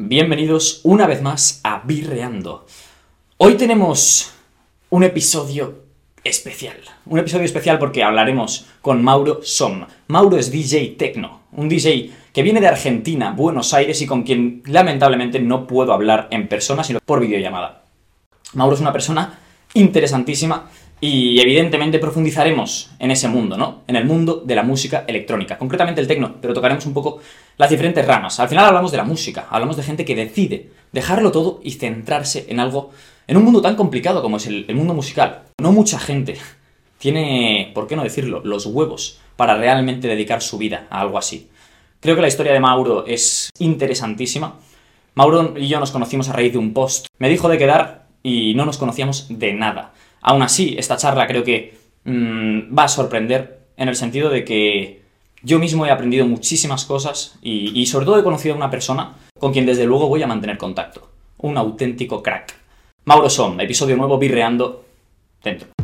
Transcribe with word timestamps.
Bienvenidos 0.00 0.80
una 0.84 1.08
vez 1.08 1.22
más 1.22 1.60
a 1.64 1.82
Birreando. 1.84 2.66
Hoy 3.36 3.54
tenemos 3.54 4.32
un 4.90 5.02
episodio 5.02 5.86
especial. 6.22 6.76
Un 7.04 7.18
episodio 7.18 7.44
especial 7.44 7.80
porque 7.80 8.04
hablaremos 8.04 8.66
con 8.80 9.02
Mauro 9.02 9.40
Som. 9.42 9.88
Mauro 10.06 10.36
es 10.36 10.52
DJ 10.52 10.94
Tecno, 10.96 11.40
un 11.50 11.68
DJ 11.68 12.12
que 12.32 12.44
viene 12.44 12.60
de 12.60 12.68
Argentina, 12.68 13.32
Buenos 13.32 13.74
Aires 13.74 14.00
y 14.00 14.06
con 14.06 14.22
quien 14.22 14.62
lamentablemente 14.66 15.40
no 15.40 15.66
puedo 15.66 15.92
hablar 15.92 16.28
en 16.30 16.46
persona, 16.46 16.84
sino 16.84 17.00
por 17.04 17.18
videollamada. 17.18 17.82
Mauro 18.54 18.76
es 18.76 18.80
una 18.80 18.92
persona 18.92 19.40
interesantísima 19.74 20.70
y 21.00 21.40
evidentemente 21.40 21.98
profundizaremos 21.98 22.90
en 22.98 23.10
ese 23.10 23.28
mundo, 23.28 23.56
¿no? 23.56 23.82
En 23.86 23.96
el 23.96 24.04
mundo 24.04 24.42
de 24.44 24.54
la 24.56 24.64
música 24.64 25.04
electrónica, 25.06 25.56
concretamente 25.56 26.00
el 26.00 26.08
tecno, 26.08 26.34
pero 26.40 26.54
tocaremos 26.54 26.86
un 26.86 26.94
poco 26.94 27.20
las 27.56 27.70
diferentes 27.70 28.04
ramas. 28.04 28.40
Al 28.40 28.48
final 28.48 28.64
hablamos 28.64 28.90
de 28.90 28.96
la 28.96 29.04
música, 29.04 29.46
hablamos 29.50 29.76
de 29.76 29.84
gente 29.84 30.04
que 30.04 30.16
decide 30.16 30.70
dejarlo 30.92 31.30
todo 31.30 31.60
y 31.62 31.72
centrarse 31.72 32.46
en 32.48 32.58
algo, 32.58 32.90
en 33.26 33.36
un 33.36 33.44
mundo 33.44 33.62
tan 33.62 33.76
complicado 33.76 34.22
como 34.22 34.38
es 34.38 34.46
el, 34.46 34.64
el 34.66 34.74
mundo 34.74 34.94
musical. 34.94 35.42
No 35.60 35.72
mucha 35.72 36.00
gente 36.00 36.36
tiene, 36.98 37.70
¿por 37.74 37.86
qué 37.86 37.94
no 37.94 38.02
decirlo?, 38.02 38.42
los 38.44 38.66
huevos 38.66 39.20
para 39.36 39.56
realmente 39.56 40.08
dedicar 40.08 40.42
su 40.42 40.58
vida 40.58 40.88
a 40.90 41.00
algo 41.00 41.16
así. 41.16 41.48
Creo 42.00 42.16
que 42.16 42.22
la 42.22 42.28
historia 42.28 42.52
de 42.52 42.60
Mauro 42.60 43.06
es 43.06 43.50
interesantísima. 43.58 44.56
Mauro 45.14 45.54
y 45.56 45.68
yo 45.68 45.78
nos 45.78 45.92
conocimos 45.92 46.28
a 46.28 46.32
raíz 46.32 46.52
de 46.52 46.58
un 46.58 46.72
post. 46.72 47.06
Me 47.18 47.28
dijo 47.28 47.48
de 47.48 47.58
quedar 47.58 48.07
y 48.22 48.54
no 48.54 48.64
nos 48.64 48.78
conocíamos 48.78 49.26
de 49.28 49.52
nada. 49.52 49.92
Aún 50.20 50.42
así, 50.42 50.74
esta 50.78 50.96
charla 50.96 51.26
creo 51.26 51.44
que 51.44 51.78
mmm, 52.04 52.76
va 52.76 52.84
a 52.84 52.88
sorprender 52.88 53.60
en 53.76 53.88
el 53.88 53.96
sentido 53.96 54.30
de 54.30 54.44
que 54.44 55.02
yo 55.42 55.58
mismo 55.58 55.86
he 55.86 55.90
aprendido 55.90 56.26
muchísimas 56.26 56.84
cosas 56.84 57.38
y, 57.42 57.80
y, 57.80 57.86
sobre 57.86 58.06
todo 58.06 58.18
he 58.18 58.24
conocido 58.24 58.54
a 58.54 58.58
una 58.58 58.70
persona 58.70 59.14
con 59.38 59.52
quien 59.52 59.66
desde 59.66 59.86
luego 59.86 60.08
voy 60.08 60.22
a 60.22 60.26
mantener 60.26 60.58
contacto. 60.58 61.08
Un 61.38 61.56
auténtico 61.56 62.22
crack. 62.22 62.54
Mauro 63.04 63.30
Som, 63.30 63.60
episodio 63.60 63.96
nuevo, 63.96 64.18
birreando 64.18 64.84
dentro. 65.42 65.77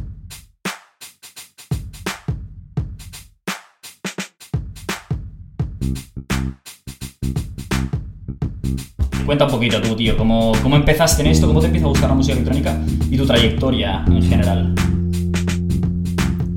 Cuenta 9.26 9.46
un 9.46 9.50
poquito 9.50 9.80
tú, 9.80 9.96
tío, 9.96 10.16
¿cómo, 10.18 10.52
cómo 10.62 10.76
empezaste 10.76 11.22
en 11.22 11.28
esto, 11.28 11.46
cómo 11.46 11.60
te 11.60 11.66
empieza 11.66 11.86
a 11.86 11.88
gustar 11.88 12.10
la 12.10 12.14
música 12.14 12.34
electrónica 12.34 12.78
y 13.10 13.16
tu 13.16 13.26
trayectoria 13.26 14.04
en 14.06 14.22
general. 14.22 14.74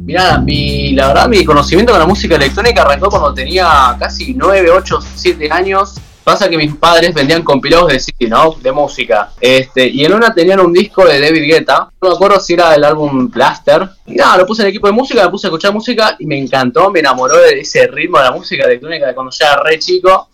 Mirá, 0.05 0.39
mi, 0.39 0.93
la 0.93 1.09
verdad 1.09 1.27
mi 1.27 1.45
conocimiento 1.45 1.91
con 1.91 1.99
la 1.99 2.07
música 2.07 2.35
electrónica 2.35 2.81
arrancó 2.81 3.09
cuando 3.09 3.33
tenía 3.33 3.95
casi 3.99 4.33
9, 4.33 4.71
8, 4.71 4.99
7 5.15 5.51
años. 5.51 5.95
Pasa 6.23 6.49
que 6.49 6.57
mis 6.57 6.75
padres 6.75 7.13
vendían 7.13 7.41
compilados 7.41 7.87
de 7.87 7.99
CD, 7.99 8.27
¿no? 8.27 8.55
De 8.61 8.71
música. 8.73 9.31
Este, 9.39 9.87
y 9.87 10.03
en 10.03 10.13
una 10.13 10.33
tenían 10.33 10.59
un 10.59 10.73
disco 10.73 11.05
de 11.05 11.21
David 11.21 11.43
Guetta. 11.43 11.89
No 12.01 12.09
me 12.09 12.15
acuerdo 12.15 12.39
si 12.39 12.53
era 12.53 12.75
el 12.75 12.83
álbum 12.83 13.29
Blaster. 13.29 13.87
Y 14.05 14.15
nada, 14.15 14.37
lo 14.37 14.45
puse 14.45 14.61
en 14.61 14.67
el 14.67 14.69
equipo 14.71 14.87
de 14.87 14.93
música, 14.93 15.23
me 15.23 15.29
puse 15.29 15.47
a 15.47 15.49
escuchar 15.49 15.73
música 15.73 16.17
y 16.19 16.25
me 16.25 16.37
encantó, 16.37 16.89
me 16.89 16.99
enamoró 16.99 17.37
de 17.37 17.59
ese 17.61 17.87
ritmo 17.87 18.17
de 18.17 18.25
la 18.25 18.31
música 18.31 18.65
electrónica 18.65 19.07
de 19.07 19.15
cuando 19.15 19.31
ya 19.31 19.53
era 19.53 19.63
re 19.63 19.79
chico. 19.79 20.27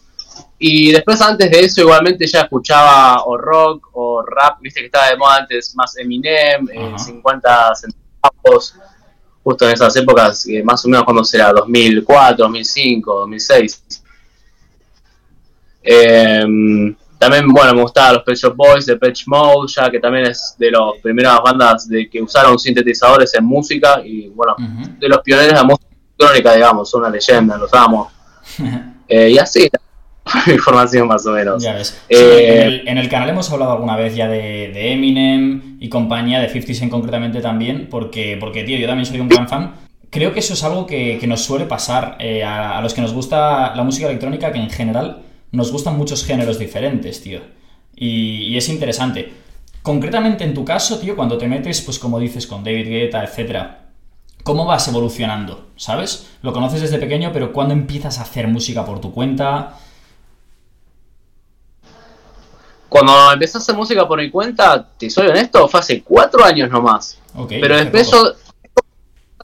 Y 0.58 0.92
después 0.92 1.22
antes 1.22 1.52
de 1.52 1.60
eso 1.60 1.82
igualmente 1.82 2.26
ya 2.26 2.42
escuchaba 2.42 3.24
o 3.26 3.38
rock 3.38 3.90
o 3.94 4.22
rap, 4.22 4.60
viste 4.62 4.80
que 4.80 4.86
estaba 4.86 5.10
de 5.10 5.18
moda 5.18 5.38
antes 5.38 5.76
más 5.76 5.98
Eminem, 5.98 6.68
eh, 6.72 6.94
50 6.98 7.76
centavos, 7.76 8.76
justo 9.44 9.66
en 9.66 9.74
esas 9.74 9.96
épocas, 9.98 10.48
eh, 10.48 10.64
más 10.64 10.84
o 10.86 10.88
menos 10.88 11.04
cuando 11.04 11.24
será, 11.24 11.52
2004, 11.52 12.38
2005, 12.38 13.14
2006. 13.14 13.84
Eh, 15.84 16.46
también, 17.24 17.48
bueno, 17.48 17.74
me 17.74 17.82
gustaban 17.82 18.16
los 18.16 18.24
Pet 18.24 18.36
Shop 18.36 18.54
Boys 18.54 18.86
de 18.86 18.98
Patch 18.98 19.24
Mode, 19.28 19.72
ya 19.74 19.90
que 19.90 19.98
también 19.98 20.26
es 20.26 20.56
de 20.58 20.72
las 20.72 20.82
primeras 21.02 21.40
bandas 21.42 21.88
de 21.88 22.10
que 22.10 22.22
usaron 22.22 22.60
sintetizadores 22.60 23.34
en 23.34 23.46
música 23.46 24.02
y, 24.04 24.28
bueno, 24.28 24.56
uh 24.58 24.62
-huh. 24.62 25.00
de 25.00 25.08
los 25.08 25.20
pioneros 25.20 25.54
de 25.54 25.56
la 25.56 25.64
música 25.64 25.88
electrónica, 25.90 26.54
digamos, 26.54 26.90
son 26.90 27.02
una 27.02 27.10
leyenda, 27.10 27.58
los 27.58 27.74
amo. 27.74 28.12
eh, 29.08 29.30
y 29.30 29.38
así, 29.38 29.70
información 30.52 31.08
más 31.08 31.26
o 31.26 31.32
menos. 31.32 31.64
Ya 31.64 31.74
ves. 31.74 32.02
Sí, 32.10 32.16
eh, 32.16 32.62
en, 32.62 32.68
el, 32.68 32.88
en, 32.88 32.98
el, 32.98 33.10
canal 33.10 33.30
hemos 33.30 33.52
hablado 33.52 33.72
alguna 33.72 33.96
vez 33.96 34.16
ya 34.16 34.28
de, 34.28 34.72
de, 34.74 34.94
Eminem 34.94 35.78
y 35.80 35.90
compañía, 35.90 36.40
de 36.40 36.50
50 36.50 36.74
Cent 36.74 36.92
concretamente 36.92 37.42
también, 37.42 37.88
porque, 37.90 38.38
porque, 38.40 38.64
tío, 38.64 38.78
yo 38.78 38.88
también 38.88 39.06
soy 39.06 39.20
un 39.20 39.30
gran 39.30 39.48
fan. 39.48 39.74
Creo 40.10 40.34
que 40.34 40.40
eso 40.40 40.54
es 40.54 40.64
algo 40.64 40.86
que, 40.86 41.18
que 41.20 41.28
nos 41.28 41.42
suele 41.42 41.66
pasar 41.66 42.18
eh, 42.20 42.44
a, 42.44 42.78
a, 42.78 42.82
los 42.82 42.94
que 42.94 43.02
nos 43.02 43.14
gusta 43.14 43.76
la 43.76 43.84
música 43.84 44.08
electrónica, 44.08 44.52
que 44.52 44.60
en 44.60 44.70
general 44.70 45.24
nos 45.52 45.72
gustan 45.72 45.98
muchos 45.98 46.26
géneros 46.26 46.60
diferentes, 46.60 47.22
tío. 47.22 47.42
Y, 47.96 48.44
y 48.48 48.58
es 48.58 48.70
interesante. 48.70 49.34
Concretamente 49.82 50.44
en 50.46 50.54
tu 50.54 50.64
caso, 50.64 51.00
tío, 51.00 51.16
cuando 51.16 51.38
te 51.38 51.48
metes, 51.48 51.82
pues 51.82 52.00
como 52.00 52.20
dices, 52.20 52.48
con 52.48 52.64
David 52.64 52.88
Guetta, 52.88 53.24
etcétera, 53.24 53.90
¿cómo 54.44 54.66
vas 54.66 54.88
evolucionando? 54.88 55.68
¿Sabes? 55.76 56.30
Lo 56.42 56.54
conoces 56.54 56.82
desde 56.82 57.00
pequeño, 57.00 57.32
pero 57.34 57.52
¿cuándo 57.52 57.74
empiezas 57.74 58.20
a 58.20 58.22
hacer 58.22 58.48
música 58.48 58.86
por 58.86 59.02
tu 59.02 59.12
cuenta? 59.12 59.78
Cuando 62.94 63.34
empecé 63.34 63.58
a 63.58 63.62
hacer 63.62 63.74
música 63.74 64.08
por 64.08 64.20
mi 64.20 64.30
cuenta, 64.30 64.88
te 65.00 65.10
soy 65.10 65.26
honesto, 65.26 65.68
fue 65.68 65.80
hace 65.80 66.04
cuatro 66.04 66.46
años 66.46 66.70
nomás. 66.70 67.18
Okay, 67.34 67.60
Pero 67.60 67.76
después 67.76 68.12
yo 68.12 68.34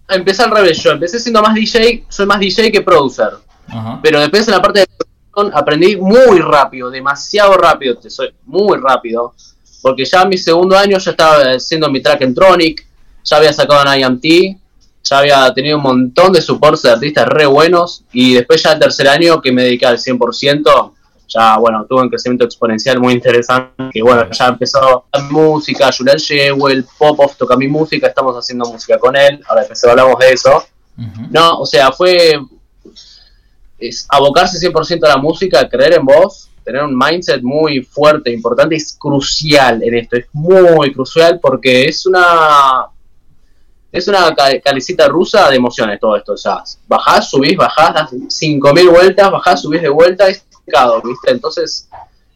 empecé 0.08 0.44
al 0.44 0.52
revés, 0.52 0.78
yo 0.84 0.92
empecé 0.92 1.20
siendo 1.20 1.42
más 1.42 1.56
DJ, 1.56 2.06
soy 2.08 2.28
más 2.28 2.40
DJ 2.40 2.72
que 2.72 2.82
producer. 2.82 3.30
Uh 3.68 3.74
-huh. 3.74 4.00
Pero 4.04 4.20
después 4.20 4.48
en 4.48 4.54
la 4.54 4.62
parte 4.62 4.82
de 4.82 4.86
producción 4.86 5.52
aprendí 5.58 5.96
muy 5.96 6.38
rápido, 6.38 6.92
demasiado 6.92 7.58
rápido, 7.58 7.98
te 7.98 8.12
soy 8.12 8.32
muy 8.46 8.78
rápido. 8.78 9.34
Porque 9.82 10.06
ya 10.06 10.22
en 10.22 10.30
mi 10.30 10.38
segundo 10.38 10.78
año 10.78 11.00
ya 11.00 11.10
estaba 11.10 11.38
haciendo 11.56 11.90
mi 11.90 12.04
track 12.04 12.22
en 12.22 12.36
Tronic, 12.36 12.86
ya 13.24 13.38
había 13.38 13.52
sacado 13.52 13.82
en 13.92 14.00
IMT, 14.00 14.60
ya 15.04 15.18
había 15.18 15.52
tenido 15.56 15.78
un 15.78 15.84
montón 15.84 16.34
de 16.34 16.42
supports 16.42 16.84
de 16.84 16.92
artistas 16.92 17.28
re 17.28 17.48
buenos. 17.48 18.04
Y 18.14 18.36
después 18.36 18.62
ya 18.62 18.74
el 18.74 18.80
tercer 18.80 19.08
año 19.08 19.42
que 19.42 19.52
me 19.52 19.64
dediqué 19.64 19.88
al 19.88 19.98
100%, 19.98 20.92
ya, 21.30 21.58
bueno, 21.58 21.86
tuvo 21.88 22.02
un 22.02 22.10
crecimiento 22.10 22.46
exponencial 22.46 23.00
muy 23.00 23.14
interesante, 23.14 23.90
que 23.92 24.02
bueno, 24.02 24.30
ya 24.32 24.48
empezó 24.48 25.06
la 25.14 25.20
música, 25.22 25.90
Julian 25.96 26.18
Shewell, 26.18 26.86
Popov 26.98 27.36
toca 27.38 27.56
mi 27.56 27.68
música, 27.68 28.08
estamos 28.08 28.36
haciendo 28.36 28.70
música 28.70 28.98
con 28.98 29.16
él, 29.16 29.42
ahora 29.48 29.62
empecé 29.62 29.90
hablamos 29.90 30.18
de 30.20 30.32
eso. 30.32 30.64
Uh 30.98 31.02
-huh. 31.02 31.28
No, 31.30 31.60
o 31.60 31.66
sea, 31.66 31.92
fue 31.92 32.40
es 33.80 34.06
abocarse 34.10 34.58
100% 34.60 35.06
a 35.06 35.10
la 35.10 35.18
música, 35.18 35.68
creer 35.70 35.94
en 35.94 36.06
vos, 36.06 36.50
tener 36.64 36.84
un 36.84 36.98
mindset 36.98 37.42
muy 37.42 37.82
fuerte, 37.82 38.32
importante, 38.32 38.76
es 38.76 38.96
crucial 39.00 39.82
en 39.82 39.96
esto, 39.96 40.18
es 40.18 40.26
muy 40.34 40.94
crucial 40.94 41.40
porque 41.40 41.86
es 41.86 42.06
una 42.06 42.88
es 43.92 44.08
una 44.08 44.36
calecita 44.64 45.08
rusa 45.08 45.50
de 45.50 45.56
emociones 45.56 46.00
todo 46.00 46.16
esto, 46.16 46.34
o 46.34 46.38
sea, 46.38 46.64
bajás, 46.88 47.30
subís, 47.30 47.58
bajás, 47.58 47.94
das 47.94 48.16
5000 48.28 48.90
vueltas, 48.90 49.32
bajás, 49.32 49.62
subís 49.62 49.82
de 49.82 49.90
vuelta, 49.90 50.28
es 50.28 50.46
Entonces, 51.28 51.90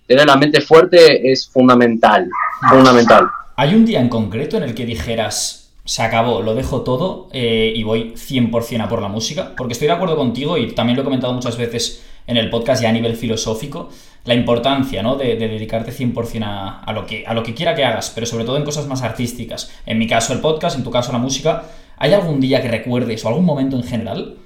tener 0.08 0.28
la 0.28 0.36
mente 0.36 0.62
fuerte 0.62 1.32
es 1.32 1.48
fundamental, 1.48 2.30
fundamental. 2.70 3.30
¿Hay 3.56 3.76
un 3.76 3.86
día 3.86 4.02
en 4.02 4.10
concreto 4.10 4.58
en 4.58 4.64
el 4.64 4.74
que 4.74 4.86
dijeras, 4.86 5.72
se 5.86 6.02
acabó, 6.02 6.42
lo 6.42 6.56
dejo 6.56 6.82
todo 6.82 7.30
eh, 7.32 7.72
y 7.76 7.84
voy 7.84 8.14
100% 8.16 8.82
a 8.82 8.90
por 8.90 9.02
la 9.02 9.08
música? 9.08 9.54
Porque 9.56 9.74
estoy 9.74 9.88
de 9.88 9.94
acuerdo 9.94 10.16
contigo 10.16 10.58
y 10.58 10.72
también 10.74 10.96
lo 10.96 11.02
he 11.04 11.06
comentado 11.06 11.34
muchas 11.34 11.58
veces 11.58 12.04
en 12.26 12.38
el 12.38 12.50
podcast 12.50 12.82
ya 12.82 12.90
a 12.90 12.92
nivel 12.92 13.16
filosófico, 13.16 13.90
la 14.26 14.34
importancia 14.34 15.04
¿no? 15.04 15.16
de, 15.16 15.36
de 15.36 15.48
dedicarte 15.48 15.92
100% 15.92 16.44
a, 16.44 16.80
a, 16.80 16.94
lo 16.94 17.06
que, 17.06 17.26
a 17.28 17.34
lo 17.34 17.44
que 17.44 17.54
quiera 17.54 17.76
que 17.76 17.84
hagas, 17.84 18.12
pero 18.16 18.26
sobre 18.26 18.46
todo 18.46 18.58
en 18.58 18.64
cosas 18.64 18.88
más 18.88 19.02
artísticas. 19.02 19.72
En 19.86 20.00
mi 20.00 20.08
caso 20.08 20.34
el 20.34 20.40
podcast, 20.40 20.78
en 20.78 20.84
tu 20.84 20.92
caso 20.92 21.12
la 21.12 21.18
música. 21.18 21.64
¿Hay 21.98 22.14
algún 22.14 22.40
día 22.40 22.62
que 22.62 22.70
recuerdes 22.70 23.24
o 23.24 23.28
algún 23.28 23.46
momento 23.46 23.76
en 23.76 23.84
general? 23.84 24.38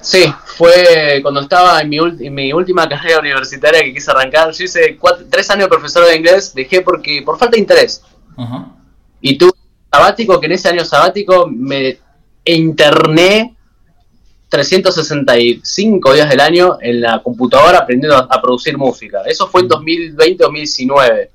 Sí, 0.00 0.24
fue 0.44 1.20
cuando 1.22 1.40
estaba 1.40 1.80
en 1.80 1.88
mi, 1.88 1.98
en 1.98 2.34
mi, 2.34 2.52
última 2.52 2.88
carrera 2.88 3.20
universitaria 3.20 3.82
que 3.82 3.92
quise 3.92 4.10
arrancar. 4.10 4.52
Yo 4.52 4.64
hice 4.64 4.96
cuatro, 4.96 5.26
tres 5.30 5.50
años 5.50 5.64
de 5.64 5.68
profesor 5.68 6.06
de 6.06 6.16
inglés, 6.16 6.54
dejé 6.54 6.82
porque 6.82 7.22
por 7.22 7.38
falta 7.38 7.56
de 7.56 7.60
interés. 7.60 8.02
Uh 8.36 8.42
-huh. 8.42 8.72
Y 9.20 9.36
tuve 9.36 9.50
un 9.50 9.90
sabático 9.92 10.40
que 10.40 10.46
en 10.46 10.52
ese 10.52 10.68
año 10.68 10.84
sabático 10.84 11.46
me 11.46 11.98
interné 12.44 13.56
365 14.48 16.14
días 16.14 16.30
del 16.30 16.40
año 16.40 16.78
en 16.80 17.00
la 17.00 17.22
computadora 17.22 17.78
aprendiendo 17.78 18.16
a, 18.16 18.26
a 18.30 18.40
producir 18.40 18.78
música. 18.78 19.22
Eso 19.26 19.48
fue 19.48 19.62
en 19.62 19.68
2020-2019. 19.68 21.28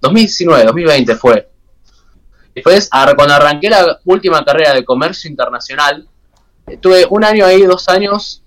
2019, 0.00 0.64
2020 0.64 1.14
fue. 1.16 1.48
Después, 2.54 2.90
cuando 3.16 3.34
arranqué 3.34 3.70
la 3.70 4.00
última 4.04 4.44
carrera 4.44 4.74
de 4.74 4.84
comercio 4.84 5.30
internacional, 5.30 6.08
Estuve 6.70 7.06
un 7.10 7.24
año 7.24 7.44
ahí, 7.44 7.62
dos 7.62 7.88
años, 7.88 8.42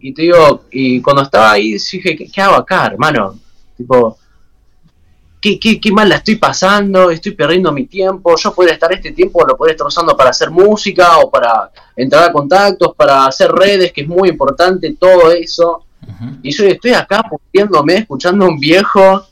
y 0.00 0.14
te 0.14 0.22
digo, 0.22 0.64
y 0.70 1.00
cuando 1.02 1.22
estaba 1.22 1.52
ahí 1.52 1.72
dije, 1.72 2.16
¿qué, 2.16 2.30
qué 2.30 2.40
hago 2.40 2.54
acá, 2.54 2.86
hermano? 2.86 3.38
Tipo, 3.76 4.16
¿qué, 5.40 5.60
¿qué, 5.60 5.78
qué, 5.78 5.92
mal 5.92 6.08
la 6.08 6.16
estoy 6.16 6.36
pasando? 6.36 7.10
Estoy 7.10 7.32
perdiendo 7.32 7.70
mi 7.70 7.86
tiempo. 7.86 8.34
Yo 8.36 8.54
podría 8.54 8.74
estar 8.74 8.92
este 8.92 9.12
tiempo, 9.12 9.46
lo 9.46 9.56
podría 9.56 9.72
estar 9.72 9.86
usando 9.86 10.16
para 10.16 10.30
hacer 10.30 10.50
música 10.50 11.18
o 11.18 11.30
para 11.30 11.70
entrar 11.94 12.30
a 12.30 12.32
contactos, 12.32 12.94
para 12.96 13.26
hacer 13.26 13.52
redes, 13.52 13.92
que 13.92 14.02
es 14.02 14.08
muy 14.08 14.30
importante 14.30 14.96
todo 14.98 15.30
eso. 15.32 15.84
Y 16.42 16.50
yo 16.50 16.64
estoy 16.64 16.92
acá 16.92 17.22
pudiéndome, 17.22 17.96
escuchando 17.96 18.46
a 18.46 18.48
un 18.48 18.58
viejo 18.58 19.26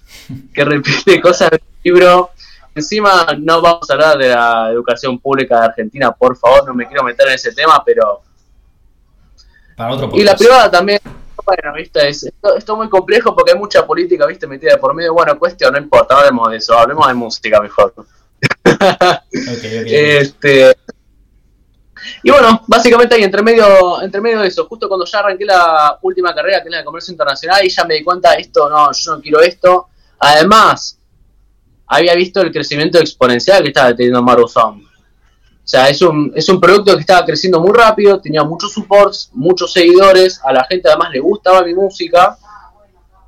que 0.52 0.64
repite 0.64 1.20
cosas 1.22 1.50
del 1.50 1.60
libro. 1.82 2.30
Encima 2.78 3.26
no 3.38 3.60
vamos 3.60 3.90
a 3.90 3.92
hablar 3.92 4.16
de 4.16 4.28
la 4.28 4.70
educación 4.70 5.18
pública 5.18 5.58
de 5.58 5.66
Argentina, 5.66 6.12
por 6.12 6.36
favor, 6.36 6.66
no 6.66 6.74
me 6.74 6.86
quiero 6.86 7.02
meter 7.02 7.26
en 7.28 7.34
ese 7.34 7.52
tema, 7.52 7.82
pero... 7.84 8.22
Para 9.76 9.94
otro 9.94 10.10
y 10.12 10.22
la 10.22 10.36
privada 10.36 10.70
también, 10.70 11.00
bueno, 11.44 11.72
viste, 11.74 12.08
es, 12.08 12.24
esto, 12.24 12.56
es 12.56 12.68
muy 12.68 12.88
complejo 12.88 13.34
porque 13.34 13.52
hay 13.52 13.58
mucha 13.58 13.86
política, 13.86 14.26
viste, 14.26 14.46
metida 14.46 14.78
por 14.78 14.94
medio. 14.94 15.14
Bueno, 15.14 15.38
cuestión, 15.38 15.72
no 15.72 15.78
importa, 15.78 16.14
no 16.14 16.20
hablemos 16.20 16.50
de 16.50 16.56
eso, 16.56 16.78
hablemos 16.78 17.06
de 17.06 17.14
música 17.14 17.60
mejor. 17.60 17.94
Este, 19.32 20.76
y 22.22 22.30
bueno, 22.30 22.62
básicamente 22.66 23.14
ahí 23.14 23.24
entre 23.24 23.42
medio, 23.42 24.02
entre 24.02 24.20
medio 24.20 24.40
de 24.40 24.48
eso, 24.48 24.66
justo 24.66 24.88
cuando 24.88 25.04
ya 25.04 25.18
arranqué 25.18 25.44
la 25.44 25.98
última 26.02 26.34
carrera, 26.34 26.62
que 26.62 26.68
es 26.68 26.72
la 26.72 26.78
de 26.78 26.84
comercio 26.84 27.12
internacional, 27.12 27.64
y 27.64 27.70
ya 27.70 27.84
me 27.84 27.94
di 27.94 28.04
cuenta, 28.04 28.34
esto 28.34 28.68
no, 28.68 28.90
yo 28.92 29.16
no 29.16 29.20
quiero 29.20 29.40
esto. 29.40 29.88
Además, 30.18 30.97
había 31.88 32.14
visto 32.14 32.40
el 32.42 32.52
crecimiento 32.52 32.98
exponencial 32.98 33.62
que 33.62 33.68
estaba 33.68 33.94
teniendo 33.94 34.22
Maruzón. 34.22 34.82
O 34.82 35.70
sea, 35.70 35.88
es 35.88 36.00
un, 36.00 36.32
es 36.34 36.48
un 36.48 36.60
producto 36.60 36.94
que 36.94 37.00
estaba 37.00 37.24
creciendo 37.26 37.60
muy 37.60 37.72
rápido, 37.72 38.20
tenía 38.20 38.42
muchos 38.42 38.72
supports, 38.72 39.30
muchos 39.34 39.72
seguidores, 39.72 40.40
a 40.42 40.52
la 40.52 40.64
gente 40.64 40.88
además 40.88 41.10
le 41.12 41.20
gustaba 41.20 41.62
mi 41.62 41.74
música 41.74 42.38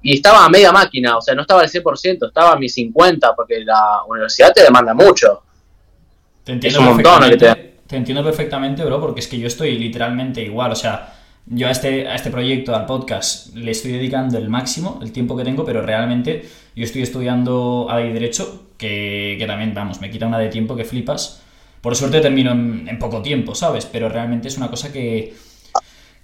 y 0.03 0.15
estaba 0.15 0.47
a 0.47 0.49
media 0.49 0.73
máquina, 0.73 1.19
o 1.19 1.21
sea, 1.21 1.35
no 1.35 1.43
estaba 1.43 1.61
al 1.61 1.69
100%, 1.69 2.29
estaba 2.29 2.53
a 2.53 2.57
mi 2.57 2.67
50%, 2.67 3.35
porque 3.37 3.61
la 3.61 4.05
universidad 4.09 4.53
te 4.55 4.63
demanda 4.63 4.95
mucho. 4.95 5.43
Te 6.43 6.53
entiendo, 6.53 6.81
es 6.81 6.87
un 6.87 6.95
montón 6.95 7.29
que 7.29 7.37
te... 7.37 7.55
te 7.87 7.97
entiendo 7.97 8.25
perfectamente, 8.25 8.85
bro, 8.85 9.01
porque 9.01 9.21
es 9.21 9.29
que 9.29 9.39
yo 9.39 9.47
estoy 9.47 9.79
literalmente 9.79 10.41
igual, 10.41 10.73
o 10.73 10.77
sea, 10.77 11.20
yo 11.47 11.69
a 11.69 11.71
este, 11.71 12.07
a 12.09 12.15
este 12.15 12.31
proyecto, 12.31 12.75
al 12.75 12.87
podcast, 12.87 13.55
le 13.55 13.71
estoy 13.71 13.93
dedicando 13.93 14.39
el 14.39 14.49
máximo, 14.49 15.01
el 15.03 15.13
tiempo 15.13 15.37
que 15.37 15.45
tengo, 15.45 15.65
pero 15.65 15.83
realmente 15.83 16.49
yo 16.77 16.85
estoy 16.85 17.03
estudiando 17.03 17.89
a 17.91 17.99
Derecho, 17.99 18.69
que, 18.77 19.37
que 19.39 19.47
también, 19.47 19.75
vamos, 19.75 20.01
me 20.01 20.11
quita 20.11 20.27
una 20.27 20.39
de 20.39 20.49
tiempo 20.49 20.77
que 20.77 20.85
flipas. 20.85 21.43
Por 21.81 21.97
suerte 21.97 22.21
termino 22.21 22.53
en, 22.53 22.99
poco 22.99 23.23
tiempo, 23.23 23.55
¿sabes? 23.55 23.87
Pero 23.87 24.09
realmente 24.09 24.49
es 24.49 24.57
una 24.59 24.69
cosa 24.69 24.93
que, 24.93 25.35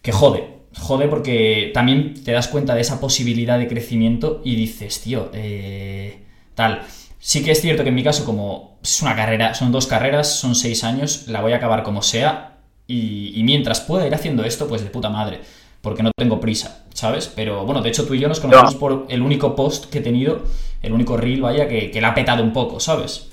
que 0.03 0.13
jode. 0.13 0.45
Jode 0.79 1.09
porque 1.09 1.71
también 1.73 2.23
te 2.23 2.33
das 2.33 2.49
cuenta 2.49 2.75
de 2.75 2.83
esa 2.83 3.01
posibilidad 3.01 3.59
de 3.59 3.67
crecimiento 3.67 4.43
y 4.45 4.55
dices, 4.55 5.01
tío, 5.01 5.31
eh, 5.33 6.23
tal. 6.55 6.83
Sí 7.19 7.43
que 7.43 7.53
es 7.53 7.61
cierto 7.61 7.83
que 7.83 7.89
en 7.89 7.95
mi 7.95 8.05
caso, 8.05 8.25
como 8.27 8.79
es 8.83 9.01
una 9.03 9.17
carrera, 9.17 9.55
son 9.55 9.73
dos 9.73 9.87
carreras, 9.87 10.39
son 10.39 10.55
seis 10.55 10.85
años, 10.85 11.27
la 11.29 11.41
voy 11.41 11.53
a 11.53 11.57
acabar 11.57 11.83
como 11.83 12.03
sea. 12.03 12.56
Y, 12.87 13.41
mientras 13.45 13.81
pueda 13.81 14.07
ir 14.07 14.15
haciendo 14.15 14.45
esto, 14.45 14.69
pues 14.69 14.83
de 14.83 14.91
puta 14.91 15.09
madre. 15.09 15.41
Porque 15.81 16.03
no 16.03 16.11
tengo 16.17 16.41
prisa, 16.41 16.85
¿sabes? 16.95 17.31
Pero 17.35 17.65
bueno, 17.65 17.81
de 17.83 17.89
hecho 17.91 18.07
tú 18.07 18.15
y 18.15 18.19
yo 18.19 18.29
nos 18.29 18.41
conocemos 18.41 18.75
por 18.75 19.07
el 19.09 19.23
único 19.23 19.55
post 19.55 19.87
que 19.87 19.99
he 19.99 20.03
tenido, 20.03 20.43
el 20.83 20.93
único 20.93 21.17
reel, 21.17 21.43
vaya, 21.43 21.69
que, 21.69 21.91
que 21.91 22.01
la 22.01 22.09
ha 22.09 22.15
petado 22.15 22.43
un 22.43 22.53
poco, 22.53 22.81
¿sabes? 22.81 23.29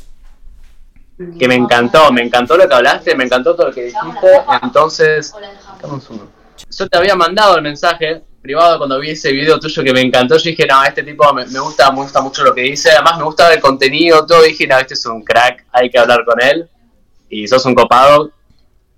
que 1.39 1.47
me 1.47 1.55
encantó, 1.55 2.11
me 2.11 2.21
encantó 2.21 2.57
lo 2.57 2.67
que 2.67 2.73
hablaste, 2.73 3.15
me 3.15 3.25
encantó 3.25 3.55
todo 3.55 3.67
lo 3.67 3.73
que 3.73 3.85
dijiste. 3.85 4.27
Entonces, 4.61 5.33
yo 6.77 6.87
te 6.89 6.97
había 6.97 7.15
mandado 7.15 7.57
el 7.57 7.61
mensaje 7.61 8.21
privado 8.41 8.77
cuando 8.77 8.99
vi 8.99 9.11
ese 9.11 9.31
video 9.31 9.59
tuyo 9.59 9.83
que 9.83 9.93
me 9.93 10.01
encantó. 10.01 10.37
Yo 10.37 10.49
dije, 10.49 10.65
no, 10.65 10.83
este 10.83 11.03
tipo 11.03 11.31
me, 11.33 11.45
gusta, 11.59 11.91
me 11.91 12.01
gusta 12.01 12.21
mucho 12.21 12.43
lo 12.43 12.53
que 12.53 12.61
dice. 12.61 12.91
Además, 12.91 13.17
me 13.17 13.23
gusta 13.25 13.53
el 13.53 13.59
contenido, 13.59 14.25
todo. 14.25 14.41
Dije, 14.41 14.67
no, 14.67 14.77
este 14.77 14.95
es 14.95 15.05
un 15.05 15.23
crack, 15.23 15.65
hay 15.71 15.89
que 15.89 15.99
hablar 15.99 16.25
con 16.25 16.41
él. 16.41 16.67
Y 17.29 17.47
sos 17.47 17.65
un 17.65 17.75
copado. 17.75 18.31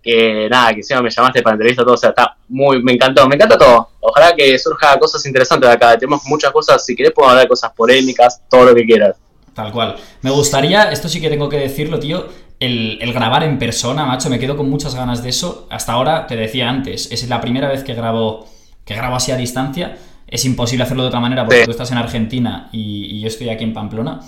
Que 0.05 0.47
nada, 0.47 0.71
que 0.71 0.81
me 1.01 1.09
llamaste 1.09 1.41
para 1.41 1.55
entrevista, 1.55 1.83
todo. 1.83 1.95
O 1.95 1.97
sea, 1.97 2.11
está 2.11 2.37
muy, 2.49 2.83
me 2.83 2.93
encantó, 2.93 3.27
me 3.27 3.33
encanta 3.33 3.57
todo. 3.57 3.89
Ojalá 4.01 4.35
que 4.35 4.59
surja 4.59 4.99
cosas 4.99 5.25
interesantes 5.25 5.67
de 5.67 5.73
acá. 5.73 5.97
Tenemos 5.97 6.21
muchas 6.25 6.51
cosas. 6.51 6.85
Si 6.85 6.95
querés, 6.95 7.11
podemos 7.11 7.31
hablar 7.31 7.45
de 7.45 7.49
cosas 7.49 7.71
polémicas, 7.75 8.39
todo 8.47 8.65
lo 8.65 8.75
que 8.75 8.85
quieras. 8.85 9.15
Tal 9.55 9.71
cual. 9.71 9.95
Me 10.21 10.29
gustaría, 10.29 10.91
esto 10.91 11.09
sí 11.09 11.19
que 11.19 11.27
tengo 11.27 11.49
que 11.49 11.57
decirlo, 11.57 11.97
tío, 11.97 12.27
el, 12.59 12.99
grabar 13.13 13.43
en 13.45 13.57
persona, 13.57 14.05
macho, 14.05 14.29
me 14.29 14.37
quedo 14.37 14.55
con 14.55 14.69
muchas 14.69 14.93
ganas 14.93 15.23
de 15.23 15.29
eso. 15.29 15.67
Hasta 15.71 15.93
ahora, 15.93 16.27
te 16.27 16.35
decía 16.35 16.69
antes, 16.69 17.11
es 17.11 17.27
la 17.27 17.41
primera 17.41 17.67
vez 17.67 17.83
que 17.83 17.95
grabo, 17.95 18.47
que 18.85 18.93
grabo 18.93 19.15
así 19.15 19.31
a 19.31 19.37
distancia. 19.37 19.97
Es 20.27 20.45
imposible 20.45 20.83
hacerlo 20.83 21.01
de 21.01 21.07
otra 21.07 21.19
manera 21.19 21.45
porque 21.45 21.65
tú 21.65 21.71
estás 21.71 21.91
en 21.91 21.97
Argentina 21.97 22.69
y, 22.71 23.21
yo 23.21 23.27
estoy 23.27 23.49
aquí 23.49 23.63
en 23.63 23.73
Pamplona. 23.73 24.19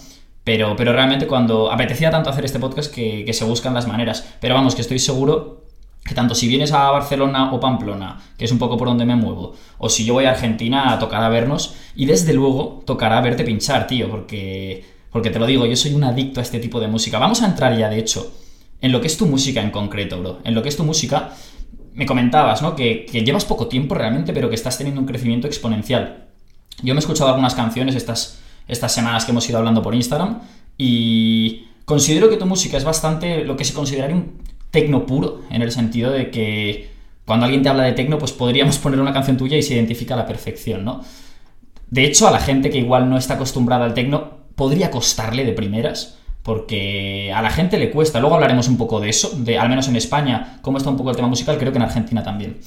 Pero, 0.44 0.76
pero 0.76 0.92
realmente 0.92 1.28
cuando 1.28 1.72
apetecía 1.72 2.10
tanto 2.10 2.32
hacer 2.32 2.46
este 2.46 2.58
podcast 2.58 2.92
que, 2.92 3.26
que 3.26 3.34
se 3.34 3.46
buscan 3.46 3.76
las 3.76 3.86
maneras. 3.86 4.28
Pero 4.40 4.56
vamos, 4.56 4.74
que 4.74 4.82
estoy 4.82 4.98
seguro 4.98 5.67
que 6.08 6.16
tanto 6.16 6.34
si 6.34 6.48
vienes 6.48 6.72
a 6.72 6.90
Barcelona 6.90 7.54
o 7.54 7.60
Pamplona, 7.60 8.20
que 8.38 8.46
es 8.46 8.52
un 8.52 8.60
poco 8.60 8.78
por 8.78 8.88
donde 8.88 9.06
me 9.06 9.16
muevo, 9.16 9.54
o 9.78 9.90
si 9.90 10.06
yo 10.06 10.14
voy 10.14 10.26
a 10.26 10.32
Argentina, 10.32 10.98
tocará 11.00 11.30
vernos 11.30 11.76
y 11.96 12.06
desde 12.06 12.34
luego 12.34 12.84
tocará 12.86 13.20
verte 13.22 13.44
pinchar, 13.44 13.88
tío, 13.88 14.10
porque 14.10 14.98
porque 15.12 15.32
te 15.32 15.40
lo 15.40 15.48
digo, 15.48 15.66
yo 15.66 15.76
soy 15.76 15.94
un 15.94 16.04
adicto 16.04 16.40
a 16.40 16.44
este 16.44 16.60
tipo 16.60 16.80
de 16.80 16.88
música. 16.88 17.18
Vamos 17.18 17.42
a 17.42 17.48
entrar 17.48 17.76
ya, 17.76 17.90
de 17.90 17.98
hecho, 17.98 18.34
en 18.82 18.92
lo 18.92 19.02
que 19.02 19.08
es 19.08 19.18
tu 19.18 19.26
música 19.26 19.62
en 19.62 19.72
concreto, 19.72 20.20
bro. 20.20 20.40
En 20.44 20.54
lo 20.54 20.62
que 20.62 20.70
es 20.70 20.78
tu 20.78 20.84
música, 20.84 21.32
me 21.94 22.06
comentabas, 22.06 22.62
¿no? 22.62 22.76
Que, 22.76 23.08
llevas 23.26 23.46
poco 23.46 23.68
tiempo 23.68 23.96
realmente, 23.96 24.32
pero 24.32 24.50
que 24.50 24.56
estás 24.56 24.78
teniendo 24.78 25.02
un 25.02 25.08
crecimiento 25.08 25.48
exponencial. 25.48 26.28
Yo 26.84 26.94
me 26.94 27.00
he 27.00 27.02
escuchado 27.02 27.30
algunas 27.30 27.56
canciones 27.56 27.96
estas, 27.96 28.40
estas 28.68 28.94
semanas 28.94 29.26
que 29.26 29.32
hemos 29.32 29.50
ido 29.50 29.58
hablando 29.58 29.82
por 29.82 29.96
Instagram 29.96 30.42
y 30.78 31.66
considero 31.86 32.30
que 32.30 32.38
tu 32.38 32.46
música 32.46 32.78
es 32.78 32.84
bastante 32.84 33.44
lo 33.44 33.58
que 33.58 33.66
se 33.66 33.74
consideraría 33.74 34.16
un 34.16 34.34
tecno 34.72 35.06
puro, 35.06 35.42
en 35.50 35.62
el 35.62 35.72
sentido 35.72 36.12
de 36.12 36.30
que 36.30 36.90
cuando 37.26 37.46
alguien 37.46 37.62
te 37.62 37.70
habla 37.70 37.84
de 37.84 37.94
tecno, 37.94 38.18
pues 38.18 38.32
podríamos 38.32 38.78
poner 38.80 39.00
una 39.00 39.14
canción 39.14 39.38
tuya 39.38 39.58
y 39.58 39.62
se 39.62 39.76
identifica 39.76 40.14
a 40.14 40.18
la 40.18 40.26
perfección, 40.26 40.86
¿no? 40.86 41.02
De 41.90 42.06
hecho, 42.06 42.28
a 42.28 42.32
la 42.32 42.40
gente 42.40 42.70
que 42.70 42.80
igual 42.80 43.10
no 43.10 43.18
está 43.18 43.36
acostumbrada 43.36 43.86
al 43.86 43.94
tecno, 43.94 44.32
podría 44.56 44.92
costarle 44.92 45.46
de 45.46 45.54
primeras, 45.54 46.18
porque 46.44 47.32
a 47.34 47.42
la 47.42 47.50
gente 47.50 47.78
le 47.78 47.92
cuesta. 47.92 48.20
Luego 48.20 48.36
hablaremos 48.36 48.68
un 48.68 48.78
poco 48.78 49.00
de 49.00 49.10
eso, 49.10 49.32
de 49.38 49.58
al 49.58 49.70
menos 49.70 49.88
en 49.88 49.96
España, 49.96 50.60
cómo 50.62 50.78
está 50.78 50.90
un 50.90 50.98
poco 50.98 51.10
el 51.10 51.16
tema 51.16 51.28
musical, 51.28 51.58
creo 51.58 51.72
que 51.72 51.78
en 51.78 51.84
Argentina 51.84 52.24
también. 52.24 52.58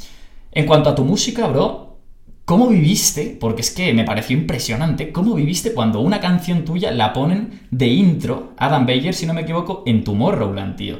En 0.53 0.67
cuanto 0.67 0.91
a 0.91 0.95
tu 0.95 1.05
música, 1.05 1.47
bro, 1.47 1.99
¿cómo 2.45 2.69
viviste? 2.69 3.37
Porque 3.41 3.63
es 3.63 3.71
que 3.71 3.93
me 3.93 4.05
pareció 4.05 4.37
impresionante, 4.37 5.13
¿cómo 5.13 5.35
viviste 5.35 5.73
cuando 5.73 6.01
una 6.01 6.21
canción 6.21 6.65
tuya 6.65 6.91
la 6.91 7.13
ponen 7.13 7.61
de 7.71 7.87
intro, 7.89 8.53
Adam 8.57 8.87
Bayer, 8.87 9.15
si 9.15 9.27
no 9.27 9.35
me 9.35 9.43
equivoco, 9.43 9.83
en 9.87 10.05
Tomorrowland, 10.05 10.77
tío? 10.77 10.99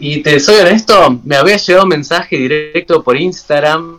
Y 0.00 0.22
te 0.22 0.38
soy 0.38 0.60
honesto, 0.60 1.20
me 1.24 1.34
había 1.34 1.56
llegado 1.56 1.84
un 1.84 1.88
mensaje 1.88 2.36
directo 2.36 3.02
por 3.02 3.16
Instagram 3.16 3.98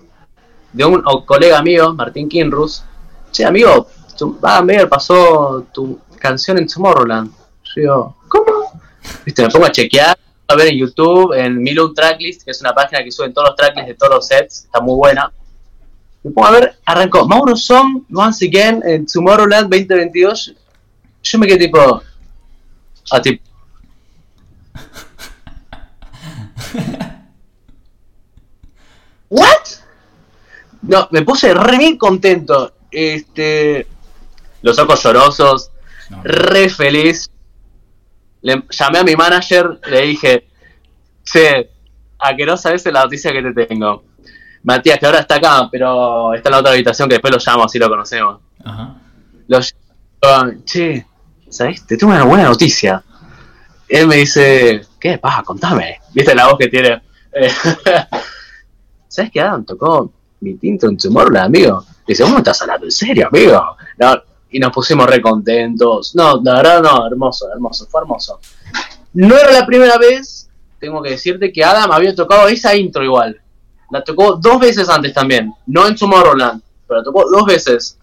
de 0.72 0.86
un 0.86 1.04
colega 1.25 1.62
mío, 1.62 1.94
Martín 1.94 2.30
Kinrus. 2.30 2.84
Che, 3.32 3.44
amigo, 3.44 3.88
ah, 4.44 4.62
Meyer 4.62 4.88
pasó 4.88 5.65
tu 5.74 6.00
canción 6.18 6.58
en 6.58 6.68
Tomorrowland. 6.68 7.32
Yo 7.63 7.74
digo, 7.75 8.18
¿cómo? 8.29 8.82
Viste, 9.25 9.44
me 9.44 9.50
pongo 9.50 9.65
a 9.65 9.72
chequear, 9.72 10.18
a 10.48 10.56
ver 10.56 10.68
en 10.68 10.77
YouTube, 10.77 11.34
en 11.34 11.62
Milo 11.62 11.94
Tracklist, 11.94 12.44
que 12.44 12.51
es 12.51 12.62
una 12.62 12.74
página 12.74 13.03
que 13.03 13.12
sube 13.12 13.32
todos 13.32 13.50
los 13.50 13.56
tracklists 13.58 13.89
de 13.89 13.96
todos 13.96 14.15
los 14.15 14.27
sets, 14.27 14.65
está 14.65 14.79
muy 14.79 14.96
buena. 14.96 15.29
Me 16.24 16.32
pongo 16.32 16.48
a 16.48 16.51
ver, 16.51 16.75
arrancó 16.86 17.27
Mauro 17.27 17.58
Song, 17.58 18.03
Once 18.13 18.46
Again, 18.46 18.82
en 18.86 19.06
Tomorrowland 19.06 19.70
2022. 19.70 20.53
Yo 21.24 21.39
me 21.39 21.46
quedé 21.46 21.65
tipo. 21.65 22.01
A 23.12 23.22
tipo. 23.22 23.49
¿What? 29.29 29.65
No, 30.81 31.07
me 31.12 31.21
puse 31.24 31.53
re 31.53 31.77
bien 31.77 31.98
contento. 31.98 32.74
Este 32.91 33.88
los 34.62 34.77
ojos 34.79 35.01
llorosos, 35.03 35.71
re 36.24 36.69
feliz. 36.69 37.29
Le, 38.41 38.63
llamé 38.69 39.00
a 39.00 39.03
mi 39.03 39.15
manager, 39.15 39.79
le 39.88 40.01
dije, 40.01 40.48
che, 41.24 41.69
a 42.17 42.36
que 42.36 42.45
no 42.45 42.57
sabes 42.57 42.86
la 42.86 43.03
noticia 43.03 43.31
que 43.31 43.41
te 43.41 43.65
tengo. 43.65 44.03
Matías, 44.63 45.00
que 45.00 45.05
ahora 45.05 45.19
está 45.19 45.36
acá, 45.36 45.69
pero 45.71 46.33
está 46.33 46.50
en 46.50 46.51
la 46.51 46.59
otra 46.59 46.71
habitación 46.71 47.07
que 47.07 47.15
después 47.15 47.33
lo 47.33 47.39
llamo, 47.39 47.65
así 47.65 47.79
lo 47.79 47.89
conocemos. 47.89 48.39
Ajá. 48.63 48.95
Lo 49.48 49.59
che, 50.65 51.05
¿sabes? 51.50 51.86
Te 51.86 51.98
tengo 51.98 52.13
una 52.13 52.24
buena 52.24 52.43
noticia. 52.43 53.03
Él 53.88 54.07
me 54.07 54.17
dice, 54.17 54.81
¿qué 55.00 55.17
pasa? 55.17 55.43
Contame. 55.43 56.00
¿Viste 56.13 56.36
la 56.36 56.48
voz 56.48 56.57
que 56.59 56.67
tiene? 56.67 57.01
¿Sabes 59.10 59.32
qué 59.32 59.42
Adam 59.42 59.66
tocó 59.66 60.12
mi 60.39 60.54
tinto 60.54 60.88
en 60.88 60.98
Tomorrowland, 60.98 61.48
amigo? 61.48 61.84
Dice, 62.08 62.24
¿cómo 62.24 62.38
estás 62.38 62.62
hablando 62.62 62.86
en 62.86 62.92
serio, 62.92 63.28
amigo? 63.28 63.75
No, 63.98 64.22
y 64.51 64.60
nos 64.60 64.72
pusimos 64.72 65.08
re 65.08 65.20
contentos. 65.20 66.16
No, 66.16 66.39
la 66.44 66.54
verdad 66.56 66.82
no, 66.84 67.08
hermoso, 67.08 67.51
hermoso, 67.51 67.88
fue 67.88 68.01
hermoso. 68.01 68.39
No 69.13 69.36
era 69.36 69.51
la 69.51 69.66
primera 69.66 69.98
vez, 69.98 70.48
tengo 70.80 71.01
que 71.01 71.10
decirte 71.10 71.51
que 71.51 71.63
Adam 71.63 71.92
había 71.92 72.13
tocado 72.13 72.48
esa 72.48 72.75
intro 72.75 73.04
igual. 73.04 73.42
La 73.89 74.04
tocó 74.04 74.36
dos 74.36 74.60
veces 74.60 74.88
antes 74.89 75.12
también, 75.12 75.51
no 75.66 75.88
en 75.88 75.96
Tomorrowland, 75.96 76.62
pero 76.88 77.00
la 77.00 77.04
tocó 77.04 77.28
dos 77.30 77.46
veces. 77.46 77.98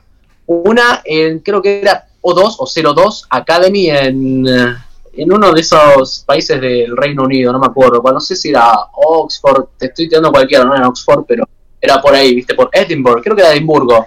Una 0.46 1.02
en, 1.04 1.38
creo 1.38 1.62
que 1.62 1.80
era 1.80 2.08
O2 2.20 2.56
o 2.58 2.94
02 2.94 3.26
Academy 3.30 3.90
en, 3.90 4.46
eh, 4.48 4.76
en 5.16 5.32
uno 5.32 5.52
de 5.52 5.60
esos 5.60 6.24
países 6.26 6.60
del 6.60 6.96
Reino 6.96 7.24
Unido, 7.24 7.52
no 7.52 7.58
me 7.58 7.66
acuerdo. 7.66 8.02
No 8.12 8.20
sé 8.20 8.36
si 8.36 8.50
era 8.50 8.72
Oxford, 8.92 9.66
te 9.78 9.86
estoy 9.86 10.08
tirando 10.08 10.30
cualquiera, 10.30 10.64
no 10.64 10.74
era 10.74 10.88
Oxford, 10.88 11.24
pero 11.26 11.44
Era 11.80 12.00
por 12.00 12.14
ahí, 12.14 12.34
viste, 12.34 12.54
por 12.54 12.70
Edinburgh, 12.72 13.22
creo 13.22 13.36
que 13.36 13.42
era 13.42 13.52
Edimburgo. 13.52 14.06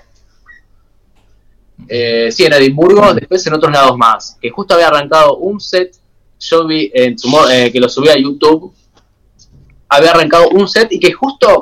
Eh, 1.88 2.30
sí, 2.32 2.46
en 2.46 2.54
Edimburgo, 2.54 3.14
después 3.14 3.46
en 3.48 3.54
otros 3.54 3.72
lados 3.72 3.98
más. 3.98 4.38
Que 4.42 4.50
justo 4.50 4.74
había 4.74 4.88
arrancado 4.88 5.38
un 5.38 5.60
set, 5.60 5.96
yo 6.40 6.68
vi 6.68 6.92
en 6.94 7.16
Tomorrow- 7.16 7.50
eh, 7.52 7.72
que 7.72 7.80
lo 7.80 7.88
subí 7.88 8.10
a 8.10 8.18
YouTube, 8.18 8.74
había 9.88 10.12
arrancado 10.12 10.50
un 10.50 10.68
set 10.68 10.92
y 10.92 11.00
que 11.00 11.12
justo 11.14 11.62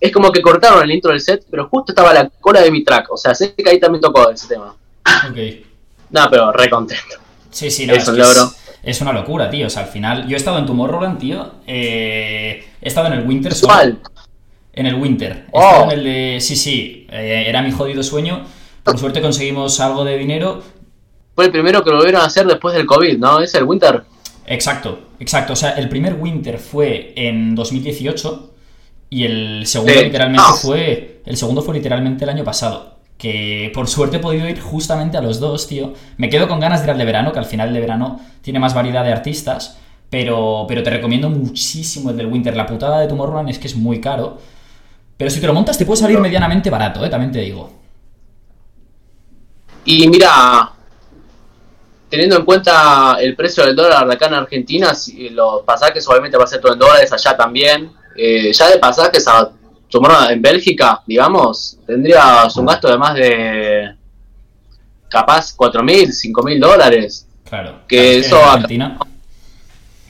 es 0.00 0.10
como 0.12 0.32
que 0.32 0.40
cortaron 0.40 0.82
el 0.82 0.90
intro 0.92 1.10
del 1.10 1.20
set, 1.20 1.44
pero 1.50 1.68
justo 1.68 1.92
estaba 1.92 2.12
la 2.14 2.28
cola 2.40 2.62
de 2.62 2.70
mi 2.70 2.82
track. 2.82 3.12
O 3.12 3.16
sea, 3.16 3.34
sé 3.34 3.52
que 3.54 3.68
ahí 3.68 3.78
también 3.78 4.00
tocó 4.00 4.30
ese 4.30 4.48
tema. 4.48 4.74
Ok. 5.28 5.36
Nada, 6.10 6.30
pero 6.30 6.52
re 6.52 6.70
contento. 6.70 7.16
Sí, 7.50 7.70
sí, 7.70 7.86
no, 7.86 7.94
Es 7.94 8.08
es. 8.08 8.56
Es, 8.82 9.00
una 9.00 9.12
locura, 9.12 9.50
tío. 9.50 9.66
O 9.66 9.70
sea, 9.70 9.82
al 9.84 9.88
final, 9.88 10.26
yo 10.28 10.34
he 10.34 10.36
estado 10.36 10.58
en 10.58 10.66
Tomorrowland, 10.66 11.18
tío. 11.18 11.54
eh, 11.66 12.64
he 12.80 12.88
estado 12.88 13.06
en 13.08 13.14
el 13.14 13.26
Winter. 13.26 13.52
En 14.72 14.86
el 14.86 14.94
Winter. 14.94 15.32
He 15.32 15.44
Oh. 15.52 15.60
estado 15.70 15.84
en 15.92 15.98
el 15.98 16.04
de. 16.04 16.38
Sí, 16.40 16.56
sí. 16.56 17.06
eh, 17.10 17.44
era 17.46 17.62
mi 17.62 17.72
jodido 17.72 18.02
sueño. 18.02 18.44
Por 18.84 18.98
suerte 18.98 19.20
conseguimos 19.20 19.78
algo 19.80 20.04
de 20.04 20.16
dinero. 20.16 20.62
Fue 21.34 21.46
el 21.46 21.52
primero 21.52 21.82
que 21.82 21.90
lo 21.90 21.96
volvieron 21.96 22.22
a 22.22 22.26
hacer 22.26 22.46
después 22.46 22.74
del 22.74 22.86
COVID, 22.86 23.18
¿no? 23.18 23.40
Es 23.40 23.54
el 23.54 23.64
Winter. 23.64 24.02
Exacto, 24.46 24.98
exacto. 25.20 25.52
O 25.52 25.56
sea, 25.56 25.70
el 25.72 25.88
primer 25.88 26.14
Winter 26.14 26.58
fue 26.58 27.12
en 27.16 27.54
2018 27.54 28.52
y 29.10 29.24
el 29.24 29.66
segundo 29.66 29.92
Sí. 29.94 30.04
literalmente 30.04 30.42
Ah. 30.46 30.54
fue. 30.60 31.20
El 31.26 31.36
segundo 31.36 31.62
fue 31.62 31.74
literalmente 31.74 32.24
el 32.24 32.30
año 32.30 32.44
pasado. 32.44 32.98
Que 33.20 33.70
por 33.74 33.86
suerte 33.86 34.16
he 34.16 34.20
podido 34.20 34.48
ir 34.48 34.58
justamente 34.60 35.18
a 35.18 35.20
los 35.20 35.38
dos, 35.40 35.68
tío. 35.68 35.92
Me 36.16 36.30
quedo 36.30 36.48
con 36.48 36.58
ganas 36.58 36.80
de 36.80 36.86
ir 36.86 36.90
al 36.92 36.98
de 36.98 37.04
verano, 37.04 37.32
que 37.32 37.38
al 37.38 37.44
final 37.44 37.68
el 37.68 37.74
de 37.74 37.80
verano 37.80 38.18
tiene 38.40 38.58
más 38.58 38.72
variedad 38.74 39.04
de 39.04 39.12
artistas. 39.12 39.76
Pero, 40.08 40.64
pero 40.66 40.82
te 40.82 40.88
recomiendo 40.90 41.28
muchísimo 41.28 42.10
el 42.10 42.16
del 42.16 42.26
Winter. 42.26 42.56
La 42.56 42.64
putada 42.66 42.98
de 42.98 43.06
Tomorrowland 43.08 43.50
es 43.50 43.58
que 43.58 43.68
es 43.68 43.76
muy 43.76 44.00
caro. 44.00 44.38
Pero 45.18 45.30
si 45.30 45.38
te 45.38 45.46
lo 45.46 45.52
montas 45.52 45.76
te 45.76 45.84
puede 45.84 46.00
salir 46.00 46.18
medianamente 46.18 46.70
barato, 46.70 47.04
¿eh? 47.04 47.10
También 47.10 47.30
te 47.30 47.40
digo. 47.40 47.70
Y 49.84 50.08
mira, 50.08 50.72
teniendo 52.08 52.36
en 52.36 52.44
cuenta 52.44 53.18
el 53.20 53.36
precio 53.36 53.64
del 53.64 53.76
dólar 53.76 54.06
de 54.06 54.14
acá 54.14 54.26
en 54.26 54.34
Argentina, 54.34 54.94
si- 54.94 55.28
los 55.28 55.62
pasajes 55.62 56.08
obviamente 56.08 56.36
va 56.38 56.44
a 56.44 56.46
ser 56.46 56.60
todo 56.60 56.72
en 56.72 56.78
dólares, 56.78 57.12
allá 57.12 57.36
también. 57.36 57.92
Eh, 58.16 58.52
ya 58.52 58.68
de 58.68 58.78
pasajes 58.78 59.26
a 59.28 59.50
tomar 59.90 60.32
en 60.32 60.40
Bélgica, 60.40 61.02
digamos, 61.06 61.78
tendrías 61.86 62.56
un 62.56 62.66
gasto 62.66 62.88
de 62.88 62.96
más 62.98 63.14
de 63.14 63.94
capaz 65.08 65.52
4 65.56 65.82
mil, 65.82 66.12
5 66.12 66.42
mil 66.42 66.60
dólares. 66.60 67.26
Claro. 67.44 67.80
Que 67.88 68.18
eso 68.18 68.36
en 68.36 68.42
acá- 68.42 68.52
Argentina. 68.52 68.98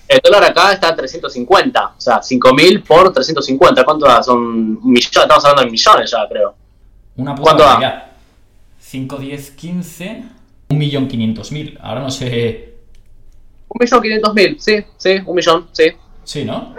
El 0.07 0.21
dólar 0.25 0.45
acá 0.45 0.73
está 0.73 0.89
a 0.89 0.97
350, 0.97 1.95
o 1.97 2.01
sea, 2.01 2.21
5 2.23 2.53
mil 2.53 2.83
por 2.83 3.13
350. 3.13 3.85
¿Cuánto 3.85 4.07
da? 4.07 4.23
Son 4.23 4.79
millón, 4.85 5.23
estamos 5.23 5.45
hablando 5.45 5.63
de 5.65 5.71
millones 5.71 6.11
ya, 6.11 6.29
creo. 6.29 6.55
Una 7.17 7.35
puta 7.35 7.43
¿Cuánto 7.45 7.63
da? 7.63 7.69
barbaridad. 7.75 8.07
5, 8.81 9.17
10, 9.19 9.51
15. 9.53 10.23
1.500.000. 10.69 11.79
Ahora 11.81 12.01
no 12.01 12.11
sé. 12.11 12.75
Un 13.69 13.79
millón 13.81 14.03
quinientos 14.03 14.35
mil, 14.35 14.61
sí, 14.61 14.85
sí, 14.97 15.19
un 15.25 15.37
millón, 15.37 15.69
sí, 15.73 15.93
Sí, 16.25 16.45
¿no? 16.45 16.75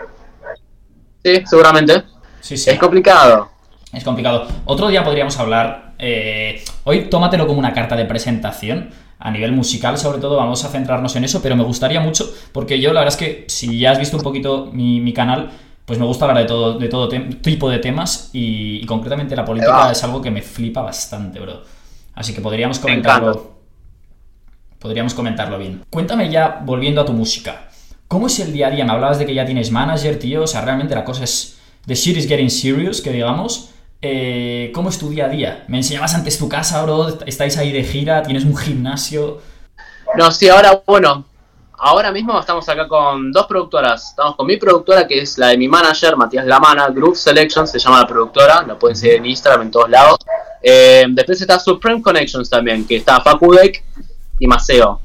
sí, 1.24 1.42
seguramente. 1.46 2.04
Sí, 2.42 2.58
sí. 2.58 2.70
Es 2.70 2.78
complicado. 2.80 3.50
Es 3.94 4.04
complicado. 4.04 4.48
Otro 4.66 4.88
día 4.90 5.04
podríamos 5.04 5.38
hablar. 5.40 5.94
eh, 6.00 6.64
hoy 6.84 7.10
tómatelo 7.10 7.46
como 7.48 7.60
una 7.60 7.74
carta 7.74 7.96
de 7.96 8.06
presentación. 8.06 8.90
A 9.24 9.30
nivel 9.30 9.52
musical, 9.52 10.00
sobre 10.00 10.20
todo, 10.20 10.36
vamos 10.38 10.66
a 10.66 10.70
centrarnos 10.70 11.16
en 11.16 11.24
eso. 11.24 11.42
Pero 11.44 11.56
me 11.56 11.64
gustaría 11.64 12.00
mucho, 12.00 12.34
porque 12.52 12.80
yo 12.82 12.92
la 12.92 13.02
verdad 13.02 13.14
es 13.14 13.20
que 13.20 13.46
si 13.48 13.78
ya 13.78 13.92
has 13.92 14.00
visto 14.00 14.18
un 14.18 14.24
poquito 14.24 14.70
mi, 14.74 15.00
mi 15.00 15.14
canal, 15.14 15.52
pues 15.86 16.00
me 16.00 16.06
gusta 16.06 16.26
hablar 16.26 16.42
de 16.42 16.48
todo, 16.48 16.80
de 16.80 16.88
todo 16.90 17.08
tipo 17.08 17.70
de 17.70 17.78
temas. 17.78 18.32
Y, 18.34 18.78
y 18.82 18.86
concretamente 18.88 19.36
la 19.36 19.46
política 19.46 19.92
es 19.92 20.04
algo 20.04 20.22
que 20.22 20.32
me 20.32 20.42
flipa 20.42 20.82
bastante, 20.82 21.40
bro. 21.40 21.62
Así 22.16 22.34
que 22.34 22.42
podríamos 22.42 22.80
comentarlo. 22.80 23.52
Podríamos 24.80 25.14
comentarlo 25.14 25.60
bien. 25.60 25.84
Cuéntame 25.92 26.32
ya, 26.32 26.60
volviendo 26.66 27.02
a 27.02 27.06
tu 27.06 27.14
música. 27.14 27.70
¿Cómo 28.08 28.26
es 28.26 28.40
el 28.40 28.52
día 28.52 28.68
a 28.68 28.72
día? 28.72 28.84
Me 28.84 28.92
hablabas 28.92 29.20
de 29.20 29.28
que 29.28 29.36
ya 29.36 29.46
tienes 29.46 29.70
manager, 29.72 30.18
tío. 30.18 30.42
O 30.44 30.48
sea, 30.48 30.62
realmente 30.62 30.96
la 30.96 31.04
cosa 31.06 31.24
es. 31.24 31.60
The 31.86 31.96
shit 31.96 32.18
is 32.18 32.28
getting 32.28 32.50
serious, 32.50 33.02
que 33.02 33.12
digamos. 33.12 33.70
Eh, 34.02 34.72
¿Cómo 34.74 34.90
es 34.90 34.98
tu 34.98 35.10
día 35.10 35.26
a 35.26 35.30
día? 35.30 35.66
Me 35.68 35.78
enseñabas 35.78 36.16
antes 36.16 36.38
tu 36.38 36.50
casa, 36.50 36.82
bro. 36.84 37.20
Estáis 37.26 37.58
ahí 37.58 37.72
de 37.72 37.84
gira, 37.84 38.24
tienes 38.24 38.46
un 38.46 38.56
gimnasio. 38.56 39.42
No, 40.16 40.32
sí, 40.32 40.50
ahora, 40.50 40.82
bueno, 40.86 41.26
ahora 41.78 42.12
mismo 42.12 42.40
estamos 42.40 42.68
acá 42.70 42.88
con 42.88 43.32
dos 43.32 43.46
productoras. 43.48 44.10
Estamos 44.10 44.36
con 44.36 44.48
mi 44.48 44.58
productora, 44.58 45.08
que 45.08 45.20
es 45.20 45.38
la 45.38 45.48
de 45.48 45.58
mi 45.58 45.68
manager, 45.68 46.16
Matías 46.18 46.46
Lamana, 46.46 46.90
Group 46.90 47.16
Selection, 47.16 47.68
se 47.68 47.80
llama 47.80 48.00
la 48.00 48.08
productora, 48.08 48.62
lo 48.64 48.78
pueden 48.78 48.96
seguir 48.96 49.18
en 49.18 49.26
Instagram 49.26 49.64
en 49.64 49.72
todos 49.72 49.90
lados. 49.90 50.18
Eh, 50.62 51.06
después 51.10 51.42
está 51.42 51.60
Supreme 51.60 52.02
Connections 52.02 52.50
también, 52.50 52.86
que 52.86 52.98
está 52.98 53.20
Fakudek 53.22 53.84
y 54.40 54.48
Maceo. 54.48 55.02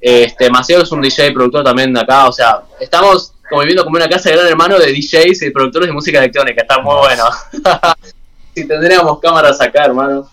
Este, 0.00 0.48
Maceo 0.50 0.82
es 0.82 0.92
un 0.92 1.02
DJ 1.02 1.32
productor 1.32 1.64
también 1.64 1.92
de 1.92 2.00
acá, 2.00 2.28
o 2.28 2.32
sea, 2.32 2.62
estamos 2.78 3.34
conviviendo 3.48 3.84
como 3.84 3.96
una 3.96 4.08
casa 4.08 4.30
de 4.30 4.36
gran 4.36 4.48
hermano 4.48 4.78
de 4.78 4.92
DJs 4.92 5.42
y 5.42 5.50
productores 5.50 5.88
de 5.88 5.92
música 5.92 6.18
electrónica, 6.18 6.62
está 6.62 6.80
muy 6.80 6.94
bueno. 6.96 7.24
si 8.54 8.66
tendríamos 8.66 9.18
cámaras 9.20 9.60
acá, 9.60 9.84
hermano. 9.84 10.28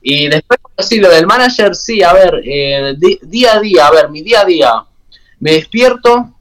Y 0.00 0.28
después, 0.28 0.58
sí, 0.78 0.98
lo 0.98 1.10
del 1.10 1.26
manager, 1.26 1.74
sí, 1.74 2.02
a 2.02 2.12
ver, 2.12 2.40
eh, 2.44 2.94
día 3.22 3.54
a 3.54 3.60
día, 3.60 3.86
a 3.86 3.90
ver, 3.90 4.08
mi 4.08 4.22
día 4.22 4.40
a 4.40 4.44
día, 4.44 4.72
me 5.40 5.52
despierto, 5.52 6.32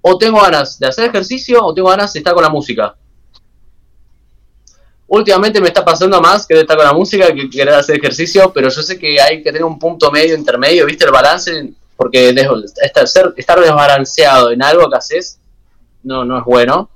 o 0.00 0.18
tengo 0.18 0.40
ganas 0.40 0.78
de 0.78 0.86
hacer 0.86 1.08
ejercicio, 1.08 1.64
o 1.64 1.74
tengo 1.74 1.88
ganas 1.88 2.12
de 2.12 2.20
estar 2.20 2.34
con 2.34 2.42
la 2.42 2.48
música. 2.48 2.94
Últimamente 5.06 5.60
me 5.60 5.68
está 5.68 5.84
pasando 5.84 6.20
más 6.20 6.46
que 6.46 6.54
de 6.54 6.60
estar 6.60 6.76
con 6.76 6.86
la 6.86 6.92
música 6.92 7.34
que 7.34 7.50
querer 7.50 7.74
hacer 7.74 7.96
ejercicio, 7.96 8.52
pero 8.52 8.68
yo 8.68 8.82
sé 8.82 8.98
que 8.98 9.20
hay 9.20 9.38
que 9.38 9.50
tener 9.50 9.64
un 9.64 9.78
punto 9.78 10.10
medio, 10.10 10.36
intermedio, 10.36 10.86
¿viste? 10.86 11.04
El 11.04 11.10
balance, 11.10 11.72
porque 12.00 12.30
estar, 12.82 13.06
ser- 13.06 13.34
estar 13.36 13.60
desbalanceado 13.60 14.50
en 14.52 14.62
algo 14.62 14.88
que 14.88 14.96
haces 14.96 15.38
no, 16.02 16.24
no 16.24 16.38
es 16.38 16.44
bueno. 16.46 16.88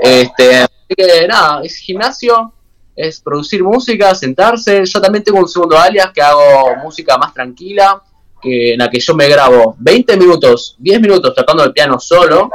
Este, 0.00 0.56
así 0.58 0.94
que 0.96 1.26
nada, 1.26 1.62
es 1.64 1.76
gimnasio, 1.78 2.52
es 2.94 3.20
producir 3.20 3.64
música, 3.64 4.14
sentarse. 4.14 4.84
Yo 4.86 5.00
también 5.00 5.24
tengo 5.24 5.40
un 5.40 5.48
segundo 5.48 5.76
alias 5.76 6.10
que 6.14 6.22
hago 6.22 6.76
música 6.82 7.18
más 7.18 7.34
tranquila, 7.34 8.00
que 8.40 8.74
en 8.74 8.78
la 8.78 8.88
que 8.88 9.00
yo 9.00 9.14
me 9.16 9.28
grabo 9.28 9.74
20 9.80 10.16
minutos, 10.16 10.76
10 10.78 11.00
minutos 11.00 11.34
tocando 11.34 11.64
el 11.64 11.72
piano 11.72 11.98
solo, 11.98 12.48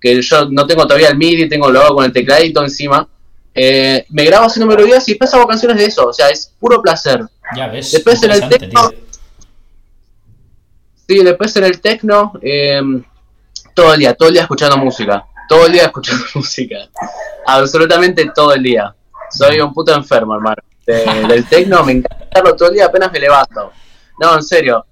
que 0.00 0.22
yo 0.22 0.48
no 0.50 0.66
tengo 0.66 0.86
todavía 0.86 1.08
el 1.08 1.18
MIDI, 1.18 1.46
tengo 1.48 1.70
lo 1.70 1.82
hago 1.82 1.96
con 1.96 2.04
el 2.06 2.12
tecladito 2.12 2.62
encima. 2.62 3.06
Eh, 3.54 4.06
me 4.10 4.24
grabo 4.24 4.46
haciendo 4.46 4.66
melodías 4.74 5.06
y 5.08 5.12
después 5.12 5.32
hago 5.34 5.46
canciones 5.46 5.76
de 5.76 5.84
eso, 5.84 6.06
o 6.08 6.12
sea, 6.12 6.30
es 6.30 6.52
puro 6.58 6.80
placer. 6.80 7.20
Ya 7.54 7.68
ves. 7.68 7.92
Después 7.92 8.22
en 8.22 8.30
el 8.32 8.40
tío. 8.48 8.92
Sí, 11.08 11.22
después 11.22 11.54
en 11.56 11.64
el 11.64 11.80
techno, 11.80 12.32
eh, 12.42 12.80
todo 13.74 13.94
el 13.94 14.00
día, 14.00 14.14
todo 14.14 14.28
el 14.28 14.34
día 14.34 14.42
escuchando 14.42 14.76
música. 14.76 15.24
Todo 15.48 15.66
el 15.66 15.72
día 15.72 15.84
escuchando 15.84 16.24
música. 16.34 16.76
Absolutamente 17.46 18.30
todo 18.34 18.52
el 18.54 18.62
día. 18.62 18.94
Soy 19.30 19.60
un 19.60 19.72
puto 19.72 19.94
enfermo, 19.94 20.34
hermano. 20.34 20.62
De- 20.84 21.04
del 21.28 21.48
techno 21.48 21.82
me 21.84 21.92
encanta 21.92 22.24
estarlo 22.24 22.54
todo 22.56 22.68
el 22.68 22.74
día 22.74 22.86
apenas 22.86 23.10
me 23.12 23.20
levanto. 23.20 23.72
No, 24.20 24.34
en 24.34 24.42
serio. 24.42 24.86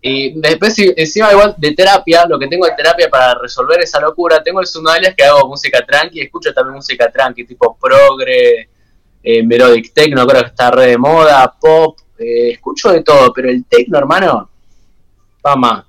Y 0.00 0.40
después, 0.40 0.74
encima 0.96 1.30
igual 1.30 1.54
de 1.58 1.72
terapia, 1.74 2.26
lo 2.26 2.36
que 2.38 2.48
tengo 2.48 2.66
de 2.66 2.72
terapia 2.74 3.08
para 3.08 3.34
resolver 3.34 3.80
esa 3.80 4.00
locura, 4.00 4.42
tengo 4.42 4.58
el 4.60 4.66
Sundailias 4.66 5.14
que 5.14 5.22
hago 5.24 5.46
música 5.48 5.84
tranqui, 5.86 6.20
escucho 6.22 6.52
también 6.52 6.74
música 6.74 7.08
tranqui, 7.08 7.44
tipo 7.44 7.76
progre, 7.80 8.68
eh, 9.22 9.42
melodic 9.44 9.92
techno, 9.92 10.26
creo 10.26 10.40
que 10.42 10.48
está 10.48 10.72
re 10.72 10.88
de 10.88 10.98
moda, 10.98 11.54
pop, 11.60 11.96
eh, 12.18 12.50
escucho 12.50 12.90
de 12.90 13.04
todo, 13.04 13.32
pero 13.32 13.48
el 13.48 13.64
techno, 13.66 13.96
hermano, 13.96 14.50
más. 15.56 15.84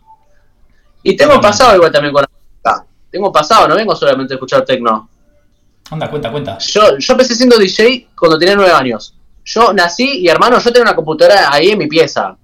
Y 1.04 1.16
tengo 1.16 1.40
pasado 1.40 1.76
igual 1.76 1.92
también 1.92 2.14
con 2.14 2.24
la. 2.24 2.86
Tengo 3.12 3.32
pasado, 3.32 3.68
no 3.68 3.76
vengo 3.76 3.96
solamente 3.96 4.34
a 4.34 4.36
escuchar 4.36 4.66
techno. 4.66 5.08
Anda, 5.92 6.10
cuenta, 6.10 6.32
cuenta. 6.32 6.58
Yo, 6.58 6.98
yo 6.98 7.14
empecé 7.14 7.36
siendo 7.36 7.58
DJ 7.58 8.10
cuando 8.18 8.40
tenía 8.40 8.56
nueve 8.56 8.72
años. 8.72 9.14
Yo 9.46 9.74
nací 9.74 10.20
y 10.22 10.28
hermano, 10.28 10.58
yo 10.58 10.72
tenía 10.72 10.84
una 10.84 10.96
computadora 10.96 11.54
ahí 11.54 11.70
en 11.70 11.78
mi 11.78 11.88
pieza. 11.88 12.36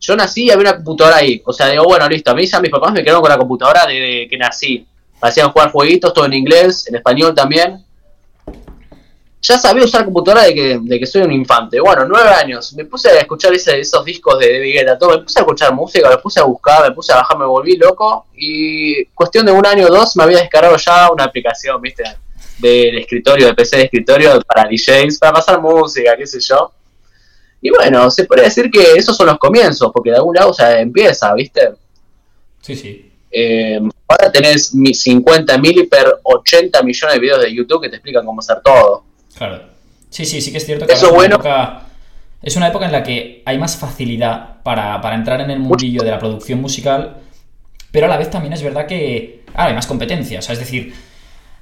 Yo 0.00 0.16
nací 0.16 0.44
y 0.44 0.50
había 0.50 0.70
una 0.70 0.76
computadora 0.76 1.16
ahí. 1.16 1.42
O 1.44 1.52
sea, 1.52 1.68
digo, 1.68 1.84
bueno, 1.84 2.08
listo. 2.08 2.30
A 2.30 2.34
mí 2.34 2.46
ya 2.46 2.60
mis 2.60 2.70
papás 2.70 2.92
me 2.92 3.02
quedaron 3.02 3.20
con 3.20 3.30
la 3.30 3.38
computadora 3.38 3.86
desde 3.86 4.28
que 4.28 4.38
nací. 4.38 4.86
Me 5.20 5.28
hacían 5.28 5.50
jugar 5.50 5.72
jueguitos, 5.72 6.14
todo 6.14 6.26
en 6.26 6.34
inglés, 6.34 6.86
en 6.88 6.96
español 6.96 7.34
también. 7.34 7.84
Ya 9.46 9.58
sabía 9.58 9.84
usar 9.84 10.04
computadora 10.06 10.44
de 10.44 10.54
que, 10.54 10.78
de 10.80 10.98
que 10.98 11.04
soy 11.06 11.20
un 11.22 11.32
infante. 11.32 11.78
Bueno, 11.78 12.06
nueve 12.06 12.30
años. 12.30 12.72
Me 12.72 12.86
puse 12.86 13.10
a 13.10 13.18
escuchar 13.18 13.52
ese- 13.52 13.78
esos 13.78 14.02
discos 14.04 14.38
de 14.38 14.52
David 14.54 14.72
Guetta, 14.72 14.98
todo. 14.98 15.10
Me 15.10 15.18
puse 15.24 15.38
a 15.38 15.42
escuchar 15.42 15.74
música, 15.74 16.08
me 16.08 16.16
puse 16.16 16.40
a 16.40 16.44
buscar, 16.44 16.88
me 16.88 16.94
puse 16.94 17.12
a 17.12 17.16
bajar, 17.16 17.36
me 17.38 17.44
volví 17.44 17.76
loco. 17.76 18.26
Y 18.34 19.04
cuestión 19.06 19.44
de 19.44 19.52
un 19.52 19.66
año 19.66 19.86
o 19.86 19.90
dos 19.90 20.16
me 20.16 20.22
había 20.22 20.38
descargado 20.38 20.76
ya 20.78 21.10
una 21.12 21.24
aplicación, 21.24 21.80
¿viste? 21.82 22.04
del 22.58 22.98
escritorio, 22.98 23.48
de 23.48 23.54
PC 23.54 23.76
de 23.76 23.82
escritorio 23.82 24.40
para 24.42 24.68
DJs, 24.68 25.18
para 25.18 25.32
pasar 25.32 25.60
música, 25.60 26.16
qué 26.16 26.24
sé 26.26 26.38
yo. 26.40 26.70
Y 27.60 27.68
bueno, 27.70 28.10
se 28.10 28.24
puede 28.24 28.42
decir 28.42 28.70
que 28.70 28.92
esos 28.94 29.16
son 29.16 29.26
los 29.26 29.38
comienzos, 29.38 29.90
porque 29.92 30.10
de 30.10 30.16
algún 30.16 30.34
lado 30.36 30.54
se 30.54 30.62
empieza, 30.80 31.34
¿viste? 31.34 31.72
Sí, 32.62 32.76
sí. 32.76 33.10
Eh, 33.30 33.80
ahora 34.06 34.30
tenés 34.30 34.68
50 34.70 35.58
mil 35.58 35.76
hiper 35.80 36.20
80 36.22 36.80
millones 36.84 37.14
de 37.16 37.20
videos 37.20 37.40
de 37.42 37.52
YouTube 37.54 37.82
que 37.82 37.88
te 37.88 37.96
explican 37.96 38.24
cómo 38.24 38.38
hacer 38.40 38.60
todo. 38.62 39.02
Claro. 39.36 39.62
Sí, 40.10 40.24
sí, 40.24 40.40
sí 40.40 40.52
que 40.52 40.58
es 40.58 40.66
cierto 40.66 40.86
que 40.86 40.92
Eso 40.92 41.06
es, 41.06 41.12
bueno. 41.12 41.36
una 41.36 41.50
época, 41.50 41.82
es 42.42 42.56
una 42.56 42.68
época 42.68 42.86
en 42.86 42.92
la 42.92 43.02
que 43.02 43.42
hay 43.44 43.58
más 43.58 43.76
facilidad 43.76 44.62
para, 44.62 45.00
para 45.00 45.16
entrar 45.16 45.40
en 45.40 45.50
el 45.50 45.58
mundillo 45.58 46.02
de 46.02 46.10
la 46.10 46.18
producción 46.18 46.60
musical, 46.60 47.16
pero 47.90 48.06
a 48.06 48.08
la 48.08 48.16
vez 48.16 48.30
también 48.30 48.52
es 48.52 48.62
verdad 48.62 48.86
que 48.86 49.44
ahora 49.54 49.70
hay 49.70 49.74
más 49.74 49.86
competencia. 49.86 50.38
O 50.38 50.42
sea, 50.42 50.52
es 50.52 50.58
decir, 50.58 50.94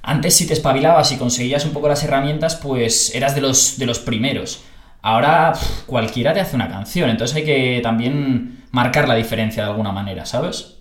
antes 0.01 0.35
si 0.35 0.45
te 0.45 0.53
espabilabas 0.53 1.11
y 1.11 1.17
conseguías 1.17 1.65
un 1.65 1.73
poco 1.73 1.87
las 1.87 2.03
herramientas, 2.03 2.55
pues 2.55 3.15
eras 3.15 3.35
de 3.35 3.41
los, 3.41 3.77
de 3.77 3.85
los 3.85 3.99
primeros. 3.99 4.63
Ahora 5.01 5.53
cualquiera 5.85 6.33
te 6.33 6.39
hace 6.39 6.55
una 6.55 6.69
canción, 6.69 7.09
entonces 7.09 7.35
hay 7.35 7.43
que 7.43 7.79
también 7.83 8.65
marcar 8.71 9.07
la 9.07 9.15
diferencia 9.15 9.63
de 9.63 9.69
alguna 9.69 9.91
manera, 9.91 10.25
¿sabes? 10.25 10.77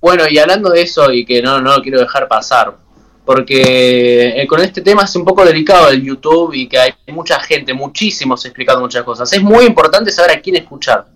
Bueno, 0.00 0.24
y 0.28 0.38
hablando 0.38 0.70
de 0.70 0.82
eso, 0.82 1.10
y 1.12 1.24
que 1.24 1.42
no, 1.42 1.60
no 1.60 1.76
lo 1.76 1.82
quiero 1.82 1.98
dejar 1.98 2.28
pasar, 2.28 2.76
porque 3.24 4.40
eh, 4.42 4.46
con 4.46 4.60
este 4.60 4.80
tema 4.82 5.04
es 5.04 5.16
un 5.16 5.24
poco 5.24 5.44
delicado 5.44 5.88
el 5.88 6.02
YouTube 6.02 6.52
y 6.54 6.68
que 6.68 6.78
hay 6.78 6.92
mucha 7.08 7.40
gente, 7.40 7.72
muchísimos 7.72 8.44
explicando 8.44 8.80
muchas 8.82 9.02
cosas. 9.02 9.32
Es 9.32 9.42
muy 9.42 9.64
importante 9.64 10.10
saber 10.12 10.32
a 10.36 10.40
quién 10.40 10.56
escuchar. 10.56 11.06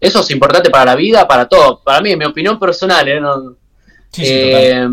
Eso 0.00 0.20
es 0.20 0.30
importante 0.32 0.68
para 0.68 0.86
la 0.86 0.96
vida, 0.96 1.28
para 1.28 1.46
todo. 1.48 1.80
Para 1.84 2.00
mí, 2.00 2.10
en 2.10 2.18
mi 2.18 2.24
opinión 2.24 2.58
personal, 2.58 3.06
¿eh? 3.08 3.20
No- 3.20 3.54
Sí, 4.10 4.26
sí, 4.26 4.32
eh, 4.34 4.88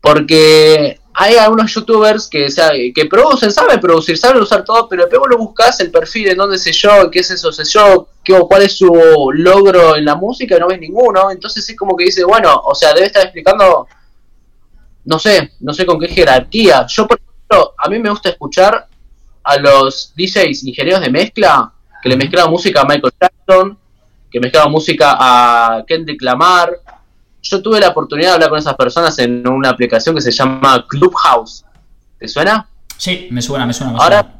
porque 0.00 1.00
hay 1.18 1.36
algunos 1.36 1.72
youtubers 1.72 2.28
que, 2.28 2.44
o 2.44 2.50
sea, 2.50 2.72
que 2.94 3.06
producen, 3.06 3.50
saben 3.50 3.80
producir, 3.80 4.18
saben 4.18 4.42
usar 4.42 4.62
todo, 4.64 4.86
pero 4.86 5.04
después 5.04 5.20
vos 5.20 5.30
lo 5.30 5.38
buscas 5.38 5.80
el 5.80 5.90
perfil 5.90 6.28
en 6.28 6.36
dónde 6.36 6.58
sé 6.58 6.72
yo, 6.72 7.10
qué 7.10 7.20
es 7.20 7.30
eso, 7.30 7.50
sé 7.50 7.64
yo, 7.64 8.08
qué, 8.22 8.38
cuál 8.40 8.60
es 8.60 8.76
su 8.76 8.92
logro 9.32 9.96
en 9.96 10.04
la 10.04 10.14
música, 10.14 10.56
y 10.56 10.60
no 10.60 10.68
ves 10.68 10.78
ninguno. 10.78 11.30
Entonces 11.30 11.66
es 11.66 11.74
como 11.74 11.96
que 11.96 12.04
dice, 12.04 12.22
bueno, 12.22 12.60
o 12.62 12.74
sea, 12.74 12.92
debe 12.92 13.06
estar 13.06 13.22
explicando, 13.22 13.88
no 15.06 15.18
sé, 15.18 15.52
no 15.60 15.72
sé 15.72 15.86
con 15.86 15.98
qué 15.98 16.08
jerarquía. 16.08 16.84
Yo, 16.86 17.08
por 17.08 17.18
ejemplo, 17.18 17.72
a 17.78 17.88
mí 17.88 17.98
me 17.98 18.10
gusta 18.10 18.28
escuchar 18.28 18.86
a 19.42 19.56
los 19.56 20.12
DJs 20.14 20.64
ingenieros 20.64 21.00
de 21.00 21.08
mezcla 21.08 21.72
que 22.02 22.10
le 22.10 22.16
mezclaban 22.18 22.50
música 22.50 22.82
a 22.82 22.84
Michael 22.84 23.14
Jackson, 23.18 23.78
que 24.30 24.38
mezclaban 24.38 24.70
música 24.70 25.16
a 25.18 25.82
Kendrick 25.86 26.20
Lamar. 26.20 26.78
Yo 27.50 27.62
tuve 27.62 27.80
la 27.80 27.88
oportunidad 27.88 28.30
de 28.30 28.34
hablar 28.34 28.50
con 28.50 28.58
esas 28.58 28.74
personas 28.74 29.18
en 29.18 29.46
una 29.46 29.70
aplicación 29.70 30.14
que 30.14 30.20
se 30.20 30.30
llama 30.32 30.84
Clubhouse. 30.88 31.64
¿Te 32.18 32.26
suena? 32.28 32.68
Sí, 32.96 33.28
me 33.30 33.42
suena, 33.42 33.66
me 33.66 33.72
suena, 33.72 33.92
me 33.92 33.98
Ahora- 34.00 34.22
suena. 34.22 34.36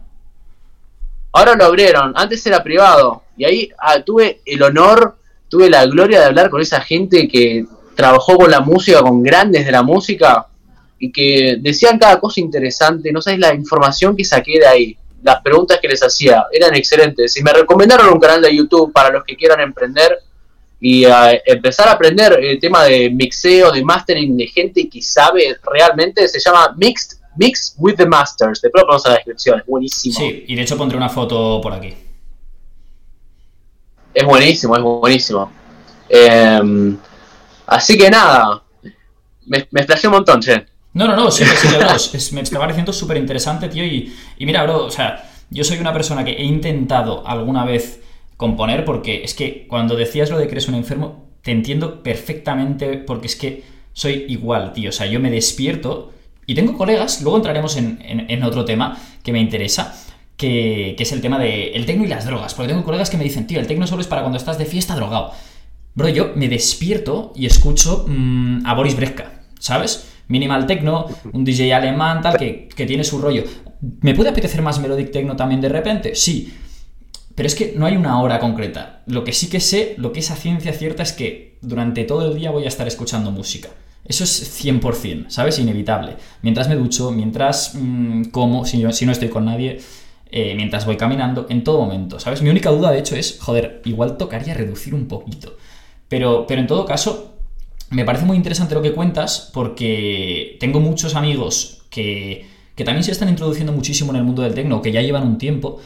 Ahora 1.32 1.54
lo 1.54 1.64
abrieron, 1.66 2.12
antes 2.16 2.44
era 2.46 2.62
privado. 2.62 3.22
Y 3.36 3.44
ahí 3.44 3.70
ah, 3.78 4.00
tuve 4.00 4.40
el 4.46 4.62
honor, 4.62 5.18
tuve 5.48 5.68
la 5.68 5.84
gloria 5.84 6.18
de 6.20 6.24
hablar 6.26 6.48
con 6.48 6.62
esa 6.62 6.80
gente 6.80 7.28
que 7.28 7.66
trabajó 7.94 8.38
con 8.38 8.50
la 8.50 8.60
música, 8.60 9.02
con 9.02 9.22
grandes 9.22 9.66
de 9.66 9.72
la 9.72 9.82
música, 9.82 10.46
y 10.98 11.12
que 11.12 11.58
decían 11.60 11.98
cada 11.98 12.18
cosa 12.18 12.40
interesante. 12.40 13.12
No 13.12 13.20
sabes 13.20 13.38
la 13.38 13.54
información 13.54 14.16
que 14.16 14.24
saqué 14.24 14.58
de 14.60 14.66
ahí. 14.66 14.98
Las 15.22 15.42
preguntas 15.42 15.78
que 15.80 15.88
les 15.88 16.02
hacía 16.02 16.46
eran 16.50 16.74
excelentes. 16.74 17.36
Y 17.36 17.42
me 17.42 17.52
recomendaron 17.52 18.08
un 18.08 18.18
canal 18.18 18.40
de 18.40 18.56
YouTube 18.56 18.90
para 18.92 19.10
los 19.10 19.22
que 19.24 19.36
quieran 19.36 19.60
emprender 19.60 20.18
y 20.80 21.04
empezar 21.44 21.88
a 21.88 21.92
aprender 21.92 22.38
el 22.42 22.60
tema 22.60 22.84
de 22.84 23.10
mixeo, 23.10 23.72
de 23.72 23.82
mastering 23.82 24.36
de 24.36 24.46
gente 24.46 24.88
que 24.88 25.00
sabe 25.02 25.56
realmente. 25.62 26.28
Se 26.28 26.38
llama 26.38 26.74
Mixed 26.76 27.18
Mix 27.36 27.74
with 27.78 27.96
the 27.96 28.06
Masters. 28.06 28.60
Después 28.60 28.82
lo 28.82 28.86
ponemos 28.86 29.06
en 29.06 29.10
la 29.12 29.16
descripción. 29.16 29.58
Es 29.60 29.66
buenísimo. 29.66 30.18
Sí, 30.18 30.44
y 30.48 30.54
de 30.54 30.62
hecho 30.62 30.76
pondré 30.76 30.96
una 30.96 31.08
foto 31.08 31.60
por 31.62 31.72
aquí. 31.72 31.94
Es 34.14 34.24
buenísimo, 34.24 34.76
es 34.76 34.82
buenísimo. 34.82 35.52
Eh, 36.08 36.96
así 37.66 37.98
que 37.98 38.08
nada, 38.10 38.62
me, 39.46 39.68
me 39.70 39.86
un 40.04 40.10
montón, 40.10 40.40
che. 40.40 40.66
No, 40.94 41.06
no, 41.06 41.14
no, 41.14 41.30
sí, 41.30 41.44
sí, 41.44 41.68
bro, 41.76 41.90
es- 41.94 42.32
me 42.32 42.40
está 42.40 42.58
pareciendo 42.58 42.92
súper 42.92 43.18
interesante, 43.18 43.68
tío. 43.68 43.84
Y, 43.84 44.14
y 44.38 44.46
mira, 44.46 44.62
bro, 44.62 44.86
o 44.86 44.90
sea, 44.90 45.30
yo 45.50 45.62
soy 45.64 45.78
una 45.78 45.92
persona 45.92 46.24
que 46.24 46.32
he 46.32 46.42
intentado 46.44 47.26
alguna 47.26 47.64
vez 47.66 48.00
componer, 48.36 48.84
porque 48.84 49.22
es 49.24 49.34
que 49.34 49.66
cuando 49.68 49.96
decías 49.96 50.30
lo 50.30 50.38
de 50.38 50.46
que 50.46 50.52
eres 50.52 50.68
un 50.68 50.74
enfermo, 50.74 51.26
te 51.42 51.52
entiendo 51.52 52.02
perfectamente, 52.02 52.98
porque 52.98 53.26
es 53.28 53.36
que 53.36 53.62
soy 53.92 54.24
igual, 54.28 54.72
tío. 54.72 54.90
O 54.90 54.92
sea, 54.92 55.06
yo 55.06 55.20
me 55.20 55.30
despierto 55.30 56.12
y 56.46 56.54
tengo 56.54 56.76
colegas, 56.76 57.22
luego 57.22 57.36
entraremos 57.38 57.76
en, 57.76 57.98
en- 58.02 58.42
otro 58.42 58.64
tema 58.64 58.98
que 59.22 59.32
me 59.32 59.40
interesa. 59.40 59.94
Que, 60.36 60.94
que 60.98 61.04
es 61.04 61.12
el 61.12 61.22
tema 61.22 61.38
del 61.38 61.74
el 61.74 61.86
tecno 61.86 62.04
y 62.04 62.08
las 62.08 62.26
drogas. 62.26 62.52
Porque 62.52 62.68
tengo 62.68 62.84
colegas 62.84 63.08
que 63.08 63.16
me 63.16 63.24
dicen, 63.24 63.46
tío, 63.46 63.58
el 63.58 63.66
tecno 63.66 63.86
solo 63.86 64.02
es 64.02 64.06
para 64.06 64.20
cuando 64.20 64.36
estás 64.36 64.58
de 64.58 64.66
fiesta 64.66 64.94
drogado. 64.94 65.30
Bro, 65.94 66.10
yo 66.10 66.32
me 66.34 66.48
despierto 66.50 67.32
y 67.34 67.46
escucho 67.46 68.04
mm, 68.06 68.66
a 68.66 68.74
Boris 68.74 68.94
Brejcha, 68.96 69.32
¿sabes? 69.58 70.08
Minimal 70.28 70.66
techno, 70.66 71.06
un 71.32 71.42
DJ 71.42 71.72
alemán, 71.72 72.20
tal, 72.20 72.36
que, 72.36 72.68
que 72.68 72.84
tiene 72.84 73.02
su 73.02 73.18
rollo. 73.18 73.44
¿Me 74.02 74.14
puede 74.14 74.28
apetecer 74.28 74.60
más 74.60 74.78
melodic 74.78 75.10
techno 75.10 75.36
también 75.36 75.62
de 75.62 75.70
repente? 75.70 76.14
Sí. 76.14 76.52
Pero 77.36 77.46
es 77.46 77.54
que 77.54 77.74
no 77.76 77.86
hay 77.86 77.96
una 77.96 78.20
hora 78.20 78.40
concreta. 78.40 79.02
Lo 79.06 79.22
que 79.22 79.32
sí 79.32 79.48
que 79.48 79.60
sé, 79.60 79.94
lo 79.98 80.12
que 80.12 80.20
es 80.20 80.30
a 80.32 80.36
ciencia 80.36 80.72
cierta 80.72 81.04
es 81.04 81.12
que 81.12 81.58
durante 81.62 82.02
todo 82.04 82.26
el 82.32 82.36
día 82.38 82.50
voy 82.50 82.64
a 82.64 82.68
estar 82.68 82.88
escuchando 82.88 83.30
música. 83.30 83.68
Eso 84.04 84.24
es 84.24 84.42
100%, 84.64 85.26
¿sabes? 85.30 85.58
Inevitable. 85.60 86.16
Mientras 86.42 86.68
me 86.68 86.76
ducho, 86.76 87.10
mientras 87.12 87.72
mm, 87.74 88.24
como, 88.32 88.64
si, 88.64 88.80
yo- 88.80 88.92
si 88.92 89.06
no 89.06 89.12
estoy 89.12 89.28
con 89.28 89.44
nadie, 89.44 89.80
eh, 90.30 90.54
mientras 90.56 90.86
voy 90.86 90.96
caminando, 90.96 91.46
en 91.48 91.62
todo 91.62 91.80
momento, 91.80 92.18
¿sabes? 92.18 92.42
Mi 92.42 92.50
única 92.50 92.70
duda, 92.70 92.90
de 92.90 92.98
hecho, 93.00 93.16
es, 93.16 93.38
joder, 93.40 93.82
igual 93.84 94.16
tocaría 94.16 94.54
reducir 94.54 94.94
un 94.94 95.06
poquito. 95.06 95.56
Pero, 96.08 96.46
pero 96.46 96.60
en 96.60 96.66
todo 96.66 96.84
caso, 96.86 97.34
me 97.90 98.04
parece 98.04 98.24
muy 98.24 98.36
interesante 98.36 98.74
lo 98.74 98.82
que 98.82 98.92
cuentas 98.92 99.50
porque 99.52 100.56
tengo 100.60 100.80
muchos 100.80 101.14
amigos 101.14 101.82
que, 101.90 102.46
que 102.74 102.84
también 102.84 103.04
se 103.04 103.12
están 103.12 103.28
introduciendo 103.28 103.72
muchísimo 103.72 104.10
en 104.12 104.16
el 104.18 104.24
mundo 104.24 104.42
del 104.42 104.54
tecno, 104.54 104.82
que 104.82 104.92
ya 104.92 105.02
llevan 105.02 105.24
un 105.26 105.38
tiempo 105.38 105.80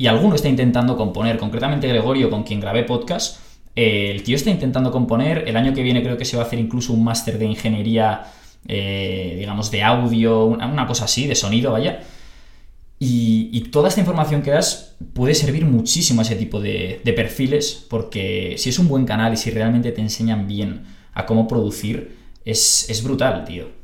y 0.00 0.06
alguno 0.06 0.34
está 0.34 0.48
intentando 0.48 0.96
componer, 0.96 1.36
concretamente 1.36 1.86
Gregorio, 1.86 2.30
con 2.30 2.42
quien 2.42 2.58
grabé 2.58 2.84
podcast, 2.84 3.38
eh, 3.76 4.10
el 4.10 4.22
tío 4.22 4.34
está 4.34 4.48
intentando 4.48 4.90
componer, 4.90 5.44
el 5.46 5.58
año 5.58 5.74
que 5.74 5.82
viene 5.82 6.02
creo 6.02 6.16
que 6.16 6.24
se 6.24 6.38
va 6.38 6.44
a 6.44 6.46
hacer 6.46 6.58
incluso 6.58 6.94
un 6.94 7.04
máster 7.04 7.38
de 7.38 7.44
ingeniería, 7.44 8.22
eh, 8.66 9.34
digamos, 9.38 9.70
de 9.70 9.82
audio, 9.82 10.46
una, 10.46 10.86
cosa 10.86 11.04
así, 11.04 11.26
de 11.26 11.34
sonido, 11.34 11.72
vaya. 11.72 12.00
Y, 12.98 13.50
y 13.52 13.60
toda 13.64 13.88
esta 13.88 14.00
información 14.00 14.40
que 14.40 14.52
das 14.52 14.96
puede 15.12 15.34
servir 15.34 15.66
muchísimo 15.66 16.22
a 16.22 16.24
ese 16.24 16.36
tipo 16.36 16.62
de, 16.62 17.02
de 17.04 17.12
perfiles, 17.12 17.86
porque 17.90 18.54
si 18.56 18.70
es 18.70 18.78
un 18.78 18.88
buen 18.88 19.04
canal 19.04 19.34
y 19.34 19.36
si 19.36 19.50
realmente 19.50 19.92
te 19.92 20.00
enseñan 20.00 20.48
bien 20.48 20.84
a 21.12 21.26
cómo 21.26 21.46
producir, 21.46 22.16
es, 22.46 22.88
es 22.88 23.04
brutal, 23.04 23.44
tío. 23.44 23.79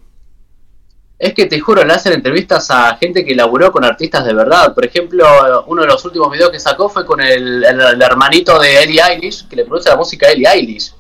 Es 1.19 1.33
que 1.33 1.47
te 1.47 1.59
juro, 1.59 1.83
le 1.83 1.95
hacen 1.95 2.13
entrevistas 2.13 2.71
a 2.71 2.95
gente 2.97 3.25
que 3.25 3.35
laburó 3.35 3.73
con 3.73 3.85
artistas 3.85 4.25
de 4.27 4.35
verdad. 4.35 4.75
Por 4.75 4.85
ejemplo, 4.85 5.25
uno 5.67 5.83
de 5.83 5.89
los 5.89 6.05
últimos 6.05 6.31
videos 6.31 6.51
que 6.51 6.61
sacó 6.61 6.89
fue 6.91 7.07
con 7.07 7.21
el, 7.21 7.65
el- 7.65 7.81
el 7.81 8.03
hermanito 8.03 8.59
de 8.59 8.83
Ellie 8.83 9.01
Eilish, 9.01 9.49
que 9.49 9.57
le 9.57 9.65
produce 9.65 9.89
la 9.89 9.97
música 9.97 10.27
a 10.27 10.33
Ellie 10.33 10.47
Eilish. 10.47 10.93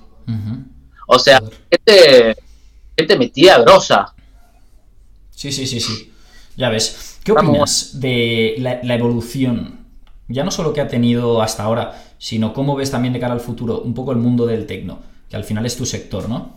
O 1.06 1.18
sea, 1.18 1.40
gente, 1.70 2.36
gente 2.96 3.16
metida 3.18 3.58
grosa. 3.58 4.14
Sí, 5.30 5.52
sí, 5.52 5.66
sí, 5.66 5.80
sí. 5.80 6.12
Ya 6.56 6.70
ves. 6.70 7.18
¿Qué 7.22 7.32
Vamos. 7.32 7.50
opinas 7.50 8.00
de 8.00 8.54
la, 8.58 8.80
la 8.82 8.94
evolución? 8.94 9.80
Ya 10.28 10.42
no 10.44 10.50
solo 10.50 10.72
que 10.72 10.80
ha 10.80 10.88
tenido 10.88 11.42
hasta 11.42 11.62
ahora, 11.62 12.02
sino 12.18 12.52
cómo 12.54 12.74
ves 12.74 12.90
también 12.90 13.12
de 13.12 13.20
cara 13.20 13.34
al 13.34 13.40
futuro 13.40 13.80
un 13.80 13.92
poco 13.94 14.12
el 14.12 14.18
mundo 14.18 14.46
del 14.46 14.66
tecno, 14.66 14.98
que 15.28 15.36
al 15.36 15.44
final 15.44 15.66
es 15.66 15.76
tu 15.76 15.84
sector, 15.86 16.28
¿no? 16.28 16.56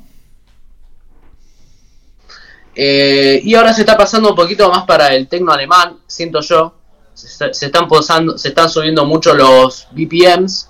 Eh, 2.81 3.41
y 3.43 3.55
ahora 3.55 3.73
se 3.73 3.81
está 3.81 3.97
pasando 3.97 4.29
un 4.29 4.35
poquito 4.37 4.69
más 4.71 4.85
para 4.85 5.13
el 5.13 5.27
tecno 5.27 5.51
alemán, 5.51 5.97
siento 6.07 6.39
yo. 6.39 6.75
Se, 7.13 7.49
están 7.65 7.89
posando, 7.89 8.37
se 8.37 8.47
están 8.49 8.69
subiendo 8.69 9.05
mucho 9.05 9.33
los 9.33 9.87
BPMs. 9.91 10.69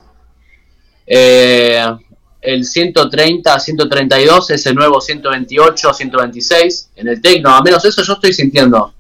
Eh, 1.06 1.86
el 2.42 2.66
130, 2.66 3.60
132 3.60 4.50
es 4.50 4.66
el 4.66 4.74
nuevo 4.76 5.00
128, 5.02 5.94
126 5.94 6.90
en 6.96 7.08
el 7.10 7.22
tecno. 7.22 7.50
A 7.56 7.62
menos 7.62 7.86
eso 7.86 8.02
yo 8.02 8.14
estoy 8.14 8.34
sintiendo. 8.34 8.92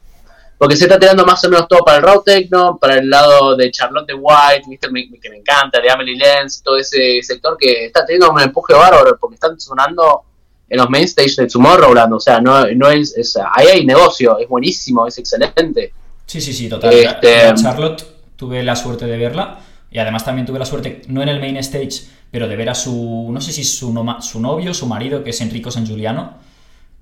Porque 0.59 0.75
se 0.75 0.83
está 0.83 0.99
tirando 0.99 1.25
más 1.25 1.43
o 1.45 1.49
menos 1.49 1.67
todo 1.67 1.79
para 1.83 1.97
el 1.97 2.03
raw 2.03 2.21
techno, 2.21 2.77
para 2.77 2.97
el 2.99 3.09
lado 3.09 3.55
de 3.55 3.71
Charlotte 3.71 4.11
White, 4.15 4.65
¿viste? 4.67 4.91
Me- 4.91 5.09
que 5.19 5.29
me 5.31 5.37
encanta, 5.37 5.79
de 5.79 5.89
Amelie 5.89 6.15
Lenz, 6.17 6.61
todo 6.61 6.77
ese 6.77 7.21
sector 7.23 7.57
que 7.57 7.85
está 7.85 8.05
teniendo 8.05 8.29
un 8.31 8.39
empuje 8.41 8.73
bárbaro 8.73 9.17
porque 9.19 9.35
están 9.35 9.59
sonando 9.59 10.25
en 10.69 10.77
los 10.77 10.89
main 10.89 11.03
stage 11.05 11.35
de 11.41 11.47
Tomorrowland, 11.47 12.13
o 12.13 12.19
sea, 12.19 12.39
no, 12.39 12.65
no 12.75 12.89
es, 12.89 13.15
es- 13.17 13.37
ahí 13.53 13.67
hay 13.67 13.85
negocio, 13.85 14.37
es 14.39 14.47
buenísimo, 14.47 15.07
es 15.07 15.17
excelente. 15.17 15.93
Sí, 16.25 16.39
sí, 16.41 16.53
sí, 16.53 16.69
total. 16.69 16.93
Este- 16.93 17.43
la 17.45 17.53
Charlotte 17.55 18.05
tuve 18.35 18.61
la 18.63 18.75
suerte 18.75 19.05
de 19.05 19.17
verla 19.17 19.59
y 19.91 19.97
además 19.99 20.23
también 20.23 20.45
tuve 20.45 20.59
la 20.59 20.65
suerte, 20.65 21.01
no 21.07 21.21
en 21.23 21.29
el 21.29 21.39
main 21.39 21.57
stage, 21.57 22.03
pero 22.31 22.47
de 22.47 22.55
ver 22.55 22.69
a 22.69 22.75
su, 22.75 23.29
no 23.31 23.41
sé 23.41 23.51
si 23.51 23.63
su, 23.63 23.91
noma- 23.91 24.21
su 24.21 24.39
novio, 24.39 24.73
su 24.73 24.85
marido, 24.85 25.23
que 25.23 25.31
es 25.31 25.41
Enrico 25.41 25.71
San 25.71 25.85
Giuliano, 25.85 26.35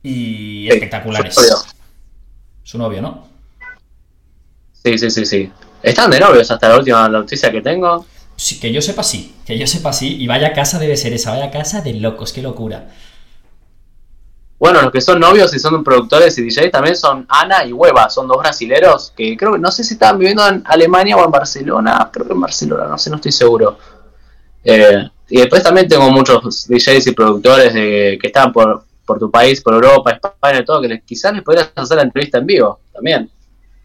y 0.01 0.63
Sí, 0.63 0.69
espectaculares. 0.69 1.35
su 1.35 1.41
novio. 1.41 1.57
Su 2.63 2.77
novio, 2.77 3.01
¿no? 3.01 3.27
Sí, 4.83 4.97
sí, 4.97 5.09
sí, 5.09 5.25
sí. 5.25 5.51
Están 5.83 6.09
de 6.11 6.19
novios 6.19 6.49
hasta 6.49 6.69
la 6.69 6.77
última 6.77 7.07
noticia 7.09 7.51
que 7.51 7.61
tengo. 7.61 8.05
Sí, 8.35 8.59
que 8.59 8.71
yo 8.71 8.81
sepa 8.81 9.03
sí, 9.03 9.33
que 9.45 9.57
yo 9.57 9.65
sepa 9.67 9.91
sí, 9.91 10.15
y 10.21 10.27
vaya 10.27 10.53
casa 10.53 10.79
debe 10.79 10.95
ser 10.95 11.11
esa, 11.13 11.31
vaya 11.31 11.49
casa 11.51 11.81
de 11.81 11.93
locos, 11.95 12.31
qué 12.33 12.41
locura. 12.41 12.87
Bueno, 14.59 14.81
los 14.81 14.91
que 14.91 15.01
son 15.01 15.19
novios 15.19 15.53
y 15.53 15.59
son 15.59 15.83
productores 15.83 16.35
y 16.37 16.43
DJs 16.43 16.71
también 16.71 16.95
son 16.95 17.25
Ana 17.29 17.63
y 17.63 17.73
Hueva, 17.73 18.09
son 18.09 18.27
dos 18.27 18.37
brasileros 18.39 19.13
que 19.15 19.37
creo 19.37 19.53
que 19.53 19.59
no 19.59 19.71
sé 19.71 19.83
si 19.83 19.93
estaban 19.93 20.17
viviendo 20.17 20.47
en 20.47 20.63
Alemania 20.65 21.15
o 21.15 21.23
en 21.23 21.31
Barcelona, 21.31 22.09
creo 22.11 22.25
que 22.25 22.33
en 22.33 22.41
Barcelona, 22.41 22.87
no 22.87 22.97
sé, 22.97 23.09
no 23.11 23.17
estoy 23.17 23.31
seguro. 23.31 23.77
Eh, 24.63 25.07
y 25.29 25.37
después 25.37 25.61
también 25.61 25.87
tengo 25.87 26.09
muchos 26.09 26.67
DJs 26.67 27.07
y 27.07 27.11
productores 27.11 27.73
de, 27.73 28.17
que 28.19 28.27
están 28.27 28.51
por, 28.51 28.83
por 29.05 29.19
tu 29.19 29.29
país, 29.29 29.61
por 29.61 29.73
Europa, 29.73 30.11
España, 30.11 30.65
todo, 30.65 30.81
que 30.81 31.01
quizás 31.05 31.33
les 31.33 31.43
podrías 31.43 31.71
hacer 31.75 31.97
la 31.97 32.03
entrevista 32.03 32.39
en 32.39 32.45
vivo 32.45 32.79
también. 32.93 33.29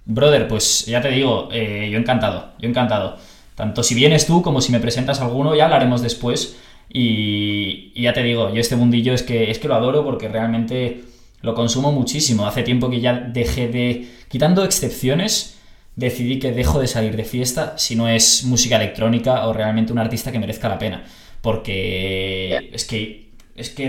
Brother, 0.05 0.49
pues 0.49 0.87
ya 0.87 1.01
te 1.01 1.09
digo, 1.09 1.49
eh, 1.53 1.89
yo 1.91 1.99
encantado, 1.99 2.53
yo 2.59 2.69
encantado. 2.69 3.17
Tanto 3.55 3.83
si 3.83 3.95
vienes 3.95 4.27
tú 4.27 4.43
como 4.43 4.61
si 4.61 4.73
me 4.73 4.81
presentas 4.81 5.21
alguno, 5.21 5.55
ya 5.55 5.65
hablaremos 5.65 6.03
después. 6.03 6.57
Y, 6.93 8.01
ya 8.01 8.13
te 8.13 8.23
digo, 8.23 8.53
yo 8.53 8.61
este 8.61 8.77
mundillo 8.77 9.15
es 9.15 9.23
que, 9.23 9.51
es 9.51 9.59
que 9.59 9.69
lo 9.69 9.75
adoro 9.75 10.05
porque 10.05 10.29
realmente 10.29 11.05
lo 11.41 11.55
consumo 11.55 11.93
muchísimo. 11.93 12.47
Hace 12.47 12.63
tiempo 12.63 12.91
que 12.91 13.01
ya 13.01 13.15
dejé 13.15 13.69
de... 13.69 14.09
Quitando 14.29 14.65
excepciones, 14.65 15.59
decidí 15.97 16.39
que 16.39 16.53
dejo 16.53 16.81
de 16.81 16.87
salir 16.87 17.17
de 17.17 17.25
fiesta 17.25 17.75
si 17.79 17.97
no 17.97 18.09
es 18.09 18.45
música 18.45 18.77
electrónica 18.77 19.47
o 19.47 19.53
realmente 19.53 19.93
un 19.93 19.99
artista 19.99 20.33
que 20.33 20.39
merezca 20.39 20.69
la 20.69 20.79
pena. 20.79 21.05
Porque 21.41 22.71
es 22.73 22.85
que 22.85 23.33
es 23.55 23.71
que 23.71 23.89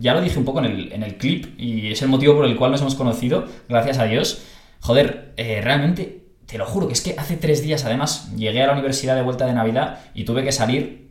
ya 0.00 0.14
lo 0.14 0.20
dije 0.20 0.38
un 0.38 0.44
poco 0.44 0.58
en 0.58 0.64
el, 0.64 0.92
en 0.92 1.02
el, 1.04 1.16
clip 1.16 1.58
y 1.58 1.92
es 1.92 2.02
el 2.02 2.08
motivo 2.08 2.34
por 2.34 2.44
el 2.46 2.56
cual 2.56 2.72
nos 2.72 2.80
hemos 2.80 2.96
conocido, 2.96 3.46
gracias 3.68 3.98
a 3.98 4.04
Dios. 4.04 4.42
Joder, 4.80 5.32
eh, 5.36 5.60
realmente 5.62 6.24
te 6.46 6.58
lo 6.58 6.66
juro 6.66 6.88
que 6.88 6.94
es 6.94 7.00
que 7.00 7.14
hace 7.16 7.36
tres 7.36 7.62
días 7.62 7.84
además 7.84 8.34
llegué 8.36 8.62
a 8.62 8.66
la 8.66 8.72
universidad 8.72 9.14
de 9.14 9.22
vuelta 9.22 9.46
de 9.46 9.52
Navidad 9.52 10.00
y 10.14 10.24
tuve 10.24 10.42
que 10.42 10.50
salir, 10.50 11.07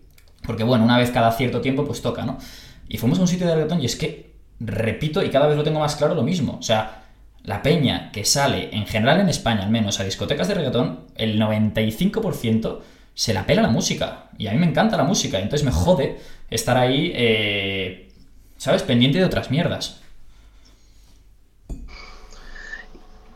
porque 0.47 0.63
bueno, 0.63 0.85
una 0.85 0.97
vez 0.97 1.11
cada 1.11 1.31
cierto 1.33 1.61
tiempo 1.61 1.85
pues 1.85 2.01
toca, 2.01 2.25
¿no? 2.25 2.39
Y 2.87 2.97
fuimos 2.97 3.19
a 3.19 3.21
un 3.21 3.27
sitio 3.27 3.45
de 3.45 3.53
reggaetón 3.53 3.81
y 3.81 3.85
es 3.85 3.97
que, 3.97 4.31
repito, 4.61 5.21
y 5.21 5.29
cada 5.29 5.45
vez 5.45 5.57
lo 5.57 5.63
tengo 5.63 5.79
más 5.79 5.97
claro, 5.97 6.15
lo 6.15 6.23
mismo. 6.23 6.57
O 6.57 6.63
sea, 6.63 7.03
la 7.43 7.61
peña 7.61 8.11
que 8.11 8.23
sale, 8.23 8.69
en 8.71 8.87
general 8.87 9.19
en 9.19 9.29
España 9.29 9.63
al 9.63 9.69
menos, 9.69 9.99
a 9.99 10.05
discotecas 10.05 10.47
de 10.47 10.53
reggaetón, 10.55 11.01
el 11.15 11.39
95% 11.39 12.79
se 13.13 13.33
la 13.33 13.45
pela 13.45 13.61
la 13.61 13.67
música. 13.67 14.29
Y 14.37 14.47
a 14.47 14.53
mí 14.53 14.57
me 14.57 14.67
encanta 14.67 14.95
la 14.95 15.03
música, 15.03 15.37
entonces 15.37 15.65
me 15.65 15.71
jode 15.71 16.17
estar 16.49 16.77
ahí, 16.77 17.11
eh, 17.13 18.09
¿sabes? 18.57 18.83
Pendiente 18.83 19.19
de 19.19 19.25
otras 19.25 19.51
mierdas. 19.51 19.99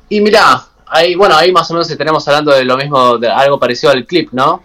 Y 0.08 0.22
mira, 0.22 0.66
ahí, 0.88 1.16
bueno, 1.16 1.36
ahí 1.36 1.52
más 1.52 1.70
o 1.72 1.74
menos 1.74 1.88
tenemos 1.98 2.26
hablando 2.28 2.52
de 2.52 2.64
lo 2.64 2.78
mismo, 2.78 3.18
de 3.18 3.30
algo 3.30 3.60
parecido 3.60 3.92
al 3.92 4.06
clip, 4.06 4.32
¿no? 4.32 4.64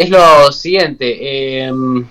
Es 0.00 0.08
lo 0.08 0.50
siguiente. 0.50 1.58
Em, 1.62 2.06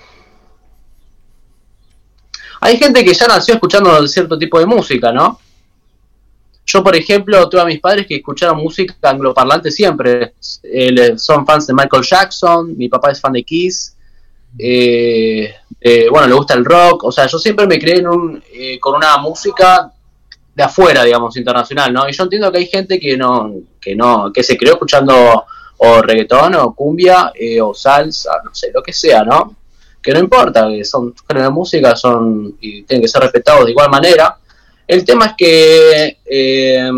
hay 2.62 2.78
gente 2.78 3.04
que 3.04 3.16
ya 3.16 3.26
nació 3.26 3.56
escuchando 3.56 4.08
cierto 4.08 4.38
tipo 4.38 4.60
de 4.60 4.68
música, 4.68 5.12
¿no? 5.12 5.40
Yo, 6.68 6.84
por 6.84 6.96
ejemplo, 6.96 7.50
tuve 7.50 7.62
a 7.62 7.66
mis 7.66 7.80
padres 7.80 8.06
que 8.06 8.18
escucharon 8.18 8.60
música 8.60 8.94
angloparlante 9.02 9.72
siempre. 9.72 10.36
son 11.18 11.48
fans 11.48 11.66
de 11.66 11.74
Michael 11.74 12.04
Jackson, 12.04 12.78
mi 12.78 12.90
papá 12.90 13.10
es 13.10 13.20
fan 13.20 13.34
de 13.34 13.42
Kiss. 13.44 13.96
Eh, 14.60 15.52
bueno, 16.12 16.28
le 16.28 16.36
gusta 16.36 16.54
el 16.54 16.66
rock. 16.66 17.06
O 17.06 17.12
sea, 17.12 17.26
yo 17.26 17.40
siempre 17.40 17.66
me 17.66 17.80
creé 17.80 18.02
en 18.02 18.08
un, 18.08 18.44
eh, 18.54 18.80
con 18.80 18.98
una 18.98 19.18
música 19.18 19.92
de 20.54 20.62
afuera, 20.62 21.04
digamos, 21.04 21.36
internacional, 21.38 21.92
¿no? 21.92 22.08
Y 22.08 22.12
yo 22.12 22.22
entiendo 22.22 22.52
que 22.52 22.60
hay 22.60 22.68
gente 22.68 23.00
que 23.00 23.18
no, 23.18 23.52
que 23.82 23.96
no, 23.96 24.32
que 24.32 24.44
se 24.44 24.56
creó 24.56 24.74
escuchando 24.74 25.44
o 25.82 26.02
reggaetón 26.02 26.56
o 26.56 26.74
cumbia 26.74 27.32
eh, 27.34 27.62
o 27.62 27.74
salsa, 27.74 28.32
no 28.44 28.54
sé, 28.54 28.72
lo 28.74 28.84
que 28.84 28.94
sea, 28.94 29.24
¿no? 29.24 29.56
Que 30.02 30.14
no 30.14 30.20
importa, 30.20 30.68
que 30.70 30.84
son 30.84 31.14
géneros 31.28 31.50
de 31.50 31.54
música, 31.54 31.96
son 31.96 32.58
y 32.60 32.84
tienen 32.84 33.02
que 33.02 33.08
ser 33.08 33.22
respetados 33.22 33.66
de 33.66 33.72
igual 33.72 33.90
manera. 33.90 34.38
El 34.88 35.06
tema 35.06 35.28
es 35.28 35.34
que 35.38 36.18
eh, 36.26 36.90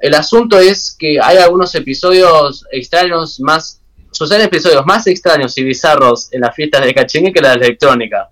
el 0.00 0.14
asunto 0.14 0.58
es 0.58 0.96
que 0.98 1.18
hay 1.20 1.38
algunos 1.38 1.74
episodios 1.74 2.66
extraños 2.70 3.40
más, 3.40 3.80
suceden 4.10 4.42
episodios 4.42 4.84
más 4.86 5.06
extraños 5.06 5.56
y 5.58 5.64
bizarros 5.64 6.32
en 6.32 6.42
las 6.42 6.54
fiestas 6.54 6.84
de 6.84 6.94
cachengue 6.94 7.32
que 7.32 7.40
la 7.40 7.54
electrónica. 7.54 8.30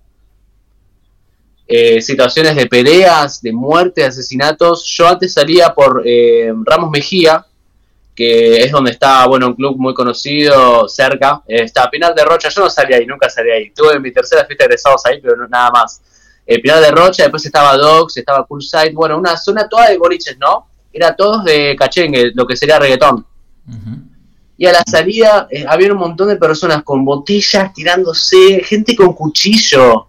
Eh, 1.67 2.01
situaciones 2.01 2.55
de 2.55 2.67
peleas, 2.67 3.41
de 3.41 3.51
muerte, 3.53 4.01
de 4.01 4.07
asesinatos. 4.07 4.85
Yo 4.85 5.07
antes 5.07 5.33
salía 5.33 5.73
por 5.73 6.03
eh, 6.05 6.53
Ramos 6.63 6.91
Mejía, 6.91 7.45
que 8.15 8.57
es 8.57 8.71
donde 8.71 8.91
está, 8.91 9.25
bueno, 9.25 9.47
un 9.47 9.55
club 9.55 9.75
muy 9.77 9.93
conocido 9.93 10.87
cerca. 10.87 11.41
está 11.47 11.89
Pinar 11.89 12.13
de 12.13 12.23
Rocha, 12.23 12.49
yo 12.49 12.61
no 12.61 12.69
salía 12.69 12.97
ahí, 12.97 13.05
nunca 13.05 13.29
salí 13.29 13.49
ahí. 13.49 13.71
Tuve 13.71 13.99
mi 13.99 14.11
tercera 14.11 14.45
fiesta 14.45 14.63
de 14.63 14.67
egresados 14.67 15.05
ahí, 15.05 15.19
pero 15.21 15.47
nada 15.47 15.71
más. 15.71 16.01
Eh, 16.45 16.61
Pinar 16.61 16.81
de 16.81 16.91
Rocha, 16.91 17.23
después 17.23 17.45
estaba 17.45 17.75
Dogs, 17.75 18.17
estaba 18.17 18.45
Poolside, 18.45 18.93
bueno, 18.93 19.17
una 19.17 19.37
zona 19.37 19.67
toda 19.67 19.89
de 19.89 19.97
boliches, 19.97 20.37
¿no? 20.37 20.67
Era 20.91 21.15
todos 21.15 21.43
de 21.43 21.75
cachengue, 21.75 22.31
lo 22.35 22.45
que 22.45 22.55
sería 22.55 22.77
reggaetón. 22.77 23.25
Y 24.57 24.67
a 24.67 24.73
la 24.73 24.83
salida 24.85 25.47
había 25.67 25.91
un 25.91 25.97
montón 25.97 26.27
de 26.27 26.35
personas 26.35 26.83
con 26.83 27.03
botellas 27.03 27.73
tirándose, 27.73 28.61
gente 28.63 28.95
con 28.95 29.13
cuchillo. 29.13 30.07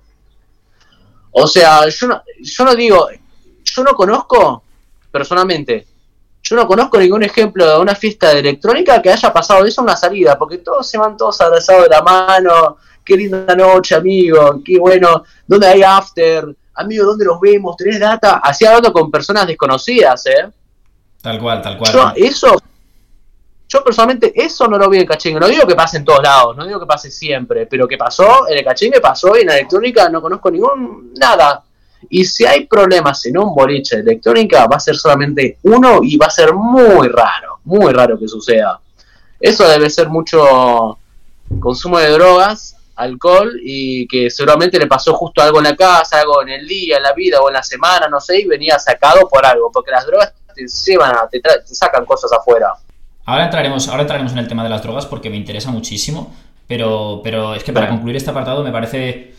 O 1.31 1.47
sea, 1.47 1.89
yo 1.89 2.09
no, 2.09 2.23
yo 2.41 2.65
no 2.65 2.75
digo, 2.75 3.09
yo 3.65 3.83
no 3.83 3.95
conozco, 3.95 4.63
personalmente, 5.11 5.87
yo 6.45 6.57
no 6.57 6.67
conozco 6.67 6.99
ningún 6.99 7.23
ejemplo 7.23 7.67
de 7.67 7.79
una 7.79 7.95
fiesta 7.95 8.29
de 8.29 8.41
electrónica 8.41 9.01
que 9.01 9.11
haya 9.11 9.33
pasado 9.33 9.65
eso 9.65 9.81
en 9.81 9.87
una 9.87 9.97
salida, 9.97 10.39
porque 10.39 10.59
todos 10.59 10.87
se 10.87 10.99
van 10.99 11.17
todos 11.17 11.41
abrazados 11.41 11.85
de 11.85 11.89
la 11.89 12.03
mano, 12.03 12.77
qué 13.03 13.17
linda 13.17 13.57
noche, 13.57 13.95
amigo, 13.95 14.61
qué 14.63 14.79
bueno, 14.79 15.25
¿dónde 15.47 15.67
hay 15.67 15.83
after? 15.83 16.55
Amigo, 16.75 17.07
¿dónde 17.07 17.25
los 17.25 17.41
vemos? 17.41 17.77
¿Tenés 17.77 17.99
data? 17.99 18.41
Así 18.43 18.67
hablando 18.67 18.93
con 18.93 19.11
personas 19.11 19.47
desconocidas, 19.47 20.27
¿eh? 20.27 20.51
Tal 21.23 21.41
cual, 21.41 21.63
tal 21.63 21.79
cual. 21.79 21.93
Yo, 21.93 22.13
eso 22.15 22.59
yo 23.75 23.83
personalmente 23.83 24.33
eso 24.37 24.69
no 24.69 24.79
lo 24.79 24.89
vi 24.89 24.99
en 24.99 25.07
cachingue. 25.07 25.41
No 25.41 25.49
digo 25.49 25.67
que 25.67 25.75
pase 25.75 25.97
en 25.97 26.05
todos 26.05 26.23
lados, 26.23 26.57
no 26.57 26.67
digo 26.67 26.79
que 26.79 26.87
pase 26.87 27.11
siempre, 27.11 27.67
pero 27.67 27.89
que 27.89 27.97
pasó, 27.97 28.47
en 28.49 28.59
el 28.59 28.65
cachingue 28.65 29.01
pasó 29.01 29.37
y 29.37 29.41
en 29.41 29.49
la 29.49 29.55
electrónica 29.55 30.09
no 30.11 30.21
conozco 30.21 30.51
ningún 30.51 31.13
nada. 31.17 31.65
Y 32.11 32.25
si 32.25 32.45
hay 32.45 32.67
problemas 32.67 33.25
en 33.27 33.39
un 33.39 33.55
boliche 33.55 33.97
de 33.97 34.03
electrónica, 34.03 34.67
va 34.67 34.77
a 34.77 34.81
ser 34.81 34.97
solamente 34.97 35.59
uno 35.63 36.01
y 36.03 36.17
va 36.17 36.27
a 36.27 36.31
ser 36.31 36.53
muy 36.53 37.09
raro, 37.09 37.59
muy 37.65 37.93
raro 37.93 38.19
que 38.19 38.29
suceda. 38.29 38.81
Eso 39.41 39.69
debe 39.69 39.91
ser 39.91 40.09
mucho 40.09 40.99
consumo 41.61 41.99
de 41.99 42.11
drogas, 42.11 42.77
alcohol 42.97 43.59
y 43.63 44.07
que 44.07 44.31
seguramente 44.31 44.79
le 44.79 44.87
pasó 44.87 45.15
justo 45.15 45.43
algo 45.43 45.59
en 45.59 45.65
la 45.65 45.77
casa, 45.77 46.21
algo 46.21 46.43
en 46.43 46.51
el 46.51 46.67
día, 46.67 46.97
en 46.99 47.03
la 47.03 47.13
vida 47.13 47.41
o 47.41 47.49
en 47.49 47.55
la 47.55 47.63
semana, 47.63 48.09
no 48.09 48.21
sé, 48.21 48.41
y 48.41 48.47
venía 48.47 48.79
sacado 48.79 49.29
por 49.29 49.45
algo, 49.45 49.71
porque 49.73 49.91
las 49.91 50.07
drogas 50.07 50.33
te 50.55 50.67
llevan 50.67 51.13
a, 51.13 51.29
te 51.29 51.41
sacan 51.67 52.05
cosas 52.05 52.33
afuera. 52.33 52.73
Ahora 53.27 53.47
entraremos, 53.47 53.89
ahora 53.89 54.03
entraremos 54.03 54.33
en 54.33 54.39
el 54.39 54.49
tema 54.49 54.63
de 54.63 54.71
las 54.71 54.83
drogas 54.83 55.07
porque 55.07 55.31
me 55.31 55.37
interesa 55.37 55.71
muchísimo, 55.71 56.35
pero, 56.67 57.21
pero 57.25 57.55
es 57.55 57.65
que 57.65 57.73
para 57.73 57.89
concluir 57.89 58.17
este 58.17 58.31
apartado 58.31 58.63
me 58.63 58.73
parece... 58.73 59.35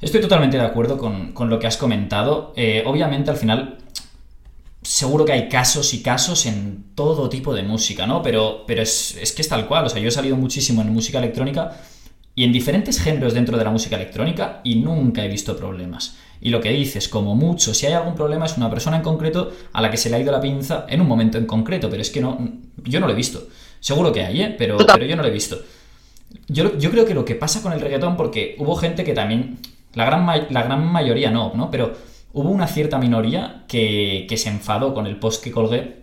Estoy 0.00 0.20
totalmente 0.20 0.56
de 0.56 0.64
acuerdo 0.64 0.96
con, 0.98 1.50
lo 1.50 1.58
que 1.58 1.66
has 1.66 1.76
comentado. 1.76 2.52
Eh, 2.56 2.82
obviamente 2.86 3.30
al 3.30 3.36
final 3.36 3.78
seguro 4.82 5.24
que 5.24 5.32
hay 5.32 5.48
casos 5.48 5.92
y 5.92 6.02
casos 6.02 6.46
en 6.46 6.84
todo 6.94 7.28
tipo 7.28 7.54
de 7.54 7.62
música, 7.62 8.06
¿no? 8.06 8.22
Pero, 8.22 8.64
pero 8.66 8.80
es, 8.80 9.16
es, 9.20 9.32
que 9.32 9.42
es 9.42 9.48
tal 9.48 9.66
cual. 9.66 9.86
O 9.86 9.88
sea, 9.88 10.00
yo 10.00 10.08
he 10.08 10.12
salido 10.12 10.36
muchísimo 10.36 10.82
en 10.82 10.92
música 10.92 11.18
electrónica 11.18 11.76
y 12.34 12.44
en 12.44 12.52
diferentes 12.52 13.00
géneros 13.00 13.34
dentro 13.34 13.58
de 13.58 13.64
la 13.64 13.70
música 13.70 13.96
electrónica 13.96 14.60
y 14.62 14.76
nunca 14.76 15.24
he 15.24 15.28
visto 15.28 15.56
problemas. 15.56 16.16
Y 16.40 16.50
lo 16.50 16.60
que 16.60 16.70
dices, 16.70 17.08
como 17.08 17.34
mucho, 17.34 17.74
si 17.74 17.86
hay 17.86 17.94
algún 17.94 18.14
problema 18.14 18.46
es 18.46 18.56
una 18.56 18.70
persona 18.70 18.98
en 18.98 19.02
concreto 19.02 19.50
a 19.72 19.82
la 19.82 19.90
que 19.90 19.96
se 19.96 20.08
le 20.08 20.16
ha 20.16 20.20
ido 20.20 20.30
la 20.30 20.40
pinza 20.40 20.86
en 20.88 21.00
un 21.00 21.08
momento 21.08 21.36
en 21.36 21.46
concreto, 21.46 21.90
pero 21.90 22.00
es 22.00 22.10
que 22.10 22.20
no, 22.20 22.38
yo 22.84 23.00
no 23.00 23.06
lo 23.06 23.12
he 23.12 23.16
visto. 23.16 23.48
Seguro 23.80 24.12
que 24.12 24.24
hay, 24.24 24.42
¿eh? 24.42 24.54
pero, 24.56 24.76
pero 24.76 25.04
yo 25.04 25.16
no 25.16 25.22
lo 25.22 25.28
he 25.28 25.32
visto. 25.32 25.58
Yo, 26.46 26.78
yo, 26.78 26.90
creo 26.90 27.04
que 27.04 27.14
lo 27.14 27.24
que 27.24 27.34
pasa 27.34 27.60
con 27.60 27.72
el 27.72 27.80
reggaetón, 27.80 28.16
porque 28.16 28.54
hubo 28.58 28.76
gente 28.76 29.02
que 29.02 29.14
también, 29.14 29.58
la 29.94 30.04
gran, 30.04 30.26
la 30.26 30.62
gran 30.62 30.86
mayoría 30.86 31.30
no, 31.30 31.52
¿no? 31.54 31.70
Pero 31.70 31.92
hubo 32.32 32.50
una 32.50 32.66
cierta 32.66 32.98
minoría 32.98 33.64
que, 33.68 34.26
que 34.28 34.36
se 34.36 34.48
enfadó 34.48 34.94
con 34.94 35.06
el 35.06 35.16
post 35.16 35.42
que 35.42 35.50
colgué 35.50 36.02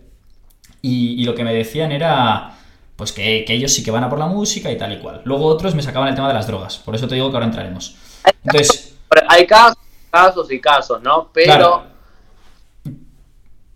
y, 0.82 1.20
y 1.20 1.24
lo 1.24 1.34
que 1.34 1.44
me 1.44 1.54
decían 1.54 1.92
era 1.92 2.52
pues 2.96 3.12
que, 3.12 3.44
que, 3.46 3.52
ellos 3.52 3.72
sí 3.72 3.84
que 3.84 3.90
van 3.90 4.04
a 4.04 4.10
por 4.10 4.18
la 4.18 4.26
música 4.26 4.70
y 4.70 4.78
tal 4.78 4.92
y 4.92 4.98
cual. 4.98 5.20
Luego 5.24 5.46
otros 5.46 5.74
me 5.74 5.82
sacaban 5.82 6.08
el 6.08 6.14
tema 6.14 6.28
de 6.28 6.34
las 6.34 6.46
drogas, 6.46 6.78
por 6.78 6.94
eso 6.94 7.06
te 7.06 7.14
digo 7.14 7.30
que 7.30 7.36
ahora 7.36 7.46
entraremos. 7.46 7.96
Entonces... 8.42 8.94
Hay 9.28 9.46
casos 9.46 9.78
casos 10.10 10.50
y 10.50 10.60
casos, 10.60 11.02
¿no? 11.02 11.30
Pero 11.32 11.84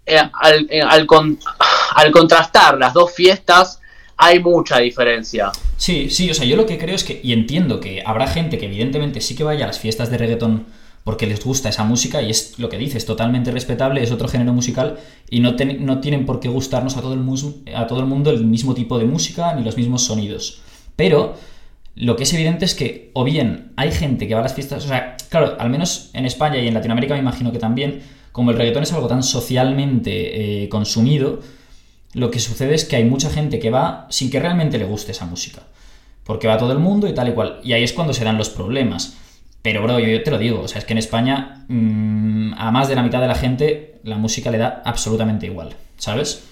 eh, 0.06 0.18
al, 0.32 0.66
eh, 0.70 0.82
al, 0.82 1.06
al 1.94 2.10
contrastar 2.10 2.78
las 2.78 2.94
dos 2.94 3.12
fiestas 3.12 3.79
hay 4.20 4.38
mucha 4.38 4.78
diferencia. 4.78 5.50
Sí, 5.78 6.10
sí, 6.10 6.30
o 6.30 6.34
sea, 6.34 6.44
yo 6.44 6.56
lo 6.56 6.66
que 6.66 6.76
creo 6.76 6.94
es 6.94 7.04
que, 7.04 7.20
y 7.24 7.32
entiendo 7.32 7.80
que 7.80 8.02
habrá 8.04 8.26
gente 8.26 8.58
que 8.58 8.66
evidentemente 8.66 9.22
sí 9.22 9.34
que 9.34 9.44
vaya 9.44 9.64
a 9.64 9.68
las 9.68 9.78
fiestas 9.78 10.10
de 10.10 10.18
reggaetón 10.18 10.66
porque 11.04 11.26
les 11.26 11.42
gusta 11.42 11.70
esa 11.70 11.84
música 11.84 12.20
y 12.20 12.28
es 12.28 12.58
lo 12.58 12.68
que 12.68 12.76
dices, 12.76 13.06
totalmente 13.06 13.50
respetable, 13.50 14.02
es 14.02 14.12
otro 14.12 14.28
género 14.28 14.52
musical 14.52 14.98
y 15.30 15.40
no, 15.40 15.56
no 15.78 16.00
tienen 16.00 16.26
por 16.26 16.38
qué 16.38 16.48
gustarnos 16.48 16.98
a 16.98 17.00
todo, 17.00 17.14
el 17.14 17.74
a 17.74 17.86
todo 17.86 18.00
el 18.00 18.06
mundo 18.06 18.30
el 18.30 18.44
mismo 18.44 18.74
tipo 18.74 18.98
de 18.98 19.06
música 19.06 19.54
ni 19.54 19.64
los 19.64 19.78
mismos 19.78 20.02
sonidos. 20.02 20.60
Pero 20.96 21.36
lo 21.94 22.16
que 22.16 22.24
es 22.24 22.34
evidente 22.34 22.66
es 22.66 22.74
que 22.74 23.10
o 23.14 23.24
bien 23.24 23.72
hay 23.76 23.90
gente 23.90 24.28
que 24.28 24.34
va 24.34 24.40
a 24.40 24.42
las 24.42 24.54
fiestas, 24.54 24.84
o 24.84 24.88
sea, 24.88 25.16
claro, 25.30 25.56
al 25.58 25.70
menos 25.70 26.10
en 26.12 26.26
España 26.26 26.58
y 26.58 26.68
en 26.68 26.74
Latinoamérica 26.74 27.14
me 27.14 27.20
imagino 27.20 27.52
que 27.52 27.58
también, 27.58 28.02
como 28.32 28.50
el 28.50 28.58
reggaetón 28.58 28.82
es 28.82 28.92
algo 28.92 29.08
tan 29.08 29.22
socialmente 29.22 30.64
eh, 30.64 30.68
consumido, 30.68 31.40
lo 32.12 32.30
que 32.30 32.40
sucede 32.40 32.74
es 32.74 32.84
que 32.84 32.96
hay 32.96 33.04
mucha 33.04 33.30
gente 33.30 33.58
que 33.58 33.70
va 33.70 34.06
sin 34.10 34.30
que 34.30 34.40
realmente 34.40 34.78
le 34.78 34.84
guste 34.84 35.12
esa 35.12 35.26
música. 35.26 35.62
Porque 36.24 36.48
va 36.48 36.58
todo 36.58 36.72
el 36.72 36.78
mundo 36.78 37.08
y 37.08 37.14
tal 37.14 37.28
y 37.28 37.32
cual. 37.32 37.60
Y 37.62 37.72
ahí 37.72 37.82
es 37.82 37.92
cuando 37.92 38.12
se 38.12 38.24
dan 38.24 38.38
los 38.38 38.50
problemas. 38.50 39.16
Pero, 39.62 39.82
bro, 39.82 39.98
yo, 39.98 40.22
te 40.22 40.30
lo 40.30 40.38
digo, 40.38 40.60
o 40.60 40.68
sea, 40.68 40.78
es 40.78 40.84
que 40.84 40.92
en 40.92 40.98
España 40.98 41.64
mm, 41.68 42.54
a 42.56 42.70
más 42.70 42.88
de 42.88 42.94
la 42.94 43.02
mitad 43.02 43.20
de 43.20 43.28
la 43.28 43.34
gente 43.34 44.00
la 44.04 44.16
música 44.16 44.50
le 44.50 44.58
da 44.58 44.82
absolutamente 44.84 45.46
igual, 45.46 45.74
¿sabes? 45.98 46.44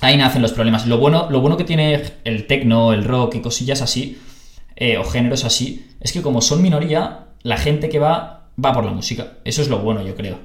Ahí 0.00 0.16
nacen 0.16 0.42
los 0.42 0.52
problemas. 0.52 0.86
Lo 0.86 0.98
bueno, 0.98 1.28
lo 1.30 1.40
bueno 1.40 1.56
que 1.56 1.64
tiene 1.64 2.02
el 2.24 2.46
techno, 2.46 2.92
el 2.92 3.04
rock 3.04 3.36
y 3.36 3.40
cosillas 3.40 3.80
así, 3.80 4.20
eh, 4.76 4.98
o 4.98 5.04
géneros 5.04 5.44
así, 5.44 5.86
es 6.00 6.12
que 6.12 6.22
como 6.22 6.42
son 6.42 6.60
minoría, 6.60 7.28
la 7.42 7.56
gente 7.56 7.88
que 7.88 7.98
va 7.98 8.42
va 8.62 8.72
por 8.72 8.84
la 8.84 8.92
música. 8.92 9.34
Eso 9.44 9.62
es 9.62 9.68
lo 9.68 9.78
bueno, 9.78 10.02
yo 10.02 10.14
creo. 10.14 10.38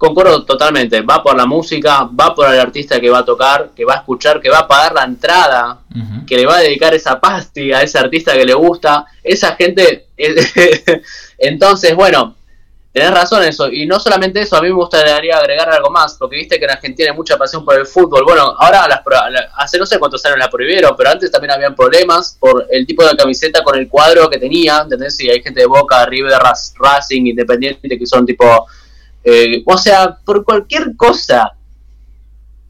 Concuerdo 0.00 0.46
totalmente, 0.46 1.02
va 1.02 1.22
por 1.22 1.36
la 1.36 1.44
música, 1.44 2.08
va 2.18 2.34
por 2.34 2.50
el 2.50 2.58
artista 2.58 2.98
que 2.98 3.10
va 3.10 3.18
a 3.18 3.24
tocar, 3.26 3.72
que 3.76 3.84
va 3.84 3.92
a 3.92 3.96
escuchar, 3.98 4.40
que 4.40 4.48
va 4.48 4.60
a 4.60 4.66
pagar 4.66 4.94
la 4.94 5.04
entrada, 5.04 5.80
que 6.26 6.38
le 6.38 6.46
va 6.46 6.56
a 6.56 6.60
dedicar 6.60 6.94
esa 6.94 7.20
pasti 7.20 7.70
a 7.70 7.82
ese 7.82 7.98
artista 7.98 8.32
que 8.32 8.46
le 8.46 8.54
gusta, 8.54 9.04
esa 9.22 9.54
gente... 9.56 10.06
Entonces, 11.36 11.94
bueno, 11.94 12.34
tenés 12.94 13.10
razón 13.10 13.42
eso, 13.42 13.70
y 13.70 13.84
no 13.84 14.00
solamente 14.00 14.40
eso, 14.40 14.56
a 14.56 14.62
mí 14.62 14.68
me 14.68 14.74
gustaría 14.74 15.36
agregar 15.36 15.68
algo 15.68 15.90
más, 15.90 16.14
porque 16.14 16.36
viste 16.36 16.58
que 16.58 16.64
en 16.64 16.70
Argentina 16.70 17.10
hay 17.10 17.16
mucha 17.18 17.36
pasión 17.36 17.62
por 17.62 17.78
el 17.78 17.86
fútbol. 17.86 18.24
Bueno, 18.24 18.54
ahora 18.58 18.88
las, 18.88 19.02
hace 19.58 19.76
no 19.76 19.84
sé 19.84 19.98
cuántos 19.98 20.24
años 20.24 20.38
la 20.38 20.48
prohibieron, 20.48 20.94
pero 20.96 21.10
antes 21.10 21.30
también 21.30 21.50
habían 21.50 21.76
problemas 21.76 22.38
por 22.40 22.66
el 22.70 22.86
tipo 22.86 23.06
de 23.06 23.14
camiseta 23.14 23.62
con 23.62 23.78
el 23.78 23.86
cuadro 23.86 24.30
que 24.30 24.38
tenía, 24.38 24.78
¿entendés? 24.78 25.14
Si 25.14 25.28
hay 25.28 25.42
gente 25.42 25.60
de 25.60 25.66
Boca, 25.66 26.06
River, 26.06 26.40
Racing, 26.78 27.26
Independiente, 27.26 27.98
que 27.98 28.06
son 28.06 28.24
tipo 28.24 28.66
eh, 29.22 29.62
o 29.66 29.76
sea, 29.76 30.16
por 30.24 30.44
cualquier 30.44 30.96
cosa. 30.96 31.52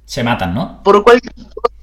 Se 0.04 0.24
matan, 0.24 0.54
¿no? 0.54 0.82
Por 0.82 1.02
cualquier 1.04 1.32
cosa, 1.32 1.74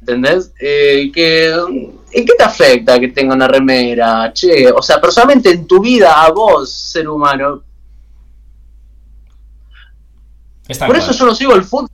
¿entendés? 0.00 0.52
Eh, 0.60 1.10
que, 1.12 1.48
¿En 1.48 2.24
qué 2.24 2.32
te 2.36 2.44
afecta 2.44 2.98
que 2.98 3.08
tenga 3.08 3.34
una 3.34 3.46
remera? 3.46 4.32
Che, 4.32 4.70
o 4.72 4.82
sea, 4.82 5.00
personalmente 5.00 5.50
en 5.50 5.66
tu 5.66 5.80
vida, 5.80 6.24
a 6.24 6.30
vos, 6.30 6.72
ser 6.72 7.08
humano. 7.08 7.62
por 10.86 10.96
eso 10.96 11.12
yo 11.12 11.26
no 11.26 11.34
sigo 11.34 11.54
el 11.54 11.64
fútbol. 11.64 11.90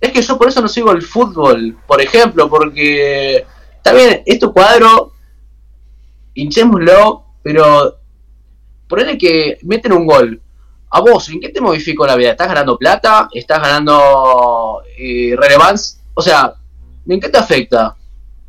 Es 0.00 0.12
que 0.12 0.22
yo 0.22 0.38
por 0.38 0.48
eso 0.48 0.62
no 0.62 0.68
sigo 0.68 0.92
el 0.92 1.02
fútbol, 1.02 1.76
por 1.86 2.00
ejemplo, 2.00 2.48
porque 2.48 3.46
también 3.82 4.22
este 4.24 4.46
cuadro, 4.48 5.12
hinchémoslo, 6.34 7.24
pero 7.42 7.98
ponele 8.88 9.18
que 9.18 9.58
meten 9.62 9.92
un 9.92 10.06
gol 10.06 10.40
a 10.90 11.00
vos, 11.00 11.28
¿en 11.28 11.40
qué 11.40 11.50
te 11.50 11.60
modificó 11.60 12.06
la 12.06 12.16
vida? 12.16 12.30
¿Estás 12.32 12.48
ganando 12.48 12.76
plata? 12.76 13.28
¿Estás 13.32 13.60
ganando 13.60 14.82
eh, 14.98 15.34
relevancia? 15.36 16.00
O 16.14 16.22
sea, 16.22 16.52
¿en 17.08 17.20
qué 17.20 17.28
te 17.28 17.38
afecta? 17.38 17.96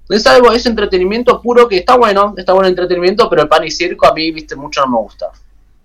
Es 0.09 0.25
algo, 0.25 0.51
es 0.51 0.65
entretenimiento 0.65 1.39
puro 1.41 1.67
que 1.67 1.77
está 1.77 1.95
bueno, 1.95 2.33
está 2.35 2.53
bueno 2.53 2.67
el 2.67 2.71
entretenimiento, 2.71 3.29
pero 3.29 3.43
el 3.43 3.47
pan 3.47 3.63
y 3.63 3.71
circo 3.71 4.07
a 4.07 4.13
mí, 4.13 4.31
viste, 4.31 4.55
mucho 4.55 4.81
no 4.81 4.87
me 4.87 4.97
gusta. 4.97 5.27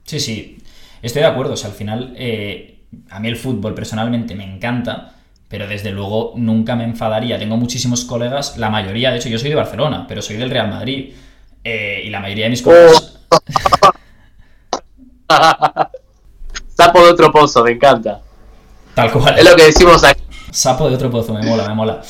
Sí, 0.05 0.19
sí, 0.19 0.59
estoy 1.03 1.23
de 1.23 1.29
acuerdo, 1.29 1.53
o 1.53 1.57
sea, 1.57 1.71
al 1.71 1.77
final, 1.77 2.15
eh, 2.17 2.79
a 3.11 3.21
mí 3.21 3.29
el 3.29 3.37
fútbol 3.37 3.75
personalmente 3.75 4.35
me 4.35 4.45
encanta, 4.45 5.15
pero 5.49 5.69
desde 5.69 5.93
luego 5.93 6.33
nunca 6.37 6.75
me 6.75 6.85
enfadaría. 6.85 7.39
Tengo 7.39 7.59
muchísimos 7.59 8.05
colegas, 8.05 8.57
la 8.57 8.71
mayoría, 8.71 9.11
de 9.11 9.19
hecho, 9.19 9.29
yo 9.29 9.39
soy 9.39 9.51
de 9.51 9.57
Barcelona, 9.57 10.07
pero 10.09 10.23
soy 10.23 10.37
del 10.37 10.51
Real 10.51 10.71
Madrid, 10.71 11.13
eh, 11.63 12.03
y 12.05 12.09
la 12.09 12.21
mayoría 12.21 12.45
de 12.45 12.51
mis 12.51 12.63
colegas... 12.63 13.21
Sapo 16.77 17.03
de 17.03 17.11
otro 17.11 17.33
pozo, 17.33 17.65
me 17.65 17.73
encanta. 17.73 18.21
Tal 18.95 19.11
cual. 19.11 19.39
Es 19.39 19.49
lo 19.49 19.57
que 19.57 19.65
decimos 19.65 20.05
aquí. 20.05 20.23
Sapo 20.51 20.89
de 20.89 20.95
otro 20.95 21.11
pozo, 21.11 21.33
me 21.33 21.43
mola, 21.43 21.69
me 21.69 21.75
mola. 21.75 22.03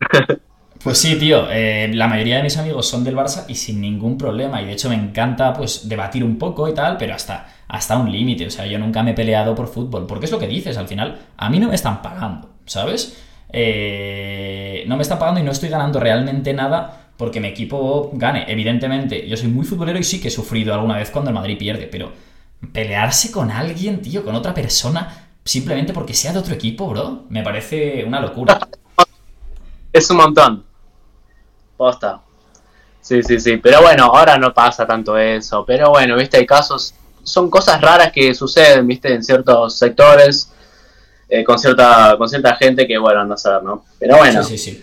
Pues 0.82 0.98
sí, 0.98 1.14
tío, 1.16 1.46
eh, 1.48 1.92
la 1.94 2.08
mayoría 2.08 2.38
de 2.38 2.42
mis 2.42 2.56
amigos 2.56 2.88
son 2.88 3.04
del 3.04 3.14
Barça 3.14 3.44
y 3.46 3.54
sin 3.54 3.80
ningún 3.80 4.18
problema. 4.18 4.60
Y 4.60 4.66
de 4.66 4.72
hecho 4.72 4.88
me 4.88 4.96
encanta 4.96 5.52
pues 5.52 5.88
debatir 5.88 6.24
un 6.24 6.38
poco 6.38 6.68
y 6.68 6.74
tal, 6.74 6.96
pero 6.96 7.14
hasta, 7.14 7.46
hasta 7.68 7.96
un 7.96 8.10
límite. 8.10 8.46
O 8.48 8.50
sea, 8.50 8.66
yo 8.66 8.80
nunca 8.80 9.04
me 9.04 9.12
he 9.12 9.14
peleado 9.14 9.54
por 9.54 9.68
fútbol. 9.68 10.08
Porque 10.08 10.26
es 10.26 10.32
lo 10.32 10.40
que 10.40 10.48
dices, 10.48 10.76
al 10.76 10.88
final, 10.88 11.20
a 11.36 11.48
mí 11.50 11.60
no 11.60 11.68
me 11.68 11.76
están 11.76 12.02
pagando, 12.02 12.48
¿sabes? 12.66 13.16
Eh, 13.52 14.82
no 14.88 14.96
me 14.96 15.02
están 15.02 15.20
pagando 15.20 15.38
y 15.38 15.44
no 15.44 15.52
estoy 15.52 15.68
ganando 15.68 16.00
realmente 16.00 16.52
nada 16.52 17.10
porque 17.16 17.38
mi 17.38 17.46
equipo 17.46 18.10
gane. 18.14 18.46
Evidentemente, 18.48 19.28
yo 19.28 19.36
soy 19.36 19.50
muy 19.50 19.64
futbolero 19.64 20.00
y 20.00 20.02
sí 20.02 20.20
que 20.20 20.28
he 20.28 20.32
sufrido 20.32 20.74
alguna 20.74 20.96
vez 20.96 21.10
cuando 21.10 21.30
el 21.30 21.34
Madrid 21.34 21.58
pierde, 21.58 21.86
pero 21.86 22.10
pelearse 22.72 23.32
con 23.32 23.50
alguien, 23.50 24.00
tío, 24.00 24.24
con 24.24 24.34
otra 24.34 24.54
persona, 24.54 25.28
simplemente 25.44 25.92
porque 25.92 26.14
sea 26.14 26.32
de 26.32 26.38
otro 26.38 26.54
equipo, 26.54 26.88
bro, 26.88 27.24
me 27.28 27.42
parece 27.42 28.04
una 28.04 28.20
locura. 28.20 28.58
Es 29.92 30.08
un 30.10 30.18
montón. 30.18 30.64
Posta. 31.76 32.20
Sí, 33.00 33.22
sí, 33.22 33.40
sí. 33.40 33.56
Pero 33.56 33.82
bueno, 33.82 34.04
ahora 34.04 34.38
no 34.38 34.54
pasa 34.54 34.86
tanto 34.86 35.18
eso. 35.18 35.64
Pero 35.66 35.90
bueno, 35.90 36.16
viste, 36.16 36.36
hay 36.36 36.46
casos, 36.46 36.94
son 37.24 37.50
cosas 37.50 37.80
raras 37.80 38.12
que 38.12 38.34
suceden, 38.34 38.86
viste, 38.86 39.12
en 39.12 39.22
ciertos 39.22 39.76
sectores. 39.76 40.52
Eh, 41.34 41.44
con 41.44 41.58
cierta 41.58 42.14
con 42.18 42.28
cierta 42.28 42.54
gente 42.56 42.86
que 42.86 42.98
bueno 42.98 43.24
no 43.24 43.38
saber 43.38 43.62
no 43.62 43.86
pero 43.98 44.18
bueno 44.18 44.44
sí, 44.44 44.58
sí, 44.58 44.72
sí. 44.72 44.82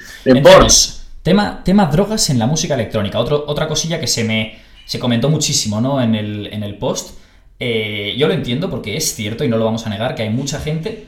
tema 1.22 1.64
tema 1.64 1.86
drogas 1.86 2.32
en 2.32 2.40
la 2.40 2.48
música 2.48 2.74
electrónica 2.74 3.20
Otro, 3.20 3.44
otra 3.46 3.68
cosilla 3.68 4.00
que 4.00 4.08
se 4.08 4.24
me 4.24 4.58
se 4.84 4.98
comentó 4.98 5.30
muchísimo 5.30 5.80
no 5.80 6.02
en 6.02 6.16
el, 6.16 6.48
en 6.48 6.64
el 6.64 6.80
post 6.80 7.20
eh, 7.60 8.16
yo 8.18 8.28
lo 8.28 8.34
entiendo 8.34 8.70
porque 8.70 8.96
es 8.96 9.14
cierto 9.14 9.44
y 9.44 9.50
no 9.50 9.58
lo 9.58 9.66
vamos 9.66 9.86
a 9.86 9.90
negar 9.90 10.16
que 10.16 10.24
hay 10.24 10.30
mucha 10.30 10.60
gente 10.60 11.08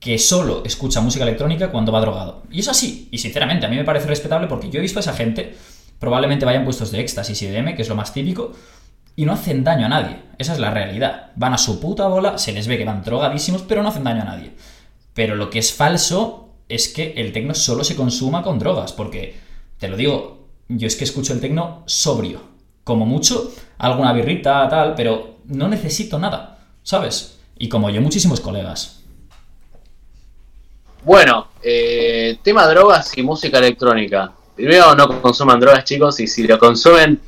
que 0.00 0.18
solo 0.18 0.62
escucha 0.64 1.00
música 1.00 1.24
electrónica 1.24 1.70
cuando 1.70 1.92
va 1.92 2.00
drogado. 2.00 2.42
Y 2.50 2.60
es 2.60 2.68
así. 2.68 3.08
Y 3.10 3.18
sinceramente, 3.18 3.66
a 3.66 3.68
mí 3.68 3.76
me 3.76 3.84
parece 3.84 4.06
respetable 4.06 4.46
porque 4.46 4.70
yo 4.70 4.78
he 4.78 4.82
visto 4.82 4.98
a 4.98 5.00
esa 5.00 5.14
gente, 5.14 5.54
probablemente 5.98 6.44
vayan 6.44 6.64
puestos 6.64 6.90
de 6.90 7.00
éxtasis 7.00 7.40
y 7.42 7.46
de 7.46 7.58
M, 7.58 7.74
que 7.74 7.82
es 7.82 7.88
lo 7.88 7.94
más 7.94 8.12
típico, 8.12 8.52
y 9.14 9.24
no 9.24 9.32
hacen 9.32 9.64
daño 9.64 9.86
a 9.86 9.88
nadie. 9.88 10.18
Esa 10.38 10.52
es 10.52 10.58
la 10.58 10.70
realidad. 10.70 11.32
Van 11.36 11.54
a 11.54 11.58
su 11.58 11.80
puta 11.80 12.06
bola, 12.06 12.38
se 12.38 12.52
les 12.52 12.66
ve 12.66 12.76
que 12.76 12.84
van 12.84 13.02
drogadísimos, 13.02 13.62
pero 13.62 13.82
no 13.82 13.88
hacen 13.88 14.04
daño 14.04 14.22
a 14.22 14.26
nadie. 14.26 14.52
Pero 15.14 15.34
lo 15.34 15.50
que 15.50 15.58
es 15.58 15.72
falso 15.72 16.50
es 16.68 16.88
que 16.88 17.14
el 17.16 17.32
tecno 17.32 17.54
solo 17.54 17.84
se 17.84 17.96
consuma 17.96 18.42
con 18.42 18.58
drogas, 18.58 18.92
porque, 18.92 19.36
te 19.78 19.88
lo 19.88 19.96
digo, 19.96 20.48
yo 20.68 20.86
es 20.86 20.96
que 20.96 21.04
escucho 21.04 21.32
el 21.32 21.40
tecno 21.40 21.82
sobrio. 21.86 22.42
Como 22.84 23.06
mucho, 23.06 23.52
alguna 23.78 24.12
birrita, 24.12 24.68
tal, 24.68 24.94
pero 24.94 25.36
no 25.46 25.68
necesito 25.68 26.18
nada, 26.18 26.58
¿sabes? 26.82 27.38
Y 27.58 27.68
como 27.68 27.90
yo, 27.90 28.00
muchísimos 28.00 28.40
colegas. 28.40 29.02
Bueno, 31.02 31.48
eh, 31.62 32.38
tema 32.42 32.66
drogas 32.66 33.16
y 33.16 33.22
música 33.22 33.58
electrónica. 33.58 34.32
Primero, 34.54 34.94
no 34.94 35.20
consuman 35.22 35.60
drogas, 35.60 35.84
chicos, 35.84 36.18
y 36.20 36.26
si 36.26 36.46
lo 36.46 36.58
consumen, 36.58 37.20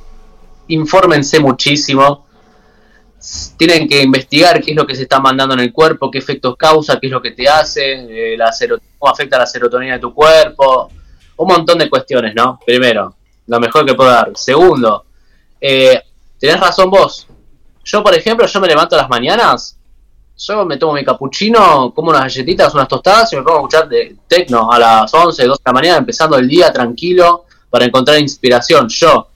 infórmense 0.69 1.39
muchísimo. 1.39 2.27
Tienen 3.57 3.89
que 3.89 4.03
investigar 4.03 4.61
qué 4.63 4.73
es 4.73 4.77
lo 4.77 4.87
que 4.87 4.95
se 4.95 5.03
está 5.03 5.21
mandando 5.21 5.55
en 5.55 5.61
el 5.61 5.73
cuerpo, 5.73 6.11
qué 6.11 6.19
efectos 6.19 6.57
causa, 6.57 6.99
qué 6.99 7.07
es 7.07 7.13
lo 7.13 7.23
que 7.23 7.33
te 7.33 7.49
hace, 7.49 8.33
eh, 8.33 8.37
la 8.37 8.51
cómo 8.99 9.13
afecta 9.13 9.39
la 9.39 9.47
serotonina 9.47 9.95
de 9.95 10.01
tu 10.01 10.13
cuerpo, 10.13 10.91
un 11.37 11.49
montón 11.49 11.79
de 11.79 11.89
cuestiones, 11.89 12.35
¿no? 12.35 12.59
Primero, 12.65 13.15
lo 13.47 13.61
mejor 13.61 13.87
que 13.87 13.95
puedo 13.95 14.11
dar. 14.11 14.33
Segundo, 14.35 15.05
eh, 15.61 16.03
tenés 16.39 16.61
razón 16.61 16.91
vos, 16.91 17.27
yo, 17.85 18.03
por 18.03 18.15
ejemplo, 18.15 18.47
yo 18.47 18.61
me 18.61 18.69
levanto 18.69 18.97
a 18.97 18.99
las 18.99 19.09
mañanas, 19.09 19.79
yo 20.37 20.65
me 20.67 20.77
tomo 20.77 20.93
mi 20.93 21.05
capuchino, 21.05 21.93
como 21.95 22.11
unas 22.11 22.23
galletitas, 22.23 22.75
unas 22.75 22.87
tostadas 22.87 23.33
y 23.33 23.37
me 23.37 23.43
pongo 23.43 23.57
a 23.57 23.61
escuchar 23.61 23.89
de 23.89 24.17
tecno 24.29 24.71
a 24.71 24.79
las 24.79 25.13
11, 25.13 25.47
12 25.47 25.47
de 25.47 25.63
la 25.65 25.73
mañana, 25.73 25.97
empezando 25.97 26.37
el 26.37 26.47
día 26.47 26.71
tranquilo 26.71 27.47
para 27.71 27.87
encontrar 27.87 28.21
inspiración. 28.21 28.89
Yo, 28.91 29.29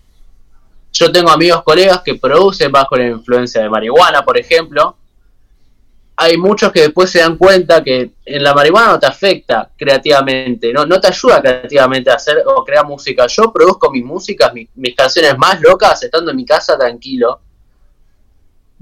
yo 0.93 1.11
tengo 1.11 1.31
amigos, 1.31 1.63
colegas 1.63 2.03
que 2.03 2.17
producen 2.17 2.71
bajo 2.71 2.95
la 2.97 3.07
influencia 3.07 3.63
de 3.63 3.71
marihuana, 3.71 4.23
por 4.23 4.39
ejemplo. 4.39 4.97
Hay 6.17 6.37
muchos 6.37 6.71
que 6.73 6.83
después 6.83 7.11
se 7.11 7.21
dan 7.21 7.37
cuenta 7.37 7.83
que 7.83 8.13
en 8.25 8.43
la 8.43 8.55
marihuana 8.55 8.93
no 8.93 8.99
te 8.99 9.07
afecta 9.07 9.71
creativamente, 9.77 10.73
no, 10.73 10.85
no 10.85 11.01
te 11.01 11.09
ayuda 11.09 11.41
creativamente 11.41 12.11
a 12.11 12.15
hacer 12.15 12.43
o 12.47 12.65
crear 12.65 12.87
música. 12.87 13.27
Yo 13.27 13.53
produzco 13.53 13.91
mis 13.91 14.05
músicas, 14.05 14.53
mis, 14.53 14.69
mis 14.75 14.95
canciones 14.95 15.37
más 15.39 15.61
locas 15.61 16.03
estando 16.03 16.31
en 16.31 16.37
mi 16.37 16.45
casa 16.45 16.79
tranquilo 16.79 17.41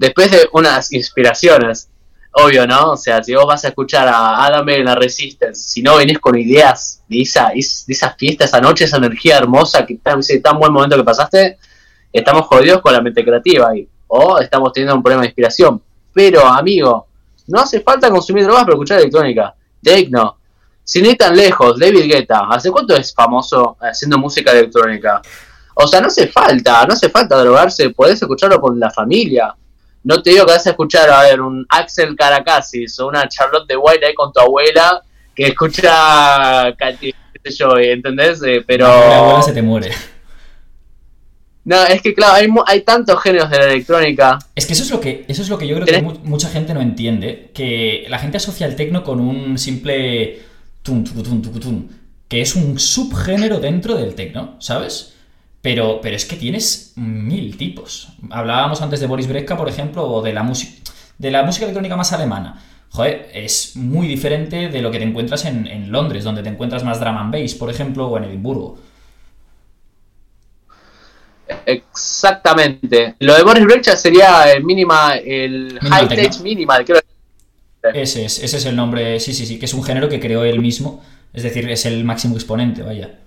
después 0.01 0.31
de 0.31 0.49
unas 0.53 0.91
inspiraciones, 0.93 1.87
obvio, 2.31 2.65
¿no? 2.65 2.93
O 2.93 2.97
sea, 2.97 3.21
si 3.21 3.35
vos 3.35 3.45
vas 3.45 3.63
a 3.65 3.67
escuchar 3.67 4.07
a 4.07 4.43
Adam 4.43 4.67
en 4.69 4.85
la 4.85 4.95
Resistance, 4.95 5.61
si 5.61 5.83
no 5.83 5.97
venís 5.97 6.17
con 6.17 6.35
ideas 6.39 7.03
de 7.07 7.21
esa, 7.21 7.49
de 7.49 7.95
fiesta, 8.17 8.45
esa 8.45 8.59
noche, 8.59 8.85
esa 8.85 8.97
energía 8.97 9.37
hermosa, 9.37 9.85
que 9.85 9.97
tan, 9.97 10.19
ese 10.19 10.39
tan 10.39 10.57
buen 10.57 10.73
momento 10.73 10.97
que 10.97 11.03
pasaste, 11.03 11.59
estamos 12.11 12.47
jodidos 12.47 12.81
con 12.81 12.93
la 12.93 13.01
mente 13.01 13.23
creativa 13.23 13.69
ahí. 13.69 13.87
O 14.07 14.39
estamos 14.39 14.73
teniendo 14.73 14.95
un 14.95 15.03
problema 15.03 15.21
de 15.21 15.27
inspiración. 15.27 15.79
Pero, 16.11 16.47
amigo, 16.47 17.05
no 17.51 17.59
hace 17.59 17.81
falta 17.81 18.09
consumir 18.09 18.43
drogas 18.43 18.63
para 18.63 18.73
escuchar 18.73 18.99
electrónica. 18.99 19.53
Tecno. 19.81 20.37
Sin 20.83 21.05
ir 21.05 21.17
tan 21.17 21.35
lejos, 21.35 21.79
David 21.79 22.11
Guetta. 22.11 22.47
¿Hace 22.49 22.71
cuánto 22.71 22.95
es 22.95 23.13
famoso 23.13 23.77
haciendo 23.79 24.17
música 24.17 24.51
electrónica? 24.51 25.21
O 25.75 25.87
sea, 25.87 26.01
no 26.01 26.07
hace 26.07 26.27
falta, 26.27 26.85
no 26.85 26.93
hace 26.93 27.09
falta 27.09 27.37
drogarse, 27.37 27.91
podés 27.91 28.21
escucharlo 28.21 28.59
con 28.59 28.79
la 28.79 28.89
familia. 28.89 29.55
No 30.03 30.21
te 30.21 30.31
digo 30.31 30.45
que 30.45 30.53
vas 30.53 30.65
a 30.65 30.71
escuchar, 30.71 31.09
a 31.09 31.23
ver, 31.23 31.41
un 31.41 31.65
Axel 31.69 32.15
Caracasis 32.15 32.99
o 32.99 33.07
una 33.07 33.27
Charlotte 33.27 33.67
de 33.67 33.77
White 33.77 34.05
ahí 34.05 34.13
con 34.13 34.33
tu 34.33 34.39
abuela 34.39 35.01
que 35.35 35.47
escucha, 35.47 36.75
qué 36.77 37.13
sé 37.43 37.51
yo, 37.51 37.77
¿entendés? 37.77 38.41
Eh, 38.43 38.63
pero... 38.65 38.87
La 38.87 39.17
abuela 39.19 39.41
se 39.43 39.53
te 39.53 39.61
muere. 39.61 39.91
No, 41.71 41.85
es 41.85 42.01
que 42.01 42.13
claro, 42.13 42.33
hay, 42.33 42.47
hay 42.67 42.81
tantos 42.81 43.21
géneros 43.21 43.49
de 43.49 43.57
la 43.57 43.65
electrónica. 43.67 44.39
Es 44.53 44.65
que 44.65 44.73
eso 44.73 44.83
es 44.83 44.91
lo 44.91 44.99
que, 44.99 45.23
eso 45.29 45.41
es 45.41 45.47
lo 45.47 45.57
que 45.57 45.65
yo 45.65 45.79
creo 45.79 45.85
que 45.85 46.01
mucha 46.01 46.49
gente 46.49 46.73
no 46.73 46.81
entiende. 46.81 47.51
Que 47.53 48.05
la 48.09 48.19
gente 48.19 48.35
asocia 48.35 48.67
el 48.67 48.75
tecno 48.75 49.05
con 49.05 49.21
un 49.21 49.57
simple 49.57 50.41
tum, 50.81 51.05
tum, 51.05 51.41
tum, 51.41 51.59
tum, 51.59 51.87
que 52.27 52.41
es 52.41 52.57
un 52.57 52.77
subgénero 52.77 53.61
dentro 53.61 53.95
del 53.95 54.15
tecno, 54.15 54.57
¿sabes? 54.59 55.13
Pero, 55.61 56.01
pero 56.01 56.17
es 56.17 56.25
que 56.25 56.35
tienes 56.35 56.91
mil 56.97 57.55
tipos. 57.55 58.09
Hablábamos 58.31 58.81
antes 58.81 58.99
de 58.99 59.07
Boris 59.07 59.29
Brejcha, 59.29 59.55
por 59.55 59.69
ejemplo, 59.69 60.05
o 60.05 60.21
de 60.21 60.33
la 60.33 60.43
música 60.43 60.73
de 61.19 61.31
la 61.31 61.43
música 61.43 61.65
electrónica 61.65 61.95
más 61.95 62.11
alemana. 62.11 62.61
Joder, 62.89 63.29
es 63.33 63.77
muy 63.77 64.07
diferente 64.07 64.67
de 64.67 64.81
lo 64.81 64.91
que 64.91 64.97
te 64.97 65.05
encuentras 65.05 65.45
en, 65.45 65.67
en 65.67 65.89
Londres, 65.89 66.25
donde 66.25 66.43
te 66.43 66.49
encuentras 66.49 66.83
más 66.83 66.99
drum 66.99 67.15
and 67.15 67.31
bass, 67.31 67.53
por 67.53 67.69
ejemplo, 67.69 68.07
o 68.07 68.17
en 68.17 68.25
Edimburgo. 68.25 68.77
Exactamente. 71.65 73.15
Lo 73.19 73.35
de 73.35 73.43
Boris 73.43 73.63
Brecha 73.63 73.95
sería 73.95 74.51
el 74.51 74.63
mínima, 74.63 75.15
el 75.15 75.79
high 75.81 76.07
tech 76.07 76.39
minimal, 76.39 76.85
creo. 76.85 77.01
Ese 77.93 78.25
es, 78.25 78.39
ese 78.39 78.57
es 78.57 78.65
el 78.65 78.75
nombre, 78.75 79.19
sí, 79.19 79.33
sí, 79.33 79.45
sí, 79.45 79.57
que 79.57 79.65
es 79.65 79.73
un 79.73 79.83
género 79.83 80.07
que 80.07 80.19
creó 80.19 80.43
él 80.43 80.59
mismo, 80.59 81.03
es 81.33 81.43
decir, 81.43 81.67
es 81.69 81.85
el 81.85 82.03
máximo 82.03 82.35
exponente, 82.35 82.83
vaya. 82.83 83.17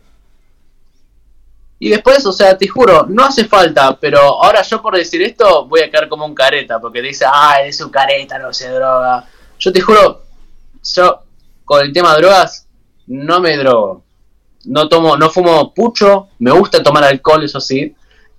Y 1.81 1.89
después, 1.89 2.25
o 2.25 2.33
sea, 2.33 2.57
te 2.57 2.69
juro, 2.69 3.07
no 3.09 3.25
hace 3.25 3.45
falta, 3.45 3.99
pero 3.99 4.19
ahora 4.21 4.63
yo 4.63 4.81
por 4.81 4.97
decir 4.97 5.23
esto 5.23 5.67
voy 5.67 5.81
a 5.81 5.91
quedar 5.91 6.09
como 6.09 6.25
un 6.25 6.35
careta, 6.35 6.81
porque 6.81 7.03
dice, 7.03 7.25
ah, 7.31 7.63
es 7.63 7.81
un 7.81 7.91
careta, 7.91 8.39
no 8.39 8.53
se 8.53 8.69
droga. 8.71 9.27
Yo 9.59 9.73
te 9.73 9.81
juro, 9.81 10.23
yo 10.95 11.23
con 11.65 11.85
el 11.85 11.93
tema 11.93 12.15
de 12.15 12.23
drogas 12.23 12.67
no 13.09 13.41
me 13.41 13.57
drogo. 13.57 14.03
No 14.67 14.89
tomo, 14.89 15.17
no 15.17 15.29
fumo 15.29 15.75
pucho, 15.75 16.29
me 16.39 16.53
gusta 16.53 16.83
tomar 16.83 17.05
alcohol, 17.05 17.45
eso 17.45 17.61
sí, 17.61 17.95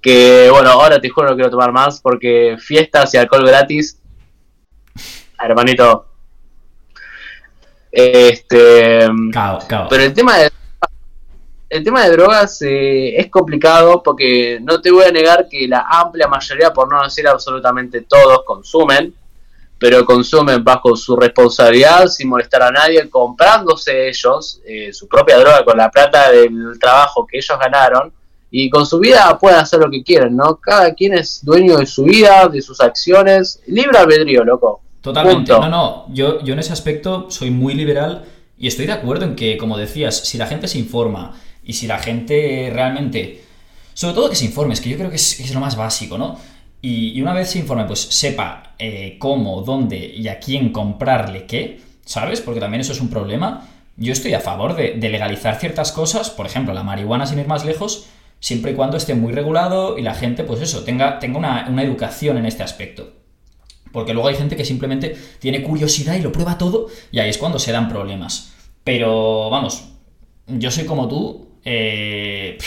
que 0.06 0.52
bueno, 0.52 0.70
ahora 0.70 1.02
te 1.02 1.10
juro 1.10 1.30
no 1.30 1.36
quiero 1.36 1.50
tomar 1.50 1.72
más 1.72 2.00
porque 2.00 2.58
fiestas 2.60 3.12
y 3.16 3.18
alcohol 3.18 3.44
gratis, 3.44 4.00
hermanito. 5.44 6.06
Este, 7.92 9.10
pero 9.90 10.04
el 10.04 10.14
tema 10.14 10.38
de 10.38 10.52
el 11.72 11.84
tema 11.84 12.04
de 12.04 12.12
drogas 12.12 12.62
eh, 12.62 13.18
es 13.18 13.32
complicado 13.32 14.04
porque 14.04 14.60
no 14.62 14.80
te 14.80 14.92
voy 14.92 15.06
a 15.06 15.12
negar 15.12 15.48
que 15.50 15.68
la 15.68 15.88
amplia 15.90 16.28
mayoría, 16.28 16.72
por 16.72 16.88
no 16.88 17.02
decir 17.04 17.28
absolutamente 17.28 18.02
todos, 18.02 18.44
consumen, 18.46 19.12
pero 19.80 20.06
consumen 20.06 20.64
bajo 20.64 20.96
su 20.96 21.16
responsabilidad, 21.16 22.06
sin 22.06 22.30
molestar 22.30 22.62
a 22.62 22.70
nadie, 22.70 23.10
comprándose 23.10 24.08
ellos 24.08 24.62
eh, 24.68 24.94
su 24.94 25.08
propia 25.08 25.40
droga 25.40 25.66
con 25.66 25.76
la 25.76 25.90
plata 25.90 26.30
del 26.30 26.78
trabajo 26.80 27.26
que 27.26 27.40
ellos 27.40 27.58
ganaron 27.60 28.14
y 28.58 28.70
con 28.70 28.86
su 28.86 29.00
vida 29.00 29.38
pueden 29.38 29.60
hacer 29.60 29.82
lo 29.82 29.92
que 29.92 30.02
quieran, 30.02 30.34
¿no? 30.34 30.56
Cada 30.62 30.94
quien 30.94 31.14
es 31.14 31.44
dueño 31.44 31.76
de 31.76 31.86
su 31.86 32.06
vida, 32.06 32.48
de 32.48 32.62
sus 32.62 32.80
acciones, 32.80 33.60
libre 33.68 33.98
albedrío, 33.98 34.46
loco. 34.46 34.82
Totalmente. 35.02 35.52
No, 35.52 35.68
no, 35.68 36.06
yo, 36.14 36.42
yo 36.42 36.54
en 36.54 36.60
ese 36.60 36.72
aspecto 36.72 37.30
soy 37.30 37.52
muy 37.52 37.74
liberal 37.74 38.24
y 38.58 38.68
estoy 38.68 38.86
de 38.86 38.94
acuerdo 38.94 39.26
en 39.26 39.36
que, 39.36 39.58
como 39.58 39.78
decías, 39.78 40.16
si 40.16 40.38
la 40.38 40.48
gente 40.48 40.70
se 40.70 40.80
informa 40.80 41.34
y 41.66 41.74
si 41.74 41.86
la 41.86 42.00
gente 42.00 42.72
realmente, 42.74 43.44
sobre 43.94 44.16
todo 44.16 44.30
que 44.30 44.38
se 44.38 44.46
informe, 44.46 44.74
es 44.74 44.80
que 44.80 44.90
yo 44.90 44.96
creo 44.96 45.10
que 45.10 45.18
es, 45.18 45.54
lo 45.54 45.60
más 45.60 45.76
básico, 45.76 46.18
¿no? 46.18 46.40
Y, 46.82 47.22
una 47.22 47.34
vez 47.34 47.50
se 47.50 47.60
informe, 47.60 47.84
pues 47.84 48.00
sepa 48.00 48.76
eh, 48.80 49.18
cómo, 49.20 49.64
dónde 49.64 49.98
y 49.98 50.30
a 50.30 50.40
quién 50.40 50.72
comprarle 50.72 51.46
qué, 51.46 51.82
¿sabes? 52.06 52.40
Porque 52.40 52.62
también 52.62 52.80
eso 52.80 52.94
es 52.94 53.02
un 53.02 53.10
problema. 53.10 53.68
Yo 53.98 54.14
estoy 54.14 54.34
a 54.34 54.40
favor 54.40 54.78
de, 54.78 54.94
de 54.94 55.10
legalizar 55.10 55.60
ciertas 55.60 55.92
cosas, 55.92 56.30
por 56.30 56.46
ejemplo, 56.46 56.74
la 56.74 56.84
marihuana 56.84 57.28
sin 57.28 57.40
ir 57.40 57.48
más 57.48 57.66
lejos, 57.66 58.08
siempre 58.40 58.72
y 58.72 58.76
cuando 58.76 58.98
esté 58.98 59.16
muy 59.16 59.34
regulado 59.34 59.98
y 59.98 60.02
la 60.02 60.14
gente, 60.14 60.44
pues 60.44 60.62
eso, 60.62 60.84
tenga, 60.84 61.20
tenga 61.20 61.38
una, 61.38 61.84
educación 61.84 62.38
en 62.38 62.46
este 62.46 62.64
aspecto. 62.64 63.14
Porque 63.92 64.14
luego 64.14 64.28
hay 64.28 64.36
gente 64.36 64.56
que 64.56 64.66
simplemente 64.66 65.16
tiene 65.40 65.64
curiosidad 65.64 66.16
y 66.16 66.22
lo 66.22 66.32
prueba 66.32 66.58
todo 66.58 66.88
y 67.12 67.20
ahí 67.20 67.30
es 67.30 67.38
cuando 67.38 67.60
se 67.60 67.72
dan 67.72 67.88
problemas. 67.88 68.54
Pero 68.84 69.50
vamos, 69.50 69.86
yo 70.48 70.70
soy 70.70 70.86
como 70.86 71.08
tú, 71.08 71.48
eh, 71.64 72.58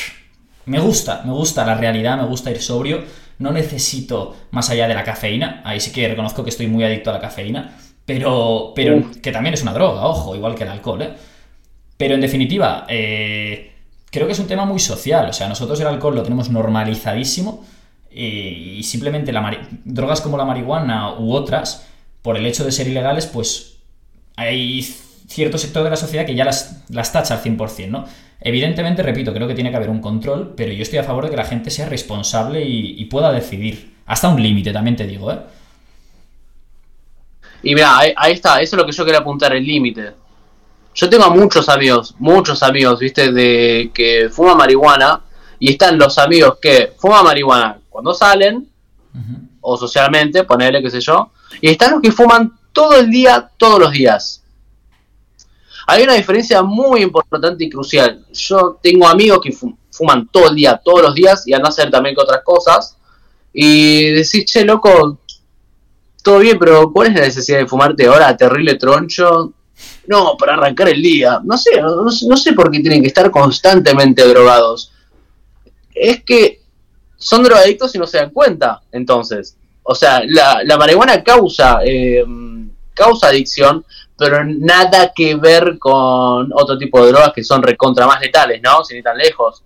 me 0.67 0.81
gusta, 0.81 1.23
me 1.25 1.33
gusta 1.33 1.65
la 1.65 1.75
realidad, 1.75 2.17
me 2.17 2.27
gusta 2.27 2.51
ir 2.51 2.61
sobrio, 2.61 3.05
no 3.39 3.53
necesito 3.53 4.37
más 4.51 4.71
allá 4.71 4.89
de 4.89 4.95
la 4.95 5.05
cafeína, 5.05 5.63
ahí 5.65 5.81
sí 5.81 5.93
que 5.93 6.09
reconozco 6.09 6.43
que 6.43 6.51
estoy 6.51 6.67
muy 6.67 6.83
adicto 6.83 7.11
a 7.11 7.15
la 7.15 7.21
cafeína, 7.21 7.77
pero, 8.05 8.73
pero 8.75 9.11
que 9.23 9.31
también 9.31 9.55
es 9.55 9.63
una 9.63 9.75
droga, 9.75 10.07
ojo, 10.07 10.35
igual 10.35 10.55
que 10.55 10.65
el 10.65 10.71
alcohol, 10.71 11.03
¿eh? 11.03 11.13
Pero 11.99 12.15
en 12.15 12.21
definitiva, 12.21 12.87
eh, 12.89 13.73
creo 14.11 14.27
que 14.27 14.33
es 14.33 14.39
un 14.39 14.47
tema 14.47 14.65
muy 14.65 14.79
social. 14.79 15.29
O 15.29 15.33
sea, 15.33 15.49
nosotros 15.49 15.81
el 15.81 15.87
alcohol 15.87 16.15
lo 16.15 16.23
tenemos 16.23 16.51
normalizadísimo 16.51 17.65
y, 18.11 18.83
simplemente 18.83 19.33
la 19.33 19.69
drogas 19.85 20.21
como 20.21 20.37
la 20.37 20.45
marihuana 20.45 21.19
u 21.19 21.33
otras, 21.33 21.87
por 22.23 22.37
el 22.37 22.47
hecho 22.47 22.65
de 22.65 22.73
ser 22.73 22.89
ilegales, 22.89 23.27
pues 23.27 23.77
hay 24.37 24.83
cierto 25.27 25.59
sector 25.59 25.85
de 25.85 25.91
la 25.91 25.97
sociedad 25.97 26.25
que 26.25 26.35
ya 26.35 26.45
las, 26.45 26.85
las 26.89 27.13
tacha 27.13 27.35
al 27.35 27.43
100%, 27.43 27.89
¿no? 27.89 28.07
Evidentemente, 28.41 29.03
repito, 29.03 29.35
creo 29.35 29.49
que 29.49 29.55
tiene 29.55 29.71
que 29.71 29.77
haber 29.77 29.91
un 29.91 30.01
control, 30.01 30.55
pero 30.57 30.73
yo 30.73 30.83
estoy 30.83 31.01
a 31.01 31.05
favor 31.05 31.25
de 31.25 31.31
que 31.31 31.37
la 31.37 31.45
gente 31.45 31.71
sea 31.71 31.89
responsable 31.89 32.65
y, 32.65 33.05
pueda 33.07 33.33
decidir. 33.33 33.97
Hasta 34.07 34.29
un 34.29 34.43
límite, 34.43 34.73
también 34.73 34.97
te 34.97 35.07
digo, 35.07 35.31
¿eh? 35.33 35.39
Y 37.63 37.75
mira, 37.75 37.99
ahí, 37.99 38.13
ahí, 38.17 38.33
está, 38.35 38.63
eso 38.63 38.77
es 38.77 38.81
lo 38.81 38.87
que 38.87 38.93
yo 38.93 39.05
quería 39.05 39.21
apuntar, 39.21 39.55
el 39.55 39.65
límite. 39.65 40.13
Yo 40.95 41.09
tengo 41.09 41.31
muchos 41.31 41.69
amigos, 41.69 42.15
muchos 42.19 42.63
amigos, 42.63 42.99
viste, 42.99 43.31
de 43.33 43.91
que 43.95 44.29
fuman 44.31 44.57
marihuana 44.57 45.23
y 45.59 45.73
están 45.73 45.99
los 45.99 46.19
amigos 46.19 46.59
que 46.61 46.93
fuman 46.99 47.25
marihuana 47.25 47.79
cuando 47.89 48.15
salen 48.15 48.69
o 49.61 49.77
socialmente, 49.77 50.45
ponerle 50.45 50.83
qué 50.83 50.91
sé 50.91 51.01
yo, 51.01 51.33
y 51.61 51.71
están 51.71 51.93
los 51.93 52.01
que 52.01 52.13
fuman 52.13 52.59
todo 52.73 52.97
el 52.97 53.11
día, 53.11 53.51
todos 53.57 53.79
los 53.79 53.93
días. 53.93 54.43
Hay 55.87 56.03
una 56.03 56.15
diferencia 56.15 56.63
muy 56.63 57.03
importante 57.03 57.65
y 57.65 57.71
crucial. 57.71 58.25
Yo 58.33 58.79
tengo 58.83 59.09
amigos 59.09 59.41
que 59.43 59.57
fuman 59.91 60.29
todo 60.29 60.51
el 60.51 60.55
día, 60.55 60.81
todos 60.85 61.03
los 61.03 61.15
días 61.15 61.47
y 61.47 61.55
andan 61.55 61.67
a 61.67 61.71
hacer 61.71 61.91
también 61.91 62.15
que 62.15 62.23
otras 62.23 62.43
cosas. 62.45 62.97
Y 63.53 64.11
decís, 64.11 64.45
che, 64.45 64.65
loco, 64.65 65.19
todo 66.23 66.39
bien, 66.41 66.59
pero 66.59 66.93
¿cuál 66.93 67.09
es 67.09 67.15
la 67.15 67.21
necesidad 67.23 67.59
de 67.59 67.67
fumarte 67.67 68.07
ahora 68.07 68.37
terrible 68.37 68.75
troncho? 68.75 69.55
No, 70.07 70.37
para 70.37 70.55
arrancar 70.55 70.89
el 70.89 71.03
día. 71.03 71.41
No 71.45 71.59
sé, 71.59 71.81
no, 71.81 72.37
sé 72.37 72.53
por 72.53 72.71
qué 72.71 72.81
tienen 72.81 73.03
que 73.03 73.09
estar 73.09 73.31
constantemente 73.31 74.27
drogados. 74.27 74.93
Es 75.95 76.25
que 76.25 76.63
son 77.17 77.43
drogadictos 77.43 77.95
y 77.95 77.99
no 77.99 78.07
se 78.07 78.19
dan 78.19 78.31
cuenta, 78.31 78.81
entonces. 78.93 79.57
O 79.83 79.95
sea, 79.95 80.23
la, 80.27 80.63
la 80.65 80.77
marihuana 80.77 81.23
causa, 81.23 81.81
eh, 81.85 82.25
causa 82.95 83.29
adicción, 83.29 83.85
pero 84.17 84.45
nada 84.45 85.13
que 85.15 85.37
ver 85.37 85.79
con 85.79 86.51
otro 86.53 86.77
tipo 86.77 87.05
de 87.05 87.13
drogas 87.13 87.33
que 87.33 87.45
son 87.45 87.63
recontra 87.63 88.07
más 88.07 88.21
letales, 88.21 88.61
¿no? 88.63 88.85
Sin 88.85 88.99
ir 88.99 89.05
tan 89.05 89.17
lejos. 89.17 89.63